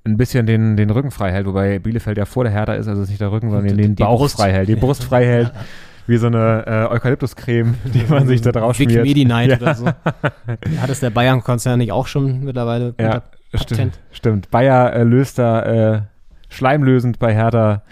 ein 0.05 0.17
bisschen 0.17 0.47
den, 0.47 0.77
den 0.77 0.91
Rücken 0.91 1.13
frei 1.13 1.31
hält, 1.31 1.47
wobei 1.47 1.79
Bielefeld 1.79 2.19
ja 2.19 2.25
vor 2.25 2.43
der 2.45 2.53
Hertha 2.53 2.73
ist, 2.75 2.89
also 2.89 3.03
es 3.03 3.07
ist 3.07 3.11
nicht 3.11 3.21
der 3.21 3.31
Rücken, 3.31 3.51
sondern 3.51 3.69
Die- 3.77 3.83
den 3.83 3.95
die 3.95 4.03
Bauch 4.03 4.19
Brust. 4.19 4.37
frei 4.37 4.51
hält, 4.53 4.69
die 4.69 4.75
Brust 4.75 5.05
frei 5.05 5.25
hält, 5.25 5.53
wie 6.09 6.17
so 6.17 6.27
eine 6.27 6.65
äh, 6.67 6.93
Eukalyptuscreme, 6.93 7.75
die 7.85 8.05
man 8.09 8.27
sich 8.27 8.41
da 8.41 8.51
drauf 8.51 8.77
Vic 8.81 8.91
schmiert. 8.91 9.07
Medi-Night 9.07 9.51
Ja. 9.51 9.57
oder 9.59 9.75
so. 9.77 9.87
Hat 9.87 10.91
es 10.91 10.99
der 10.99 11.11
Bayern-Konzern 11.11 11.79
nicht 11.79 11.93
auch 11.93 12.09
schon 12.09 12.43
mittlerweile 12.43 12.95
Ja, 12.99 13.23
stimmt. 13.55 14.01
Stimmt. 14.11 14.51
Bayer 14.51 14.93
äh, 14.93 15.05
löst 15.05 15.39
da 15.39 15.63
äh, 15.95 16.01
schleimlösend 16.49 17.21
bei 17.21 17.33
Hertha 17.33 17.83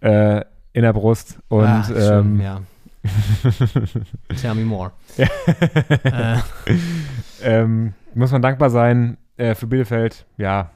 äh, 0.00 0.42
in 0.74 0.82
der 0.82 0.92
Brust 0.92 1.38
und 1.48 1.84
schön, 1.86 1.96
ähm, 2.36 2.40
ja. 2.42 2.60
Tell 4.40 4.54
me 4.54 4.64
more. 4.64 4.92
äh, 5.16 6.38
ähm, 7.42 7.94
muss 8.14 8.32
man 8.32 8.42
dankbar 8.42 8.70
sein 8.70 9.18
äh, 9.36 9.54
für 9.54 9.66
Bielefeld. 9.66 10.26
Ja, 10.36 10.70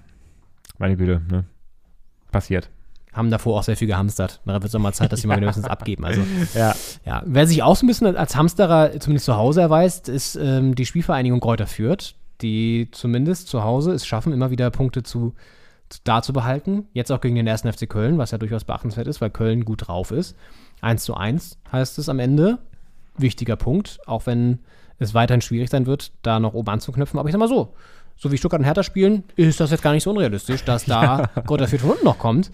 meine 0.78 0.96
Güte, 0.96 1.22
ne? 1.30 1.44
Passiert. 2.30 2.70
haben 3.12 3.30
davor 3.30 3.58
auch 3.58 3.62
sehr 3.64 3.76
viel 3.76 3.88
gehamstert. 3.88 4.40
Da 4.44 4.54
wird 4.54 4.64
es 4.64 4.74
auch 4.74 4.78
mal 4.80 4.92
Zeit, 4.92 5.12
dass 5.12 5.20
sie 5.20 5.26
mal 5.26 5.36
wenigstens 5.40 5.66
abgeben. 5.66 6.04
Also, 6.04 6.22
Ja, 6.54 6.74
ja, 7.04 7.22
wer 7.26 7.46
sich 7.46 7.62
auch 7.62 7.76
so 7.76 7.84
ein 7.84 7.88
bisschen 7.88 8.16
als 8.16 8.36
Hamsterer 8.36 8.98
zumindest 9.00 9.26
zu 9.26 9.36
Hause 9.36 9.60
erweist, 9.60 10.08
ist 10.08 10.36
ähm, 10.36 10.74
die 10.74 10.86
Spielvereinigung 10.86 11.40
Kräuter 11.40 11.66
Fürth, 11.66 12.14
die 12.40 12.88
zumindest 12.92 13.48
zu 13.48 13.64
Hause 13.64 13.92
es 13.92 14.06
schaffen, 14.06 14.32
immer 14.32 14.50
wieder 14.50 14.70
Punkte 14.70 15.02
zu, 15.02 15.34
zu 15.88 16.00
da 16.04 16.22
zu 16.22 16.32
behalten. 16.32 16.86
Jetzt 16.92 17.10
auch 17.10 17.20
gegen 17.20 17.34
den 17.34 17.46
ersten 17.46 17.72
FC 17.72 17.88
Köln, 17.88 18.16
was 18.18 18.30
ja 18.30 18.38
durchaus 18.38 18.64
beachtenswert 18.64 19.08
ist, 19.08 19.20
weil 19.20 19.30
Köln 19.30 19.64
gut 19.64 19.88
drauf 19.88 20.12
ist. 20.12 20.36
1 20.80 21.04
zu 21.04 21.14
1 21.14 21.58
heißt 21.72 21.98
es 21.98 22.08
am 22.08 22.18
Ende. 22.18 22.58
Wichtiger 23.16 23.56
Punkt, 23.56 23.98
auch 24.06 24.26
wenn 24.26 24.60
es 24.98 25.14
weiterhin 25.14 25.40
schwierig 25.40 25.70
sein 25.70 25.86
wird, 25.86 26.12
da 26.22 26.40
noch 26.40 26.54
oben 26.54 26.68
anzuknüpfen. 26.70 27.18
Aber 27.18 27.28
ich 27.28 27.32
sag 27.32 27.38
mal 27.38 27.48
so, 27.48 27.74
so 28.16 28.30
wie 28.30 28.38
Stuttgart 28.38 28.60
und 28.60 28.66
Hertha 28.66 28.82
spielen, 28.82 29.24
ist 29.36 29.60
das 29.60 29.70
jetzt 29.70 29.82
gar 29.82 29.92
nicht 29.92 30.04
so 30.04 30.10
unrealistisch, 30.10 30.64
dass 30.64 30.84
da 30.84 31.30
Fürth 31.46 31.80
von 31.80 31.90
unten 31.90 32.04
noch 32.04 32.18
kommt 32.18 32.50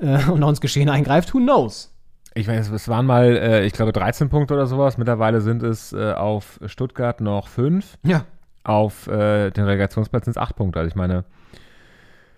äh, 0.00 0.24
und 0.30 0.40
noch 0.40 0.48
ins 0.48 0.60
Geschehen 0.60 0.88
eingreift. 0.88 1.34
Who 1.34 1.38
knows? 1.38 1.92
ich 2.34 2.48
weiß, 2.48 2.70
es 2.70 2.88
waren 2.88 3.06
mal, 3.06 3.36
äh, 3.36 3.64
ich 3.64 3.72
glaube, 3.72 3.92
13 3.92 4.28
Punkte 4.28 4.54
oder 4.54 4.66
sowas. 4.66 4.98
Mittlerweile 4.98 5.40
sind 5.40 5.62
es 5.62 5.92
äh, 5.92 6.12
auf 6.12 6.60
Stuttgart 6.66 7.20
noch 7.20 7.48
fünf. 7.48 7.98
Ja, 8.02 8.24
Auf 8.64 9.06
äh, 9.06 9.50
den 9.50 9.64
Relegationsplatz 9.64 10.24
sind 10.24 10.32
es 10.32 10.38
acht 10.38 10.56
Punkte. 10.56 10.78
Also 10.78 10.88
ich 10.88 10.94
meine, 10.94 11.24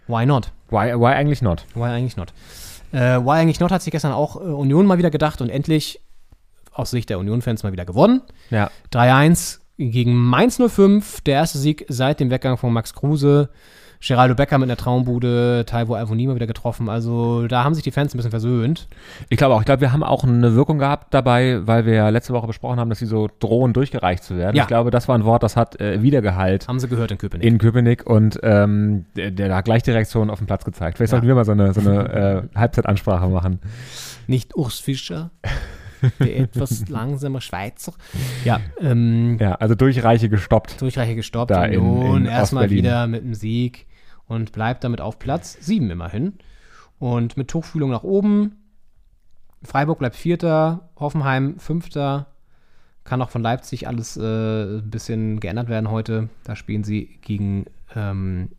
why 0.07 0.27
not? 0.27 0.51
why, 0.71 0.95
why 0.95 1.13
eigentlich 1.15 1.43
not? 1.43 1.65
Why 1.75 1.91
eigentlich 1.91 2.17
not? 2.17 2.33
Äh, 2.95 3.25
why 3.25 3.41
eigentlich 3.41 3.59
not 3.59 3.73
hat 3.73 3.83
sich 3.83 3.91
gestern 3.91 4.13
auch 4.13 4.37
äh, 4.37 4.45
Union 4.45 4.87
mal 4.87 4.99
wieder 4.99 5.11
gedacht 5.11 5.41
und 5.41 5.51
endlich 5.51 6.01
aus 6.73 6.91
Sicht 6.91 7.11
der 7.11 7.19
Union-Fans 7.19 7.65
mal 7.65 7.73
wieder 7.73 7.85
gewonnen. 7.85 8.23
Ja, 8.51 8.71
3-1 8.93 9.59
gegen 9.79 10.15
Mainz 10.15 10.61
05, 10.65 11.21
der 11.23 11.35
erste 11.35 11.59
Sieg 11.59 11.85
seit 11.89 12.21
dem 12.21 12.31
Weggang 12.31 12.57
von 12.57 12.73
Max 12.73 12.95
Kruse. 12.95 13.51
Geraldo 14.07 14.35
Becker 14.35 14.59
mit 14.59 14.69
einer 14.69 14.77
Traumbude, 14.77 15.65
Taiwo 15.67 15.95
Avonima 15.97 16.35
wieder 16.35 16.47
getroffen. 16.47 16.89
Also 16.89 17.47
da 17.47 17.65
haben 17.65 17.75
sich 17.75 17.83
die 17.85 17.91
Fans 17.91 18.13
ein 18.15 18.19
bisschen 18.19 18.31
versöhnt. 18.31 18.87
Ich 19.31 19.39
glaube 19.39 19.55
auch, 19.55 19.61
ich 19.61 19.67
glaube, 19.67 19.81
wir 19.81 19.93
haben 19.93 20.03
auch 20.03 20.25
eine 20.25 20.55
Wirkung 20.55 20.79
gehabt 20.79 21.15
dabei, 21.15 21.67
weil 21.67 21.87
wir 21.87 21.95
ja 21.95 22.09
letzte 22.11 22.33
Woche 22.35 22.47
besprochen 22.47 22.79
haben, 22.79 22.91
dass 22.91 22.99
sie 22.99 23.07
so 23.07 23.29
drohen, 23.41 23.73
durchgereicht 23.73 24.23
zu 24.23 24.37
werden. 24.37 24.57
Ja. 24.57 24.63
Ich 24.65 24.69
glaube, 24.69 24.91
das 24.91 25.09
war 25.09 25.17
ein 25.17 25.25
Wort, 25.25 25.43
das 25.43 25.57
hat 25.57 25.81
äh, 25.81 26.03
Wiedergehalt 26.03 26.69
Haben 26.69 26.81
sie 26.81 26.89
gehört 26.89 27.11
in 27.13 27.19
Köpenick. 27.19 27.47
in 27.47 27.59
Köpenick 27.59 28.07
und 28.07 28.39
ähm, 28.43 29.07
der, 29.17 29.31
der 29.31 29.55
hat 29.55 29.65
gleich 29.65 29.83
die 29.83 29.91
Reaktion 29.93 30.29
auf 30.31 30.39
den 30.39 30.47
Platz 30.47 30.65
gezeigt. 30.65 30.99
Vielleicht 30.99 31.11
Ja. 31.13 31.17
sollten 31.17 31.27
wir 31.29 31.35
mal 31.35 31.45
so 31.45 31.53
eine, 31.53 31.73
so 31.73 31.81
eine 31.81 32.45
äh, 32.55 32.59
Halbzeitansprache 32.59 33.29
machen. 33.29 33.61
Nicht 34.27 34.55
Urs 34.57 34.79
Fischer, 34.81 35.31
der 36.21 36.39
etwas 36.41 36.89
langsame 36.89 37.41
Schweizer. 37.41 37.95
Ja, 38.45 38.61
ähm, 38.81 39.39
Ja, 39.41 39.55
also 39.55 39.75
Durchreiche 39.75 40.29
gestoppt. 40.29 40.81
Durchreiche 40.83 41.15
gestoppt. 41.15 41.51
Da 41.51 41.65
in- 41.65 42.27
erstmal 42.27 42.69
wieder 42.71 43.07
mit 43.07 43.23
einem 43.23 43.35
Sieg 43.35 43.87
und 44.27 44.53
bleibt 44.53 44.85
damit 44.85 45.01
auf 45.01 45.19
Platz 45.19 45.57
7 45.61 45.91
immerhin. 45.91 46.35
Und 46.99 47.37
mit 47.37 47.49
Tuchfühlung 47.49 47.91
nach 47.91 48.05
oben. 48.05 48.57
Freiburg 49.63 49.99
bleibt 49.99 50.17
Vierter, 50.17 50.89
Hoffenheim 50.97 51.59
Fünfter. 51.59 52.27
Kann 53.05 53.21
auch 53.21 53.31
von 53.31 53.43
Leipzig 53.43 53.87
alles 53.87 54.17
äh, 54.17 54.79
ein 54.79 54.91
bisschen 54.91 55.41
geändert 55.41 55.69
werden 55.69 55.91
heute. 55.91 56.29
Da 56.45 56.57
spielen 56.57 56.85
sie 56.85 57.19
gegen 57.21 57.67
ähm, 57.95 58.51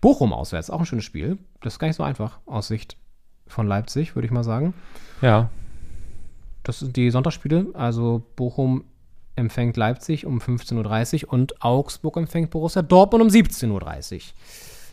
Bochum 0.00 0.32
auswärts. 0.32 0.70
Auch 0.70 0.80
ein 0.80 0.86
schönes 0.86 1.04
Spiel. 1.04 1.38
Das 1.60 1.74
ist 1.74 1.78
gar 1.78 1.88
nicht 1.88 1.96
so 1.96 2.02
einfach 2.02 2.38
aus 2.46 2.68
Sicht 2.68 2.96
von 3.46 3.66
Leipzig, 3.66 4.14
würde 4.14 4.26
ich 4.26 4.32
mal 4.32 4.44
sagen. 4.44 4.72
Ja, 5.20 5.50
Das 6.62 6.78
sind 6.78 6.96
die 6.96 7.10
Sonntagsspiele. 7.10 7.66
Also 7.74 8.22
Bochum 8.36 8.84
empfängt 9.40 9.76
Leipzig 9.76 10.26
um 10.26 10.38
15.30 10.38 11.24
Uhr 11.26 11.32
und 11.32 11.62
Augsburg 11.62 12.16
empfängt 12.16 12.50
Borussia 12.50 12.82
Dortmund 12.82 13.22
um 13.24 13.28
17.30 13.28 13.70
Uhr. 13.72 14.16
Ich 14.18 14.34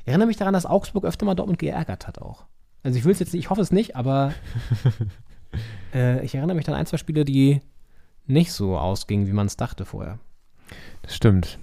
erinnere 0.06 0.28
mich 0.28 0.38
daran, 0.38 0.54
dass 0.54 0.66
Augsburg 0.66 1.06
öfter 1.06 1.26
mal 1.26 1.36
Dortmund 1.36 1.60
geärgert 1.60 2.08
hat 2.08 2.20
auch. 2.22 2.45
Also 2.84 2.98
ich 2.98 3.06
will 3.06 3.12
es 3.12 3.20
jetzt 3.20 3.34
nicht, 3.34 3.43
ich 3.43 3.50
hoffe 3.50 3.62
es 3.62 3.72
nicht, 3.72 3.95
aber 3.95 4.34
äh, 5.93 6.24
ich 6.26 6.36
erinnere 6.36 6.56
mich 6.56 6.68
an 6.68 6.74
ein, 6.76 6.86
zwei 6.86 6.98
Spiele, 6.98 7.26
die 7.26 7.62
nicht 8.26 8.52
so 8.52 8.78
ausgingen, 8.78 9.28
wie 9.28 9.34
man 9.34 9.48
es 9.48 9.58
dachte 9.58 9.86
vorher. 9.86 10.20
das 11.02 11.16
stimmt. 11.16 11.60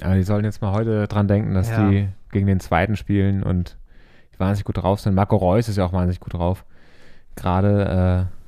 Aber 0.00 0.14
die 0.16 0.22
sollen 0.24 0.44
jetzt 0.44 0.60
mal 0.60 0.72
heute 0.72 1.06
dran 1.06 1.28
denken, 1.28 1.54
dass 1.54 1.70
Ja. 1.70 1.88
die 1.88 2.08
gegen 2.32 2.46
den 2.46 2.58
zweiten 2.60 2.96
spielen 2.96 3.42
und 3.44 3.76
wahnsinnig 4.38 4.64
gut 4.64 4.78
drauf 4.78 4.98
sind. 5.00 5.14
Marco 5.14 5.36
Reus 5.36 5.68
ist 5.68 5.76
ja 5.76 5.84
auch 5.86 5.92
wahnsinnig 5.92 6.18
gut 6.18 6.34
drauf. 6.34 6.64
Gerade 7.36 8.28
äh, 8.28 8.43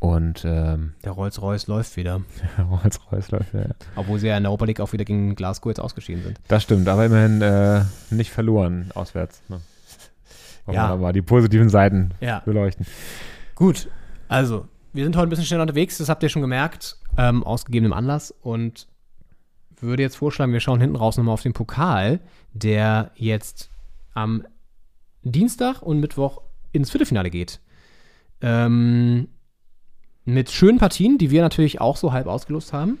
und 0.00 0.42
ähm, 0.44 0.94
Der 1.04 1.12
Rolls-Royce 1.12 1.66
läuft 1.68 1.96
wieder. 1.96 2.20
Rolls-Royce 2.58 3.30
läuft 3.30 3.54
ja. 3.54 3.66
Obwohl 3.96 4.18
sie 4.18 4.26
ja 4.28 4.36
in 4.36 4.42
der 4.42 4.50
Europa 4.50 4.64
League 4.64 4.80
auch 4.80 4.92
wieder 4.92 5.04
gegen 5.04 5.36
Glasgow 5.36 5.70
jetzt 5.70 5.78
ausgeschieden 5.80 6.22
sind. 6.24 6.40
Das 6.48 6.62
stimmt, 6.64 6.88
aber 6.88 7.06
immerhin 7.06 7.40
äh, 7.42 7.82
nicht 8.10 8.30
verloren 8.30 8.90
auswärts. 8.94 9.42
Ne? 9.48 9.60
Wollen 10.66 10.74
Ja. 10.76 10.96
mal 10.96 11.12
die 11.12 11.22
positiven 11.22 11.68
Seiten 11.68 12.10
Ja. 12.20 12.40
beleuchten. 12.40 12.86
Gut, 13.54 13.88
also, 14.28 14.66
wir 14.92 15.04
sind 15.04 15.16
heute 15.16 15.26
ein 15.26 15.30
bisschen 15.30 15.44
schneller 15.44 15.62
unterwegs, 15.62 15.98
das 15.98 16.08
habt 16.08 16.22
ihr 16.22 16.28
schon 16.30 16.42
gemerkt, 16.42 16.96
ähm, 17.16 17.44
aus 17.44 17.64
gegebenem 17.64 17.92
Anlass. 17.92 18.34
Und 18.42 18.88
würde 19.80 20.02
jetzt 20.02 20.16
vorschlagen, 20.16 20.52
wir 20.52 20.60
schauen 20.60 20.80
hinten 20.80 20.96
raus 20.96 21.16
nochmal 21.16 21.34
auf 21.34 21.42
den 21.42 21.52
Pokal, 21.52 22.20
der 22.52 23.10
jetzt 23.14 23.70
am 24.14 24.46
Dienstag 25.22 25.82
und 25.82 26.00
Mittwoch 26.00 26.40
ins 26.72 26.90
Viertelfinale 26.90 27.30
geht. 27.30 27.60
Ähm, 28.40 29.28
mit 30.24 30.50
schönen 30.50 30.78
Partien, 30.78 31.18
die 31.18 31.30
wir 31.30 31.42
natürlich 31.42 31.80
auch 31.80 31.96
so 31.96 32.12
halb 32.12 32.26
ausgelost 32.26 32.72
haben. 32.72 32.98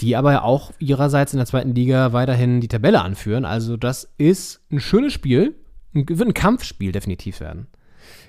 Die 0.01 0.15
aber 0.17 0.33
ja 0.33 0.43
auch 0.43 0.73
ihrerseits 0.79 1.33
in 1.33 1.39
der 1.39 1.47
zweiten 1.47 1.75
Liga 1.75 2.13
weiterhin 2.13 2.61
die 2.61 2.69
Tabelle 2.69 3.01
anführen. 3.03 3.45
Also 3.45 3.77
das 3.77 4.09
ist 4.19 4.61
ein 4.71 4.81
schönes 4.81 5.13
Spiel. 5.13 5.55
Ein- 5.95 6.09
Wird 6.09 6.29
ein 6.29 6.35
Kampfspiel 6.35 6.93
definitiv 6.93 7.41
werden. 7.41 7.67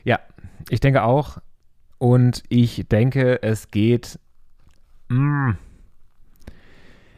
Ja, 0.03 0.19
ich 0.69 0.79
denke 0.79 1.03
auch. 1.03 1.39
Und 1.97 2.43
ich 2.49 2.87
denke, 2.87 3.43
es 3.43 3.69
geht. 3.71 4.19
Mm, 5.09 5.51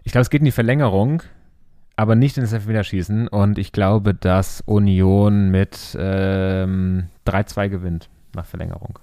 ich 0.04 0.12
glaube, 0.12 0.24
es 0.24 0.30
geht 0.30 0.42
in 0.42 0.46
die 0.46 0.52
Verlängerung, 0.52 1.22
aber 1.96 2.16
nicht 2.16 2.38
ins 2.38 2.52
Elfmeterschießen. 2.52 3.28
Und 3.28 3.58
ich 3.58 3.72
glaube, 3.72 4.14
dass 4.16 4.62
Union 4.62 5.50
mit 5.52 5.96
ähm, 6.00 7.10
3-2 7.28 7.70
gewinnt 7.70 8.10
nach 8.34 8.46
Verlängerung. 8.46 9.00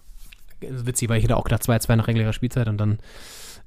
Witzig, 0.61 1.09
weil 1.09 1.19
ich 1.19 1.25
hätte 1.25 1.37
auch 1.37 1.45
gedacht 1.45 1.63
2-2 1.63 1.97
nach 1.97 2.09
regulärer 2.09 2.33
Spielzeit 2.33 2.67
und 2.69 2.79
dann 2.79 2.99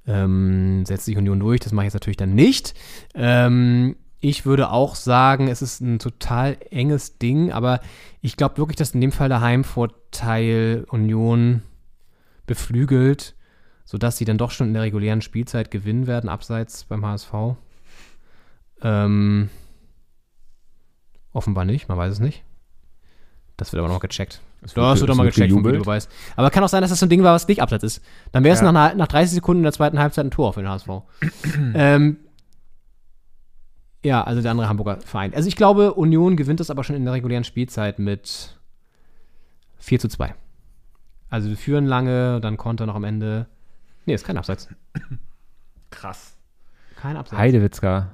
ähm, 0.07 0.85
setzt 0.85 1.05
sich 1.05 1.17
Union 1.17 1.39
durch. 1.39 1.61
Das 1.61 1.71
mache 1.71 1.85
ich 1.85 1.87
jetzt 1.87 2.01
natürlich 2.01 2.17
dann 2.17 2.35
nicht. 2.35 2.73
Ähm, 3.15 3.95
ich 4.21 4.45
würde 4.45 4.69
auch 4.71 4.95
sagen, 4.95 5.47
es 5.47 5.61
ist 5.61 5.81
ein 5.81 5.99
total 5.99 6.57
enges 6.69 7.17
Ding, 7.17 7.51
aber 7.51 7.79
ich 8.21 8.37
glaube 8.37 8.57
wirklich, 8.57 8.77
dass 8.77 8.91
in 8.91 9.01
dem 9.01 9.11
Fall 9.11 9.29
der 9.29 9.41
Heimvorteil 9.41 10.85
Union 10.89 11.63
beflügelt, 12.45 13.35
sodass 13.83 14.17
sie 14.17 14.25
dann 14.25 14.37
doch 14.37 14.51
schon 14.51 14.67
in 14.67 14.73
der 14.73 14.83
regulären 14.83 15.21
Spielzeit 15.21 15.71
gewinnen 15.71 16.05
werden, 16.07 16.29
abseits 16.29 16.83
beim 16.85 17.05
HSV. 17.05 17.33
Ähm, 18.83 19.49
offenbar 21.33 21.65
nicht, 21.65 21.89
man 21.89 21.97
weiß 21.97 22.13
es 22.13 22.19
nicht. 22.19 22.43
Das 23.57 23.71
wird 23.73 23.79
aber 23.83 23.91
noch 23.93 23.99
gecheckt. 23.99 24.41
Es 24.63 24.73
Das 24.73 24.99
wird 24.99 25.09
doch 25.09 25.15
mal 25.15 25.27
es 25.27 25.35
gecheckt 25.35 25.51
vom 25.51 25.63
gejubelt. 25.63 25.81
Videobeweis. 25.81 26.09
Aber 26.35 26.49
kann 26.51 26.63
auch 26.63 26.69
sein, 26.69 26.81
dass 26.81 26.89
das 26.91 26.99
so 26.99 27.05
ein 27.05 27.09
Ding 27.09 27.23
war, 27.23 27.33
was 27.33 27.47
nicht 27.47 27.61
abseits 27.61 27.83
ist. 27.83 28.01
Dann 28.31 28.43
wäre 28.43 28.53
es 28.55 28.61
Ja. 28.61 28.71
nach, 28.71 28.95
nach 28.95 29.07
30 29.07 29.33
Sekunden 29.35 29.59
in 29.61 29.63
der 29.63 29.71
zweiten 29.73 29.99
Halbzeit 29.99 30.25
ein 30.25 30.31
Tor 30.31 30.53
für 30.53 30.61
den 30.61 30.69
HSV. 30.69 30.87
ähm, 31.75 32.17
ja, 34.03 34.23
also 34.23 34.41
der 34.41 34.51
andere 34.51 34.67
Hamburger 34.69 34.99
Verein. 35.01 35.33
Also 35.33 35.47
ich 35.47 35.55
glaube, 35.55 35.93
Union 35.93 36.35
gewinnt 36.35 36.59
das 36.59 36.69
aber 36.69 36.83
schon 36.83 36.95
in 36.95 37.05
der 37.05 37.13
regulären 37.13 37.43
Spielzeit 37.43 37.99
mit 37.99 38.57
4 39.79 39.99
zu 39.99 40.07
2. 40.09 40.33
Also 41.29 41.49
wir 41.49 41.57
führen 41.57 41.85
lange, 41.85 42.41
dann 42.41 42.57
Konter 42.57 42.85
noch 42.85 42.95
am 42.95 43.03
Ende. 43.03 43.47
Nee, 44.05 44.13
ist 44.13 44.25
kein 44.25 44.37
Abseits. 44.37 44.67
Krass. 45.91 46.37
Kein 46.99 47.17
Abseits. 47.17 47.39
Heidewitzka. 47.39 48.11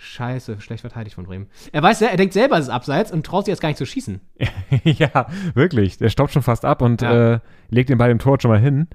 Scheiße, 0.00 0.60
schlecht 0.60 0.82
verteidigt 0.82 1.16
von 1.16 1.24
Bremen. 1.24 1.48
Er 1.72 1.82
weiß, 1.82 2.02
er 2.02 2.16
denkt 2.16 2.32
selber, 2.32 2.56
es 2.56 2.66
ist 2.66 2.70
Abseits 2.70 3.10
und 3.10 3.26
traut 3.26 3.44
sich 3.46 3.52
jetzt 3.52 3.60
gar 3.60 3.68
nicht 3.68 3.78
zu 3.78 3.86
schießen. 3.86 4.20
ja, 4.84 5.26
wirklich. 5.54 5.98
Der 5.98 6.08
stoppt 6.08 6.32
schon 6.32 6.42
fast 6.42 6.64
ab 6.64 6.82
und 6.82 7.02
Ja. 7.02 7.34
äh, 7.34 7.40
legt 7.70 7.90
den 7.90 7.98
Ball 7.98 8.10
im 8.10 8.20
Tor 8.20 8.38
schon 8.40 8.50
mal 8.52 8.60
hin. 8.60 8.86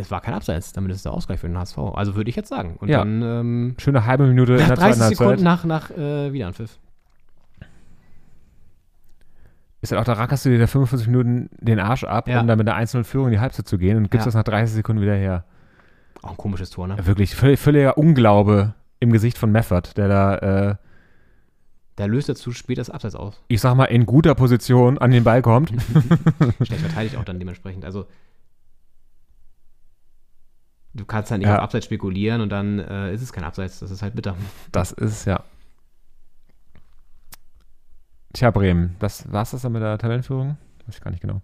Es 0.00 0.12
war 0.12 0.20
kein 0.20 0.32
Abseits, 0.34 0.72
damit 0.72 0.92
ist 0.92 0.98
es 0.98 1.02
der 1.02 1.12
Ausgleich 1.12 1.40
für 1.40 1.48
den 1.48 1.58
HSV. 1.58 1.76
Also 1.94 2.14
würde 2.14 2.30
ich 2.30 2.36
jetzt 2.36 2.48
sagen. 2.48 2.76
Und 2.78 2.88
Ja. 2.88 2.98
dann 2.98 3.20
ähm, 3.20 3.74
Schöne 3.78 4.06
halbe 4.06 4.26
Minute 4.28 4.52
in 4.52 4.58
nach 4.60 4.68
der 4.68 4.76
30 4.76 4.96
zweiten 5.02 5.14
Sekunden 5.16 5.42
nach, 5.42 5.64
nach 5.64 5.90
äh, 5.90 6.32
Wiederanpfiff. 6.32 6.78
Ist 9.80 9.92
dann 9.92 9.98
auch, 10.00 10.04
da 10.04 10.14
rackerst 10.14 10.44
du 10.44 10.50
dir 10.50 10.58
da 10.58 10.66
45 10.66 11.06
Minuten 11.08 11.50
den 11.58 11.78
Arsch 11.78 12.04
ab, 12.04 12.28
Ja. 12.28 12.40
um 12.40 12.46
dann 12.46 12.58
mit 12.58 12.68
einer 12.68 12.78
1-0-Führung 12.84 13.28
in 13.28 13.32
die 13.32 13.40
Halbzeit 13.40 13.66
zu 13.68 13.78
gehen 13.78 13.96
und 13.96 14.10
gibst 14.10 14.24
Ja. 14.24 14.28
das 14.28 14.34
nach 14.34 14.42
30 14.44 14.74
Sekunden 14.74 15.02
wieder 15.02 15.14
her. 15.14 15.44
Auch 16.22 16.30
ein 16.30 16.36
komisches 16.36 16.70
Tor, 16.70 16.88
ne? 16.88 16.96
Ja, 16.96 17.06
wirklich, 17.06 17.34
völlig, 17.36 17.60
völliger 17.60 17.96
Unglaube 17.96 18.74
im 19.00 19.12
Gesicht 19.12 19.38
von 19.38 19.52
Meffert, 19.52 19.96
der 19.96 20.08
da, 20.08 20.34
äh, 20.70 20.74
Der 21.98 22.08
löst 22.08 22.28
dazu 22.28 22.50
spät 22.52 22.78
das 22.78 22.90
Abseits 22.90 23.14
aus. 23.14 23.40
ich 23.46 23.60
sag 23.60 23.74
mal, 23.76 23.84
in 23.86 24.04
guter 24.06 24.34
Position 24.34 24.98
an 24.98 25.12
den 25.12 25.22
Ball 25.22 25.42
kommt. 25.42 25.70
Schlecht 26.62 26.82
verteidigt 26.82 27.16
auch 27.16 27.24
dann 27.24 27.38
dementsprechend. 27.38 27.84
Also 27.84 28.06
du 30.98 31.04
kannst 31.06 31.30
halt 31.30 31.38
nicht 31.40 31.48
Ja. 31.48 31.56
auf 31.56 31.62
Abseits 31.62 31.86
spekulieren 31.86 32.40
und 32.42 32.50
dann 32.50 32.78
äh, 32.78 33.12
ist 33.14 33.22
es 33.22 33.32
kein 33.32 33.44
Abseits. 33.44 33.80
Das 33.80 33.90
ist 33.90 34.02
halt 34.02 34.14
bitter. 34.14 34.36
Das 34.72 34.92
ist, 34.92 35.24
ja. 35.24 35.42
Tja, 38.34 38.50
Bremen, 38.50 38.94
das 38.98 39.30
war's 39.32 39.52
das 39.52 39.62
dann 39.62 39.72
mit 39.72 39.82
der 39.82 39.98
Tabellenführung? 39.98 40.56
Weiß 40.86 40.96
ich 40.96 41.00
gar 41.00 41.10
nicht 41.10 41.20
genau. 41.22 41.40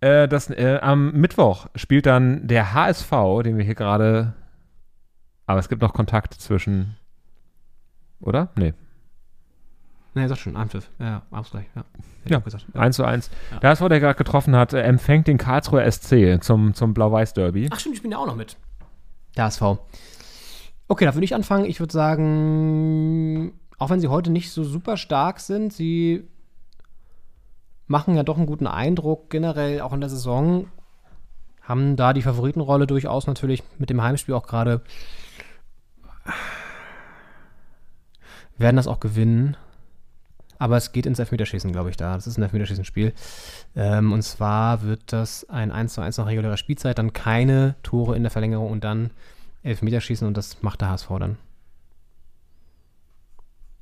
Äh, 0.00 0.26
das, 0.26 0.50
äh, 0.50 0.78
am 0.82 1.12
Mittwoch 1.12 1.68
spielt 1.76 2.06
dann 2.06 2.46
der 2.48 2.74
HSV, 2.74 3.10
den 3.44 3.56
wir 3.56 3.64
hier 3.64 3.76
gerade 3.76 4.32
Aber 5.46 5.60
es 5.60 5.68
gibt 5.68 5.80
noch 5.82 5.92
Kontakt 5.92 6.34
zwischen. 6.34 6.96
Oder? 8.20 8.48
Nee. 8.56 8.74
Nee, 10.14 10.26
sag 10.26 10.38
schon, 10.38 10.56
Anpfiff. 10.56 10.90
Ja, 10.98 11.22
Ausgleich, 11.30 11.66
ja. 11.74 11.82
Hätte 11.84 12.02
ich 12.24 12.30
Ja, 12.30 12.38
auch 12.38 12.44
gesagt. 12.44 12.66
1 12.74 12.96
zu 12.96 13.04
1. 13.04 13.30
Der 13.62 13.70
HSV, 13.70 13.88
der 13.88 14.00
gerade 14.00 14.16
getroffen 14.18 14.54
hat, 14.56 14.72
äh, 14.74 14.82
empfängt 14.82 15.26
den 15.26 15.38
Karlsruher 15.38 15.90
SC 15.90 16.38
zum, 16.42 16.74
zum 16.74 16.92
Blau-Weiß-Derby. 16.94 17.70
Ach 17.72 17.78
stimmt, 17.80 17.94
die 17.94 17.98
spielen 17.98 18.12
ja 18.12 18.18
auch 18.18 18.26
noch 18.26 18.36
mit. 18.36 18.56
Der 19.36 19.44
HSV. 19.44 19.62
Okay, 20.88 21.04
da 21.04 21.14
würde 21.14 21.24
ich 21.24 21.34
anfangen. 21.34 21.64
Ich 21.64 21.80
würde 21.80 21.92
sagen, 21.92 23.58
auch 23.78 23.90
wenn 23.90 24.00
sie 24.00 24.08
heute 24.08 24.30
nicht 24.30 24.50
so 24.50 24.64
super 24.64 24.96
stark 24.96 25.40
sind, 25.40 25.72
sie 25.72 26.28
machen 27.86 28.16
ja 28.16 28.22
doch 28.22 28.36
einen 28.36 28.46
guten 28.46 28.66
Eindruck 28.66 29.30
generell 29.30 29.80
auch 29.80 29.92
in 29.92 30.00
der 30.00 30.10
Saison. 30.10 30.68
Haben 31.62 31.96
da 31.96 32.12
die 32.12 32.22
Favoritenrolle 32.22 32.86
durchaus 32.86 33.26
natürlich 33.26 33.62
mit 33.78 33.90
dem 33.90 34.02
Heimspiel 34.02 34.34
auch 34.34 34.46
gerade. 34.46 34.82
Werden 38.58 38.76
das 38.76 38.86
auch 38.86 39.00
gewinnen. 39.00 39.56
Aber 40.62 40.76
es 40.76 40.92
geht 40.92 41.06
ins 41.06 41.18
Elfmeterschießen, 41.18 41.72
glaube 41.72 41.90
ich, 41.90 41.96
da. 41.96 42.14
Das 42.14 42.28
ist 42.28 42.38
ein 42.38 42.44
Elfmeterschießen-Spiel. 42.44 43.12
Ähm, 43.74 44.12
und 44.12 44.22
zwar 44.22 44.82
wird 44.82 45.12
das 45.12 45.44
ein 45.50 45.72
1 45.72 45.94
zu 45.94 46.00
1 46.02 46.18
nach 46.18 46.26
regulärer 46.26 46.56
Spielzeit, 46.56 46.98
dann 46.98 47.12
keine 47.12 47.74
Tore 47.82 48.14
in 48.14 48.22
der 48.22 48.30
Verlängerung 48.30 48.70
und 48.70 48.84
dann 48.84 49.10
Elfmeterschießen 49.64 50.24
und 50.24 50.36
das 50.36 50.62
macht 50.62 50.80
der 50.80 50.90
HSV 50.90 51.08
dann. 51.18 51.36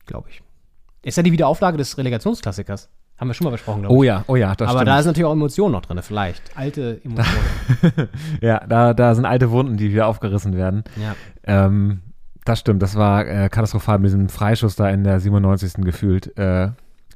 Glaube 0.06 0.30
ich. 0.30 0.42
Ist 1.02 1.18
ja 1.18 1.22
die 1.22 1.32
Wiederauflage 1.32 1.76
des 1.76 1.98
Relegationsklassikers. 1.98 2.88
Haben 3.18 3.28
wir 3.28 3.34
schon 3.34 3.44
mal 3.44 3.50
besprochen, 3.50 3.82
glaube 3.82 3.94
ich. 3.94 3.98
Oh 3.98 4.02
ja, 4.02 4.24
oh 4.26 4.36
ja, 4.36 4.54
das 4.54 4.66
Aber 4.70 4.78
stimmt. 4.78 4.88
da 4.88 5.00
ist 5.00 5.04
natürlich 5.04 5.26
auch 5.26 5.32
Emotionen 5.32 5.72
noch 5.72 5.82
drin, 5.82 6.00
vielleicht. 6.02 6.56
Alte 6.56 6.98
Emotionen. 7.04 8.08
ja, 8.40 8.66
da, 8.66 8.94
da 8.94 9.14
sind 9.14 9.26
alte 9.26 9.50
Wunden, 9.50 9.76
die 9.76 9.92
wieder 9.92 10.06
aufgerissen 10.06 10.56
werden. 10.56 10.84
ja. 10.96 11.14
Ähm, 11.44 12.00
das 12.44 12.60
stimmt, 12.60 12.82
das 12.82 12.96
war 12.96 13.26
äh, 13.26 13.48
katastrophal 13.48 13.98
mit 13.98 14.06
diesem 14.08 14.28
Freischuss 14.28 14.76
da 14.76 14.88
in 14.90 15.04
der 15.04 15.20
97. 15.20 15.84
gefühlt, 15.84 16.36
äh, 16.38 16.68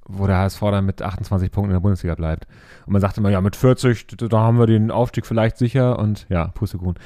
wo 0.07 0.27
der 0.27 0.37
HSV 0.39 0.61
dann 0.61 0.85
mit 0.85 1.01
28 1.03 1.51
Punkten 1.51 1.71
in 1.71 1.77
der 1.77 1.81
Bundesliga 1.81 2.15
bleibt. 2.15 2.47
Und 2.87 2.93
man 2.93 3.01
sagte 3.01 3.21
immer, 3.21 3.31
ja, 3.31 3.41
mit 3.41 3.57
40, 3.57 4.07
d- 4.07 4.29
da 4.29 4.39
haben 4.41 4.59
wir 4.59 4.67
den 4.67 4.91
Aufstieg 4.91 5.25
vielleicht 5.27 5.57
sicher 5.57 5.99
und 5.99 6.27
ja, 6.29 6.49
Pustekuchen. 6.49 6.97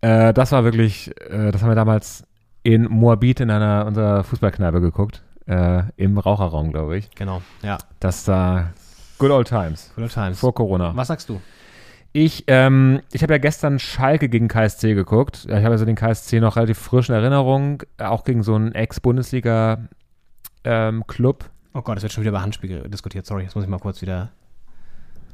Äh, 0.00 0.32
das 0.32 0.50
war 0.52 0.64
wirklich, 0.64 1.12
äh, 1.30 1.52
das 1.52 1.62
haben 1.62 1.68
wir 1.70 1.74
damals 1.76 2.24
in 2.62 2.84
Moabit 2.90 3.40
in 3.40 3.50
einer 3.50 3.86
unserer 3.86 4.24
Fußballkneipe 4.24 4.80
geguckt, 4.80 5.22
äh, 5.46 5.82
im 5.96 6.18
Raucherraum, 6.18 6.72
glaube 6.72 6.96
ich. 6.98 7.10
Genau. 7.12 7.40
Ja. 7.62 7.78
Das 8.00 8.26
war 8.28 8.72
good 9.18 9.30
old 9.30 9.46
times, 9.48 9.92
Good 9.94 10.02
old 10.04 10.12
times. 10.12 10.40
vor 10.40 10.54
Corona. 10.54 10.94
Was 10.96 11.08
sagst 11.08 11.28
du? 11.28 11.40
Ich, 12.12 12.42
ähm, 12.48 13.02
ich 13.12 13.22
habe 13.22 13.34
ja 13.34 13.38
gestern 13.38 13.78
Schalke 13.78 14.28
gegen 14.28 14.48
KSC 14.48 14.94
geguckt. 14.94 15.46
Ich 15.48 15.54
habe 15.54 15.70
also 15.70 15.84
den 15.84 15.94
KSC 15.94 16.40
noch 16.40 16.56
relativ 16.56 16.78
frisch 16.78 17.08
in 17.08 17.14
Erinnerung, 17.14 17.84
auch 17.98 18.24
gegen 18.24 18.42
so 18.42 18.56
einen 18.56 18.72
Ex-Bundesliga-Club. 18.72 21.50
Oh 21.72 21.82
Gott, 21.82 21.98
es 21.98 22.02
wird 22.02 22.12
schon 22.12 22.22
wieder 22.22 22.30
über 22.30 22.42
Handspiel 22.42 22.88
diskutiert. 22.88 23.26
Sorry, 23.26 23.44
jetzt 23.44 23.54
muss 23.54 23.62
ich 23.62 23.70
mal 23.70 23.78
kurz 23.78 24.02
wieder. 24.02 24.32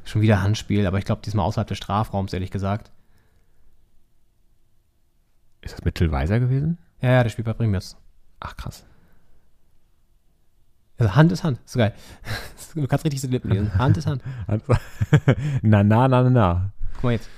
Schon 0.05 0.21
wieder 0.21 0.43
Handspiel, 0.43 0.87
aber 0.87 0.99
ich 0.99 1.07
glaube 1.07 1.23
diesmal 1.25 1.47
außerhalb 1.47 1.67
des 1.67 1.79
Strafraums, 1.79 2.33
ehrlich 2.33 2.51
gesagt. 2.51 2.93
Ist 5.63 5.75
das 5.75 5.85
mit 5.85 5.97
Till 5.97 6.13
Weiser 6.13 6.39
gewesen? 6.39 6.79
Ja, 7.01 7.11
ja, 7.11 7.23
der 7.23 7.31
spielt 7.31 7.47
bei 7.47 7.55
Bremen 7.55 7.75
jetzt. 7.75 7.97
Ach, 8.39 8.57
krass. 8.57 8.85
Also 10.99 11.15
Hand 11.15 11.33
ist 11.33 11.45
Hand. 11.45 11.59
Ist 11.65 11.73
so 11.73 11.79
geil. 11.79 11.93
Du 12.75 12.87
kannst 12.87 13.07
richtig 13.07 13.23
so 13.23 13.27
die 13.27 13.33
Lippen 13.33 13.51
lesen. 13.51 13.73
Hand 13.79 13.97
ist 13.97 14.07
Hand. 14.07 14.21
na, 15.63 15.83
na, 15.83 16.09
na, 16.09 16.23
na, 16.23 16.31
na. 16.31 16.71
Guck 16.97 17.05
mal 17.05 17.13
jetzt. 17.13 17.29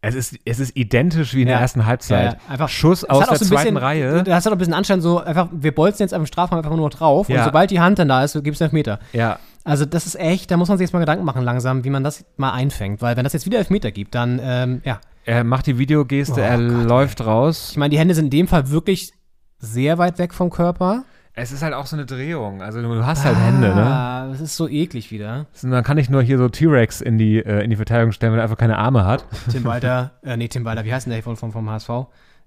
Es 0.00 0.14
ist, 0.14 0.36
es 0.44 0.60
ist 0.60 0.76
identisch 0.76 1.34
wie 1.34 1.40
in 1.42 1.48
der 1.48 1.56
Ja. 1.56 1.60
ersten 1.62 1.84
Halbzeit. 1.86 2.34
Ja, 2.34 2.38
einfach- 2.52 2.68
Schuss 2.68 3.04
aus 3.04 3.26
der 3.26 3.36
so 3.38 3.44
zweiten 3.46 3.62
bisschen, 3.74 3.76
Reihe. 3.78 4.22
Das 4.22 4.44
hat 4.44 4.52
auch 4.52 4.54
ein 4.54 4.58
bisschen 4.58 4.74
Anschein 4.74 5.00
so, 5.00 5.18
einfach, 5.18 5.48
wir 5.50 5.74
bolzen 5.74 6.02
jetzt 6.04 6.14
am 6.14 6.24
Strafraum 6.24 6.58
einfach 6.58 6.76
nur 6.76 6.88
drauf 6.90 7.28
Ja. 7.28 7.38
und 7.40 7.44
sobald 7.46 7.70
die 7.72 7.80
Hand 7.80 7.98
dann 7.98 8.08
da 8.08 8.22
ist, 8.22 8.34
gibt 8.44 8.54
es 8.54 8.60
Elfmeter. 8.60 9.00
Ja, 9.12 9.38
Also 9.64 9.84
das 9.86 10.06
ist 10.06 10.14
echt, 10.14 10.50
da 10.50 10.56
muss 10.56 10.68
man 10.68 10.78
sich 10.78 10.84
jetzt 10.84 10.92
mal 10.92 11.00
Gedanken 11.00 11.24
machen 11.24 11.42
langsam, 11.42 11.82
wie 11.84 11.90
man 11.90 12.04
das 12.04 12.24
mal 12.36 12.52
einfängt. 12.52 13.02
Weil 13.02 13.16
wenn 13.16 13.24
das 13.24 13.32
jetzt 13.32 13.44
wieder 13.46 13.58
Elfmeter 13.58 13.90
gibt, 13.90 14.14
dann, 14.14 14.38
ähm, 14.42 14.82
ja. 14.84 15.00
er 15.24 15.42
macht 15.42 15.66
die 15.66 15.78
Videogeste, 15.78 16.40
Oh 16.40 16.44
er 16.44 16.58
Gott, 16.58 16.86
läuft 16.88 17.26
raus. 17.26 17.68
Ich 17.72 17.76
meine, 17.76 17.90
die 17.90 17.98
Hände 17.98 18.14
sind 18.14 18.26
in 18.26 18.30
dem 18.30 18.46
Fall 18.48 18.70
wirklich 18.70 19.12
sehr 19.58 19.98
weit 19.98 20.18
weg 20.18 20.32
vom 20.34 20.50
Körper. 20.50 21.04
Es 21.34 21.52
ist 21.52 21.62
halt 21.62 21.72
auch 21.74 21.86
so 21.86 21.94
eine 21.94 22.04
Drehung. 22.04 22.62
Also 22.62 22.82
du 22.82 23.06
hast 23.06 23.24
halt 23.24 23.36
Hände, 23.36 23.68
ne? 23.74 23.86
Ah, 23.86 24.26
das 24.28 24.40
ist 24.40 24.56
so 24.56 24.68
eklig 24.68 25.12
wieder. 25.12 25.46
Man 25.62 25.84
kann 25.84 25.96
nicht 25.96 26.10
nur 26.10 26.20
hier 26.20 26.36
so 26.36 26.48
T-Rex 26.48 27.00
in 27.00 27.16
die, 27.16 27.38
äh, 27.38 27.62
in 27.62 27.70
die 27.70 27.76
Verteidigung 27.76 28.10
stellen, 28.10 28.32
wenn 28.32 28.40
er 28.40 28.42
einfach 28.42 28.56
keine 28.58 28.76
Arme 28.76 29.04
hat. 29.04 29.24
Tim 29.50 29.62
Walter, 29.64 30.12
äh, 30.24 30.36
nee, 30.36 30.48
Tim 30.48 30.64
Walter, 30.64 30.84
wie 30.84 30.92
heißt 30.92 31.06
denn 31.06 31.12
der 31.12 31.22
vom, 31.22 31.36
vom, 31.36 31.52
vom 31.52 31.68
HSV? 31.70 31.90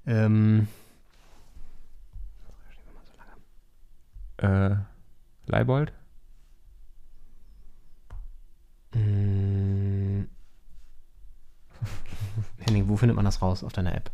Ähm, 0.06 0.68
Äh, 4.38 4.76
Leibold? 5.46 5.94
mh, 8.94 10.26
Henning, 12.66 12.90
wo 12.90 12.98
findet 12.98 13.16
man 13.16 13.24
das 13.26 13.42
raus 13.42 13.64
auf 13.64 13.72
deiner 13.72 13.96
App? 13.96 14.12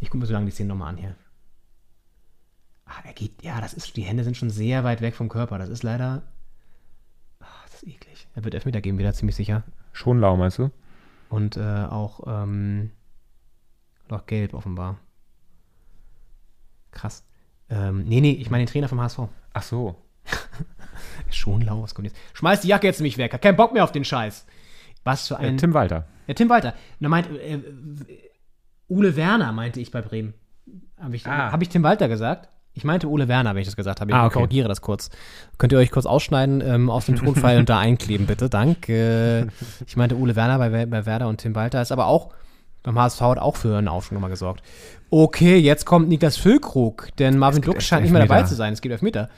Ich 0.00 0.08
gucke 0.10 0.18
mir 0.18 0.26
so 0.26 0.32
lange 0.34 0.46
die 0.46 0.52
Szene 0.52 0.68
nochmal 0.68 0.90
an 0.90 0.96
hier. 0.98 1.14
Ah, 2.96 3.02
er 3.06 3.12
geht, 3.12 3.42
ja, 3.42 3.60
das 3.60 3.74
ist, 3.74 3.96
die 3.96 4.02
Hände 4.02 4.22
sind 4.24 4.36
schon 4.36 4.50
sehr 4.50 4.84
weit 4.84 5.00
weg 5.00 5.14
vom 5.16 5.28
Körper. 5.28 5.58
Das 5.58 5.68
ist 5.68 5.82
leider, 5.82 6.22
ah, 7.40 7.46
das 7.64 7.82
ist 7.82 7.88
eklig. 7.88 8.28
Er 8.34 8.44
wird 8.44 8.54
Elfmeter 8.54 8.80
geben, 8.80 8.98
wieder 8.98 9.12
ziemlich 9.14 9.36
sicher. 9.36 9.62
Schonlau, 9.92 10.36
meinst 10.36 10.58
du? 10.58 10.70
Und 11.30 11.56
äh, 11.56 11.60
auch, 11.62 12.20
ähm, 12.26 12.90
noch 14.08 14.26
gelb 14.26 14.54
offenbar. 14.54 14.98
Krass. 16.92 17.24
Ähm, 17.70 18.04
nee, 18.04 18.20
nee, 18.20 18.32
ich 18.32 18.50
meine 18.50 18.64
den 18.64 18.70
Trainer 18.70 18.88
vom 18.88 19.00
HSV. 19.00 19.20
Ach 19.52 19.62
so. 19.62 19.96
Schon 21.30 21.62
lau, 21.62 21.82
was 21.82 21.94
kommt 21.94 22.06
jetzt? 22.08 22.16
Schmeiß 22.34 22.60
die 22.60 22.68
Jacke 22.68 22.86
jetzt 22.86 23.00
nämlich 23.00 23.18
weg, 23.18 23.32
hat 23.32 23.42
keinen 23.42 23.56
Bock 23.56 23.72
mehr 23.72 23.82
auf 23.84 23.92
den 23.92 24.04
Scheiß. 24.04 24.46
Was 25.02 25.28
für 25.28 25.34
Äh, 25.34 25.48
ein. 25.48 25.56
Tim 25.58 25.74
Walter. 25.74 26.06
ja, 26.26 26.34
Tim 26.34 26.48
Walter. 26.48 26.74
Na, 27.00 27.08
meint, 27.08 27.28
äh, 27.30 27.54
äh, 27.54 28.30
Ule 28.88 29.16
Werner 29.16 29.52
meinte 29.52 29.80
ich 29.80 29.90
bei 29.90 30.02
Bremen. 30.02 30.34
Habe 30.98 31.16
ich, 31.16 31.26
Ah. 31.26 31.50
hab 31.50 31.60
ich 31.62 31.68
Tim 31.68 31.82
Walter 31.82 32.08
gesagt? 32.08 32.48
Ich 32.76 32.84
meinte 32.84 33.08
Ole 33.08 33.28
Werner, 33.28 33.54
wenn 33.54 33.60
ich 33.62 33.68
das 33.68 33.76
gesagt 33.76 34.00
habe. 34.00 34.10
Ich 34.10 34.16
Ah, 34.16 34.26
okay. 34.26 34.34
korrigiere 34.34 34.68
das 34.68 34.80
kurz. 34.80 35.08
Könnt 35.58 35.72
ihr 35.72 35.78
euch 35.78 35.92
kurz 35.92 36.06
ausschneiden 36.06 36.60
ähm, 36.60 36.90
aus 36.90 37.06
dem 37.06 37.14
Tonfall 37.16 37.58
und 37.58 37.68
da 37.68 37.78
einkleben, 37.78 38.26
bitte. 38.26 38.48
Danke. 38.50 39.48
Ich 39.86 39.96
meinte 39.96 40.16
Ole 40.18 40.34
Werner 40.36 40.58
bei, 40.58 40.86
bei 40.86 41.06
Werder 41.06 41.28
und 41.28 41.38
Tim 41.40 41.54
Walter 41.54 41.80
ist 41.80 41.92
aber 41.92 42.06
auch 42.06 42.30
beim 42.82 42.98
HSV 42.98 43.20
hat 43.22 43.38
auch 43.38 43.56
für 43.56 43.78
einen 43.78 43.88
Aufschwung 43.88 44.16
nochmal 44.16 44.30
gesorgt. 44.30 44.62
Okay, 45.08 45.56
jetzt 45.56 45.86
kommt 45.86 46.08
Niklas 46.08 46.36
Füllkrug, 46.36 47.08
denn 47.18 47.38
Marvin 47.38 47.62
Dux 47.62 47.82
scheint 47.84 48.02
nicht 48.02 48.12
mehr 48.12 48.20
dabei 48.26 48.42
zu 48.42 48.54
sein. 48.54 48.74
Es 48.74 48.82
gibt 48.82 48.92
Elfmeter. 48.92 49.30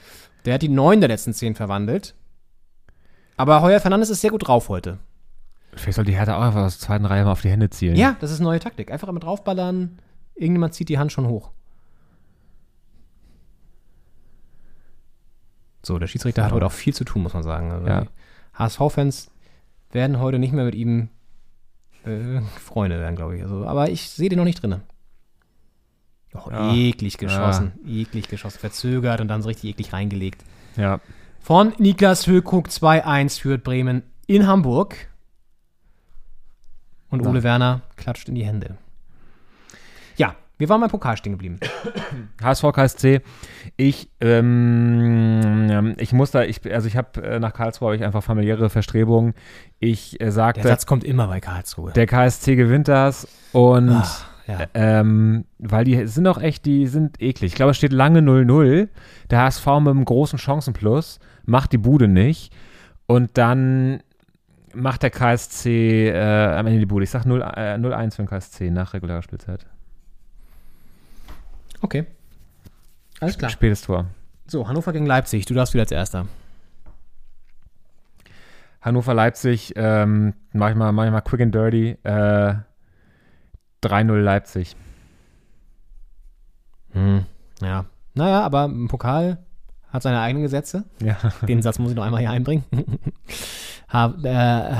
Der 0.45 0.55
hat 0.55 0.61
die 0.61 0.67
neun 0.69 0.99
der 0.99 1.07
letzten 1.07 1.33
zehn 1.33 1.55
verwandelt. 1.55 2.13
Aber 3.37 3.61
Heuer 3.61 3.79
Fernandes 3.79 4.09
ist 4.09 4.19
sehr 4.21 4.31
gut 4.31 4.47
drauf 4.47 4.67
heute. 4.67 4.97
Vielleicht 5.75 5.95
soll 5.95 6.05
die 6.05 6.15
Hertha 6.17 6.37
auch 6.37 6.41
einfach 6.41 6.63
aus 6.63 6.77
der 6.79 6.87
zweiten 6.87 7.05
Reihe 7.05 7.23
mal 7.23 7.31
auf 7.31 7.41
die 7.41 7.49
Hände 7.49 7.69
zielen. 7.69 7.95
Ja, 7.95 8.17
das 8.19 8.31
ist 8.31 8.39
eine 8.39 8.49
neue 8.49 8.59
Taktik. 8.59 8.91
Einfach 8.91 9.07
immer 9.07 9.19
draufballern. 9.19 9.99
Irgendjemand 10.35 10.73
zieht 10.73 10.89
die 10.89 10.97
Hand 10.97 11.11
schon 11.11 11.27
hoch. 11.27 11.51
So, 15.87 15.97
der 15.99 16.07
Schiedsrichter 16.07 16.43
hat 16.43 16.51
heute 16.51 16.65
auch 16.65 16.71
viel 16.71 16.93
zu 16.93 17.03
tun, 17.05 17.23
muss 17.23 17.33
man 17.33 17.43
sagen. 17.43 17.71
Also 17.71 17.87
Ja. 17.87 18.05
HSV-Fans 18.53 19.31
werden 19.91 20.19
heute 20.19 20.37
nicht 20.39 20.53
mehr 20.53 20.65
mit 20.65 20.75
ihm 20.75 21.09
äh, 22.05 22.41
Freunde 22.59 22.99
werden, 22.99 23.15
glaube 23.15 23.37
ich. 23.37 23.43
Also, 23.43 23.65
aber 23.65 23.89
ich 23.89 24.09
sehe 24.09 24.29
den 24.29 24.37
noch 24.37 24.45
nicht 24.45 24.61
drin. 24.61 24.81
Oh, 26.33 26.49
Ja. 26.51 26.73
eklig 26.73 27.17
geschossen. 27.17 27.71
Eklig 27.87 28.27
geschossen. 28.27 28.59
Verzögert 28.59 29.21
und 29.21 29.27
dann 29.29 29.41
so 29.41 29.47
richtig 29.47 29.71
eklig 29.71 29.93
reingelegt. 29.93 30.43
ja. 30.75 30.99
Von 31.39 31.71
Niklas 31.77 32.27
Höhlkrug 32.27 32.67
2-1 32.67 33.39
führt 33.39 33.63
Bremen 33.63 34.03
in 34.25 34.47
Hamburg. 34.47 35.07
Und 37.09 37.25
Ole 37.25 37.41
Werner 37.43 37.83
klatscht 37.95 38.27
in 38.27 38.35
die 38.35 38.43
Hände. 38.45 38.77
Wir 40.57 40.69
waren 40.69 40.81
beim 40.81 40.89
Pokal 40.89 41.17
stehen 41.17 41.33
geblieben. 41.33 41.59
HSV 42.43 42.63
KSC. 42.73 43.21
Ich, 43.75 44.09
ähm, 44.21 45.67
ähm, 45.69 45.95
ich 45.97 46.13
muss 46.13 46.31
da, 46.31 46.43
ich, 46.43 46.61
also 46.73 46.87
ich 46.87 46.97
habe 46.97 47.21
äh, 47.23 47.39
nach 47.39 47.53
Karlsruhe 47.53 47.95
ich 47.95 48.03
einfach 48.03 48.23
familiäre 48.23 48.69
Verstrebungen. 48.69 49.33
Ich 49.79 50.19
äh, 50.19 50.31
sagte, 50.31 50.61
Der 50.61 50.71
Satz 50.71 50.85
kommt 50.85 51.03
immer 51.03 51.27
bei 51.27 51.39
Karlsruhe. 51.39 51.91
der 51.91 52.07
KSC 52.07 52.55
gewinnt 52.55 52.87
das 52.87 53.27
und 53.51 53.89
Ach, 53.91 54.25
ja. 54.47 54.59
ähm, 54.73 55.45
weil 55.59 55.83
die 55.85 56.07
sind 56.07 56.27
auch 56.27 56.39
echt, 56.41 56.65
die 56.65 56.87
sind 56.87 57.21
eklig. 57.21 57.51
Ich 57.51 57.55
glaube, 57.55 57.71
es 57.71 57.77
steht 57.77 57.93
lange 57.93 58.21
0-0. 58.21 58.87
Der 59.29 59.41
HSV 59.43 59.65
mit 59.65 59.89
einem 59.89 60.05
großen 60.05 60.39
Chancenplus 60.39 61.19
macht 61.45 61.71
die 61.71 61.77
Bude 61.77 62.07
nicht 62.07 62.51
und 63.05 63.37
dann 63.37 64.01
macht 64.73 65.03
der 65.03 65.11
KSC 65.11 66.09
äh, 66.09 66.55
am 66.55 66.65
Ende 66.65 66.79
die 66.79 66.85
Bude. 66.87 67.03
Ich 67.03 67.11
sag 67.11 67.25
0, 67.25 67.41
äh, 67.41 67.75
0-1 67.75 68.11
für 68.15 68.23
den 68.23 68.27
KSC 68.27 68.71
nach 68.71 68.93
regulärer 68.93 69.21
Spielzeit. 69.21 69.65
Okay. 71.81 72.05
Alles 73.19 73.37
klar. 73.37 73.49
Spätes 73.49 73.81
Tor. 73.81 74.05
So, 74.47 74.67
Hannover 74.67 74.93
gegen 74.93 75.05
Leipzig. 75.05 75.45
Du 75.45 75.53
darfst 75.53 75.73
wieder 75.73 75.83
als 75.83 75.91
Erster. 75.91 76.27
Hannover, 78.81 79.13
Leipzig, 79.13 79.73
ähm, 79.75 80.33
mach 80.53 80.69
ich 80.69 80.75
mal, 80.75 80.91
mach 80.91 81.05
ich 81.05 81.11
mal 81.11 81.21
quick 81.21 81.41
and 81.41 81.53
dirty. 81.53 81.97
Äh, 82.03 82.55
3-0 83.83 84.13
Leipzig. 84.21 84.75
Hm, 86.91 87.25
ja. 87.61 87.85
Naja, 88.13 88.41
aber 88.43 88.65
im 88.65 88.87
Pokal 88.87 89.39
hat 89.89 90.03
seine 90.03 90.21
eigenen 90.21 90.43
Gesetze. 90.43 90.85
Ja. 91.01 91.17
Den 91.47 91.61
Satz 91.61 91.79
muss 91.79 91.91
ich 91.91 91.95
noch 91.95 92.03
einmal 92.03 92.21
hier 92.21 92.31
einbringen. 92.31 92.63
ha 93.89 94.13
äh, 94.23 94.75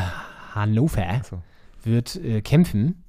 Hannover 0.56 1.22
so. 1.30 1.42
wird 1.84 2.16
äh, 2.16 2.42
kämpfen. 2.42 3.04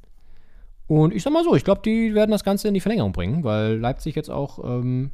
Und 0.88 1.14
ich 1.14 1.22
sag 1.22 1.32
mal 1.34 1.44
so, 1.44 1.54
ich 1.54 1.64
glaube, 1.64 1.82
die 1.84 2.14
werden 2.14 2.30
das 2.30 2.42
Ganze 2.44 2.66
in 2.66 2.74
die 2.74 2.80
Verlängerung 2.80 3.12
bringen, 3.12 3.44
weil 3.44 3.76
Leipzig 3.76 4.16
jetzt 4.16 4.30
auch 4.30 4.58
ein 4.58 4.80
ähm, 4.80 5.10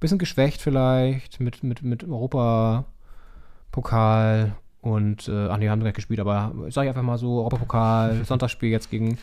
bisschen 0.00 0.18
geschwächt 0.18 0.62
vielleicht 0.62 1.40
mit, 1.40 1.62
mit, 1.62 1.82
mit 1.82 2.04
Europapokal 2.04 2.86
und, 4.80 5.28
äh, 5.28 5.48
ach 5.48 5.58
nee, 5.58 5.68
haben 5.68 5.80
direkt 5.80 5.96
gespielt, 5.96 6.20
aber 6.20 6.54
ich 6.66 6.74
sage 6.74 6.88
einfach 6.88 7.02
mal 7.02 7.18
so, 7.18 7.36
Europapokal, 7.38 8.24
Sonntagsspiel 8.24 8.70
jetzt 8.70 8.90
gegen, 8.90 9.18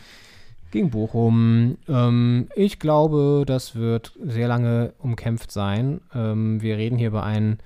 gegen 0.70 0.91
Bochum. 0.91 1.80
Ähm, 1.89 2.48
ich 2.56 2.78
glaube, 2.78 3.43
das 3.48 3.76
wird 3.76 4.14
sehr 4.24 4.48
lange 4.48 4.93
umkämpft 5.00 5.52
sein. 5.52 6.02
Ähm, 6.14 6.62
wir 6.62 6.78
reden 6.78 7.00
hier 7.00 7.08
über 7.08 7.24
ein, 7.24 7.58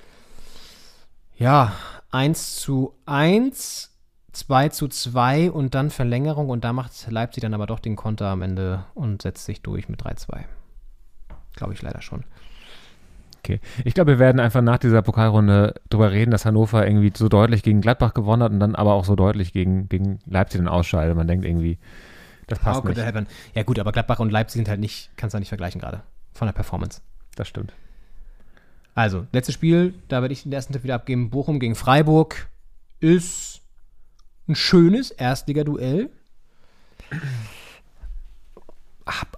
ja, 1.38 1.74
1 2.12 2.56
zu 2.56 2.94
1 3.06 3.91
2 4.34 4.70
zu 4.70 4.88
2 4.88 5.52
und 5.52 5.76
dann 5.76 5.90
Verlängerung 5.90 6.50
und 6.50 6.64
da 6.64 6.74
macht 6.74 6.92
Leipzig 7.10 7.42
dann 7.42 7.54
aber 7.54 7.68
doch 7.68 7.80
den 7.80 7.96
Konter 7.96 8.28
am 8.28 8.42
Ende 8.42 8.86
und 8.94 9.22
setzt 9.22 9.46
sich 9.46 9.62
durch 9.62 9.90
mit 9.90 10.02
3-2. 10.02 10.44
Glaube 11.56 11.74
ich 11.74 11.82
leider 11.82 12.02
schon. 12.02 12.24
Okay. 13.40 13.60
Ich 13.84 13.96
glaube, 13.96 14.12
wir 14.12 14.20
werden 14.20 14.40
einfach 14.40 14.62
nach 14.62 14.78
dieser 14.78 15.02
Pokalrunde 15.02 15.74
darüber 15.90 16.12
reden, 16.12 16.32
dass 16.32 16.46
Hannover 16.46 16.86
irgendwie 16.86 17.12
so 17.16 17.28
deutlich 17.28 17.64
gegen 17.64 17.82
Gladbach 17.82 18.14
gewonnen 18.14 18.44
hat 18.44 18.52
und 18.52 18.60
dann 18.60 18.76
aber 18.76 18.94
auch 18.94 19.04
so 19.04 19.16
deutlich 19.16 19.52
gegen, 19.52 19.90
gegen 19.90 20.20
Leipzig 20.28 20.60
dann 20.60 20.68
ausscheidet. 20.68 21.18
Man 21.18 21.28
denkt 21.28 21.44
irgendwie, 21.44 21.80
das 22.48 22.60
passt 22.60 22.84
nicht. 22.86 23.00
Ja 23.56 23.64
gut, 23.64 23.80
aber 23.80 23.92
Gladbach 23.92 24.20
und 24.20 24.32
Leipzig 24.32 24.60
sind 24.60 24.70
halt 24.70 24.80
nicht, 24.80 25.10
kannst 25.18 25.34
du 25.34 25.40
nicht 25.40 25.50
vergleichen 25.50 25.82
gerade 25.82 26.04
von 26.34 26.48
der 26.48 26.54
Performance. 26.54 27.02
Das 27.36 27.48
stimmt. 27.48 27.74
Also, 28.94 29.26
letztes 29.32 29.56
Spiel, 29.56 29.96
da 30.08 30.22
werde 30.22 30.34
ich 30.34 30.44
den 30.44 30.52
ersten 30.52 30.74
Tipp 30.74 30.84
wieder 30.84 30.96
abgeben. 30.96 31.30
Bochum 31.30 31.60
gegen 31.60 31.76
Freiburg 31.76 32.48
ist 33.00 33.61
ein 34.52 34.56
schönes 34.56 35.12
Erstliga-Duell. 35.12 36.10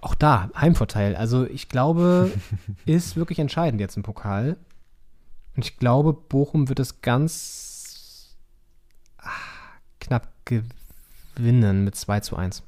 Auch 0.02 0.14
da, 0.14 0.50
Heimvorteil. 0.54 1.16
Also 1.16 1.46
ich 1.46 1.68
glaube, 1.68 2.30
ist 2.86 3.16
wirklich 3.16 3.38
entscheidend 3.38 3.80
jetzt 3.80 3.96
im 3.96 4.02
Pokal. 4.02 4.56
Und 5.56 5.64
ich 5.64 5.78
glaube, 5.78 6.12
Bochum 6.12 6.68
wird 6.68 6.80
es 6.80 7.00
ganz 7.00 8.36
ach, 9.18 9.78
knapp 10.00 10.28
gewinnen 10.44 11.84
mit 11.84 11.94
2 11.94 12.20
zu 12.20 12.36
1. 12.36 12.62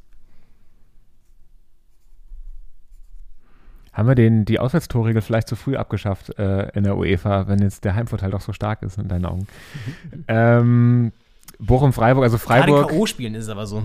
Haben 3.93 4.09
wir 4.09 4.15
den, 4.15 4.45
die 4.45 4.59
Auswärtstorregel 4.59 5.23
vielleicht 5.23 5.49
zu 5.49 5.57
früh 5.57 5.77
abgeschafft 5.77 6.39
äh, 6.39 6.69
in 6.75 6.85
der 6.85 6.99
UEFA, 6.99 7.49
wenn 7.49 7.61
jetzt 7.61 7.85
der 7.85 7.95
Heimvorteil 7.95 8.31
doch 8.31 8.43
so 8.43 8.53
stark 8.53 8.83
ist 8.83 8.99
in 8.99 9.09
deinen 9.09 9.25
Augen? 9.25 9.47
ähm, 10.29 11.13
Bochum, 11.59 11.93
Freiburg, 11.93 12.25
also 12.25 12.39
Freiburg. 12.39 12.89
Gerade 12.89 12.99
K.O.-Spielen 12.99 13.35
ist 13.35 13.45
es 13.45 13.49
aber 13.51 13.67
so. 13.67 13.83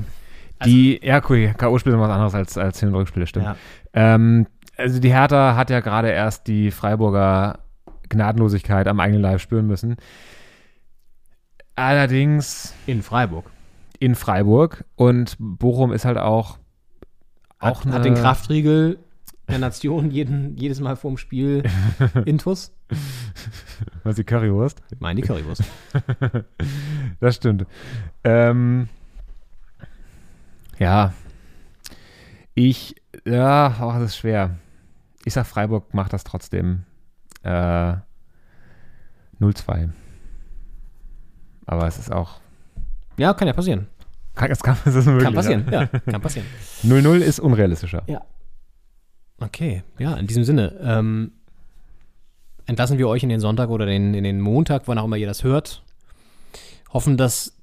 Die, 0.65 0.99
also, 1.01 1.07
ja, 1.07 1.22
cool, 1.30 1.53
K.O.-Spiele 1.57 1.91
sind 1.91 1.99
was 1.99 2.11
anderes 2.11 2.36
als, 2.36 2.57
als 2.57 2.80
Hin- 2.80 2.89
und 2.89 2.95
Rückspiele, 2.95 3.28
stimmt. 3.28 3.45
Ja. 3.45 3.55
Ähm, 3.93 4.47
also 4.78 4.99
die 4.99 5.11
Hertha 5.11 5.55
hat 5.55 5.69
ja 5.69 5.80
gerade 5.80 6.09
erst 6.09 6.47
die 6.47 6.72
Freiburger 6.72 7.59
Gnadenlosigkeit 8.09 8.88
am 8.88 8.99
eigenen 8.99 9.22
Leib 9.22 9.39
spüren 9.39 9.67
müssen. 9.67 9.97
Allerdings. 11.76 12.74
In 12.86 13.01
Freiburg. 13.01 13.49
In 13.99 14.15
Freiburg. 14.15 14.86
Und 14.95 15.36
Bochum 15.39 15.91
ist 15.93 16.05
halt 16.05 16.17
auch. 16.17 16.57
auch 17.59 17.86
hat, 17.86 17.93
hat 17.93 18.05
den 18.05 18.15
Kraftriegel 18.15 18.99
der 19.52 19.60
Nation 19.60 20.12
jeden, 20.12 20.58
jedes 20.58 20.80
Mal 20.80 20.95
vorm 20.95 21.18
Spiel 21.18 21.64
Intus. 22.26 22.74
Was 24.04 24.16
die 24.16 24.24
Currywurst? 24.24 24.82
Ich 24.91 24.99
meine 24.99 25.22
die 25.22 25.28
Currywurst. 25.28 25.64
das 27.20 27.36
stimmt. 27.36 27.66
Ähm, 28.24 28.88
ja. 30.80 31.14
Ich, 32.56 32.95
ja, 33.26 33.78
oh, 33.82 33.93
das 33.93 34.12
ist 34.12 34.18
schwer. 34.18 34.58
Ich 35.26 35.34
sag, 35.34 35.45
Freiburg 35.45 35.93
macht 35.93 36.14
das 36.14 36.24
trotzdem 36.24 36.84
äh, 37.43 37.93
0-2. 39.39 39.89
Aber 41.66 41.88
es 41.88 41.99
ist 41.99 42.12
auch. 42.12 42.39
Ja, 43.18 43.34
kann 43.34 43.47
ja 43.47 43.54
passieren. 43.54 43.88
Kann, 44.36 44.49
das 44.49 44.64
kann, 44.64 44.78
das 44.86 44.95
ist 44.95 45.06
möglich, 45.06 45.24
kann 45.24 45.34
passieren, 45.34 45.66
ja. 45.70 45.82
ja 45.82 45.88
kann 45.88 46.22
passieren. 46.22 46.47
0-0 46.84 47.18
ist 47.18 47.39
unrealistischer. 47.39 48.04
Ja. 48.08 48.22
Okay, 49.42 49.84
ja, 49.98 50.14
in 50.16 50.28
diesem 50.28 50.44
Sinne. 50.44 50.80
Ähm, 50.82 51.32
entlassen 52.68 52.98
wir 52.98 53.08
euch 53.08 53.24
in 53.24 53.30
den 53.30 53.39
Sonntag 53.39 53.70
oder 53.70 53.86
den, 53.86 54.14
in 54.14 54.24
den 54.24 54.39
Montag, 54.39 54.84
wann 54.88 55.00
auch 55.00 55.06
immer 55.06 55.18
ihr 55.18 55.28
das 55.28 55.44
hört. 55.44 55.84
Hoffen, 56.94 57.18
dass 57.18 57.58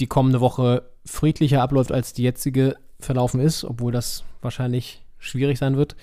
die 0.00 0.08
kommende 0.08 0.40
Woche 0.40 0.90
friedlicher 1.06 1.62
abläuft, 1.62 1.92
als 1.92 2.14
die 2.14 2.24
jetzige 2.24 2.76
verlaufen 2.98 3.40
ist, 3.40 3.64
obwohl 3.64 3.92
das 3.92 4.24
wahrscheinlich 4.42 5.04
schwierig 5.18 5.58
sein 5.58 5.76
wird. 5.76 5.94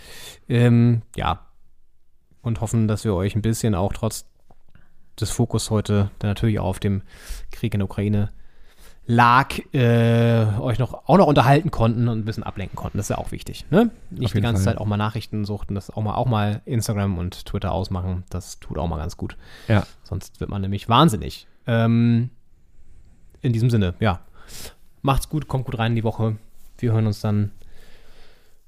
Ähm, 0.47 1.01
ja. 1.15 1.45
Und 2.41 2.61
hoffen, 2.61 2.87
dass 2.87 3.03
wir 3.03 3.13
euch 3.13 3.35
ein 3.35 3.41
bisschen 3.41 3.75
auch 3.75 3.93
trotz 3.93 4.25
des 5.19 5.29
Fokus 5.29 5.69
heute, 5.69 6.09
der 6.21 6.29
natürlich 6.29 6.59
auch 6.59 6.65
auf 6.65 6.79
dem 6.79 7.03
Krieg 7.51 7.73
in 7.73 7.79
der 7.79 7.85
Ukraine 7.85 8.31
lag, 9.05 9.57
äh, 9.73 10.45
euch 10.59 10.79
noch, 10.79 11.07
auch 11.07 11.17
noch 11.17 11.27
unterhalten 11.27 11.71
konnten 11.71 12.07
und 12.07 12.19
ein 12.19 12.25
bisschen 12.25 12.43
ablenken 12.43 12.75
konnten. 12.75 12.97
Das 12.97 13.05
ist 13.05 13.09
ja 13.09 13.17
auch 13.17 13.31
wichtig. 13.31 13.65
Ne? 13.69 13.89
Nicht 14.09 14.33
die 14.33 14.41
ganze 14.41 14.63
Fall. 14.63 14.73
Zeit 14.73 14.81
auch 14.81 14.85
mal 14.85 14.97
Nachrichten 14.97 15.43
suchten, 15.43 15.75
das 15.75 15.89
auch 15.89 16.01
mal, 16.01 16.15
auch 16.15 16.27
mal 16.27 16.61
Instagram 16.65 17.17
und 17.17 17.45
Twitter 17.45 17.71
ausmachen. 17.71 18.23
Das 18.29 18.59
tut 18.59 18.77
auch 18.77 18.87
mal 18.87 18.97
ganz 18.97 19.17
gut. 19.17 19.37
Ja. 19.67 19.85
Sonst 20.03 20.39
wird 20.39 20.49
man 20.49 20.61
nämlich 20.61 20.87
wahnsinnig. 20.87 21.47
Ähm, 21.67 22.29
in 23.41 23.53
diesem 23.53 23.69
Sinne, 23.69 23.95
ja. 23.99 24.21
Macht's 25.01 25.29
gut, 25.29 25.47
kommt 25.47 25.65
gut 25.65 25.79
rein 25.79 25.93
in 25.93 25.95
die 25.95 26.03
Woche. 26.03 26.37
Wir 26.77 26.93
hören 26.93 27.07
uns 27.07 27.21
dann 27.21 27.51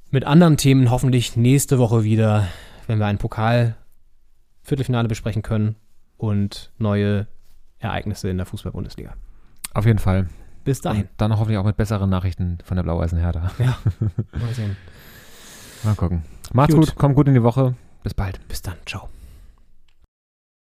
mit 0.10 0.26
anderen 0.26 0.58
Themen 0.58 0.90
hoffentlich 0.90 1.38
nächste 1.38 1.78
Woche 1.80 2.04
wieder, 2.04 2.48
wenn 2.88 3.00
wir 3.00 3.06
ein 3.06 3.18
Pokal-Viertelfinale 3.18 5.08
besprechen 5.08 5.42
können 5.42 5.76
und 6.18 6.72
neue 6.78 7.28
Ereignisse 7.80 8.30
in 8.30 8.38
der 8.38 8.46
Fußball-Bundesliga. 8.46 9.14
Auf 9.74 9.86
jeden 9.86 10.00
Fall. 10.00 10.28
Bis 10.64 10.82
dahin. 10.82 11.04
Und 11.04 11.10
dann 11.18 11.38
hoffentlich 11.38 11.58
auch 11.58 11.66
mit 11.66 11.78
besseren 11.78 12.10
Nachrichten 12.10 12.58
von 12.64 12.76
der 12.76 12.84
Blau-Weißen 12.84 13.18
Hertha. 13.18 13.52
Ja, 13.60 13.78
mal 14.40 14.54
sehen. 14.54 14.78
mal 15.84 15.96
gucken. 15.96 16.24
Macht's 16.54 16.74
gut. 16.76 16.88
gut, 16.88 16.96
kommt 16.96 17.16
gut 17.16 17.28
in 17.28 17.34
die 17.34 17.44
Woche. 17.44 17.76
Bis 18.04 18.14
bald. 18.14 18.40
Bis 18.48 18.62
dann. 18.62 18.76
Ciao. 18.86 19.10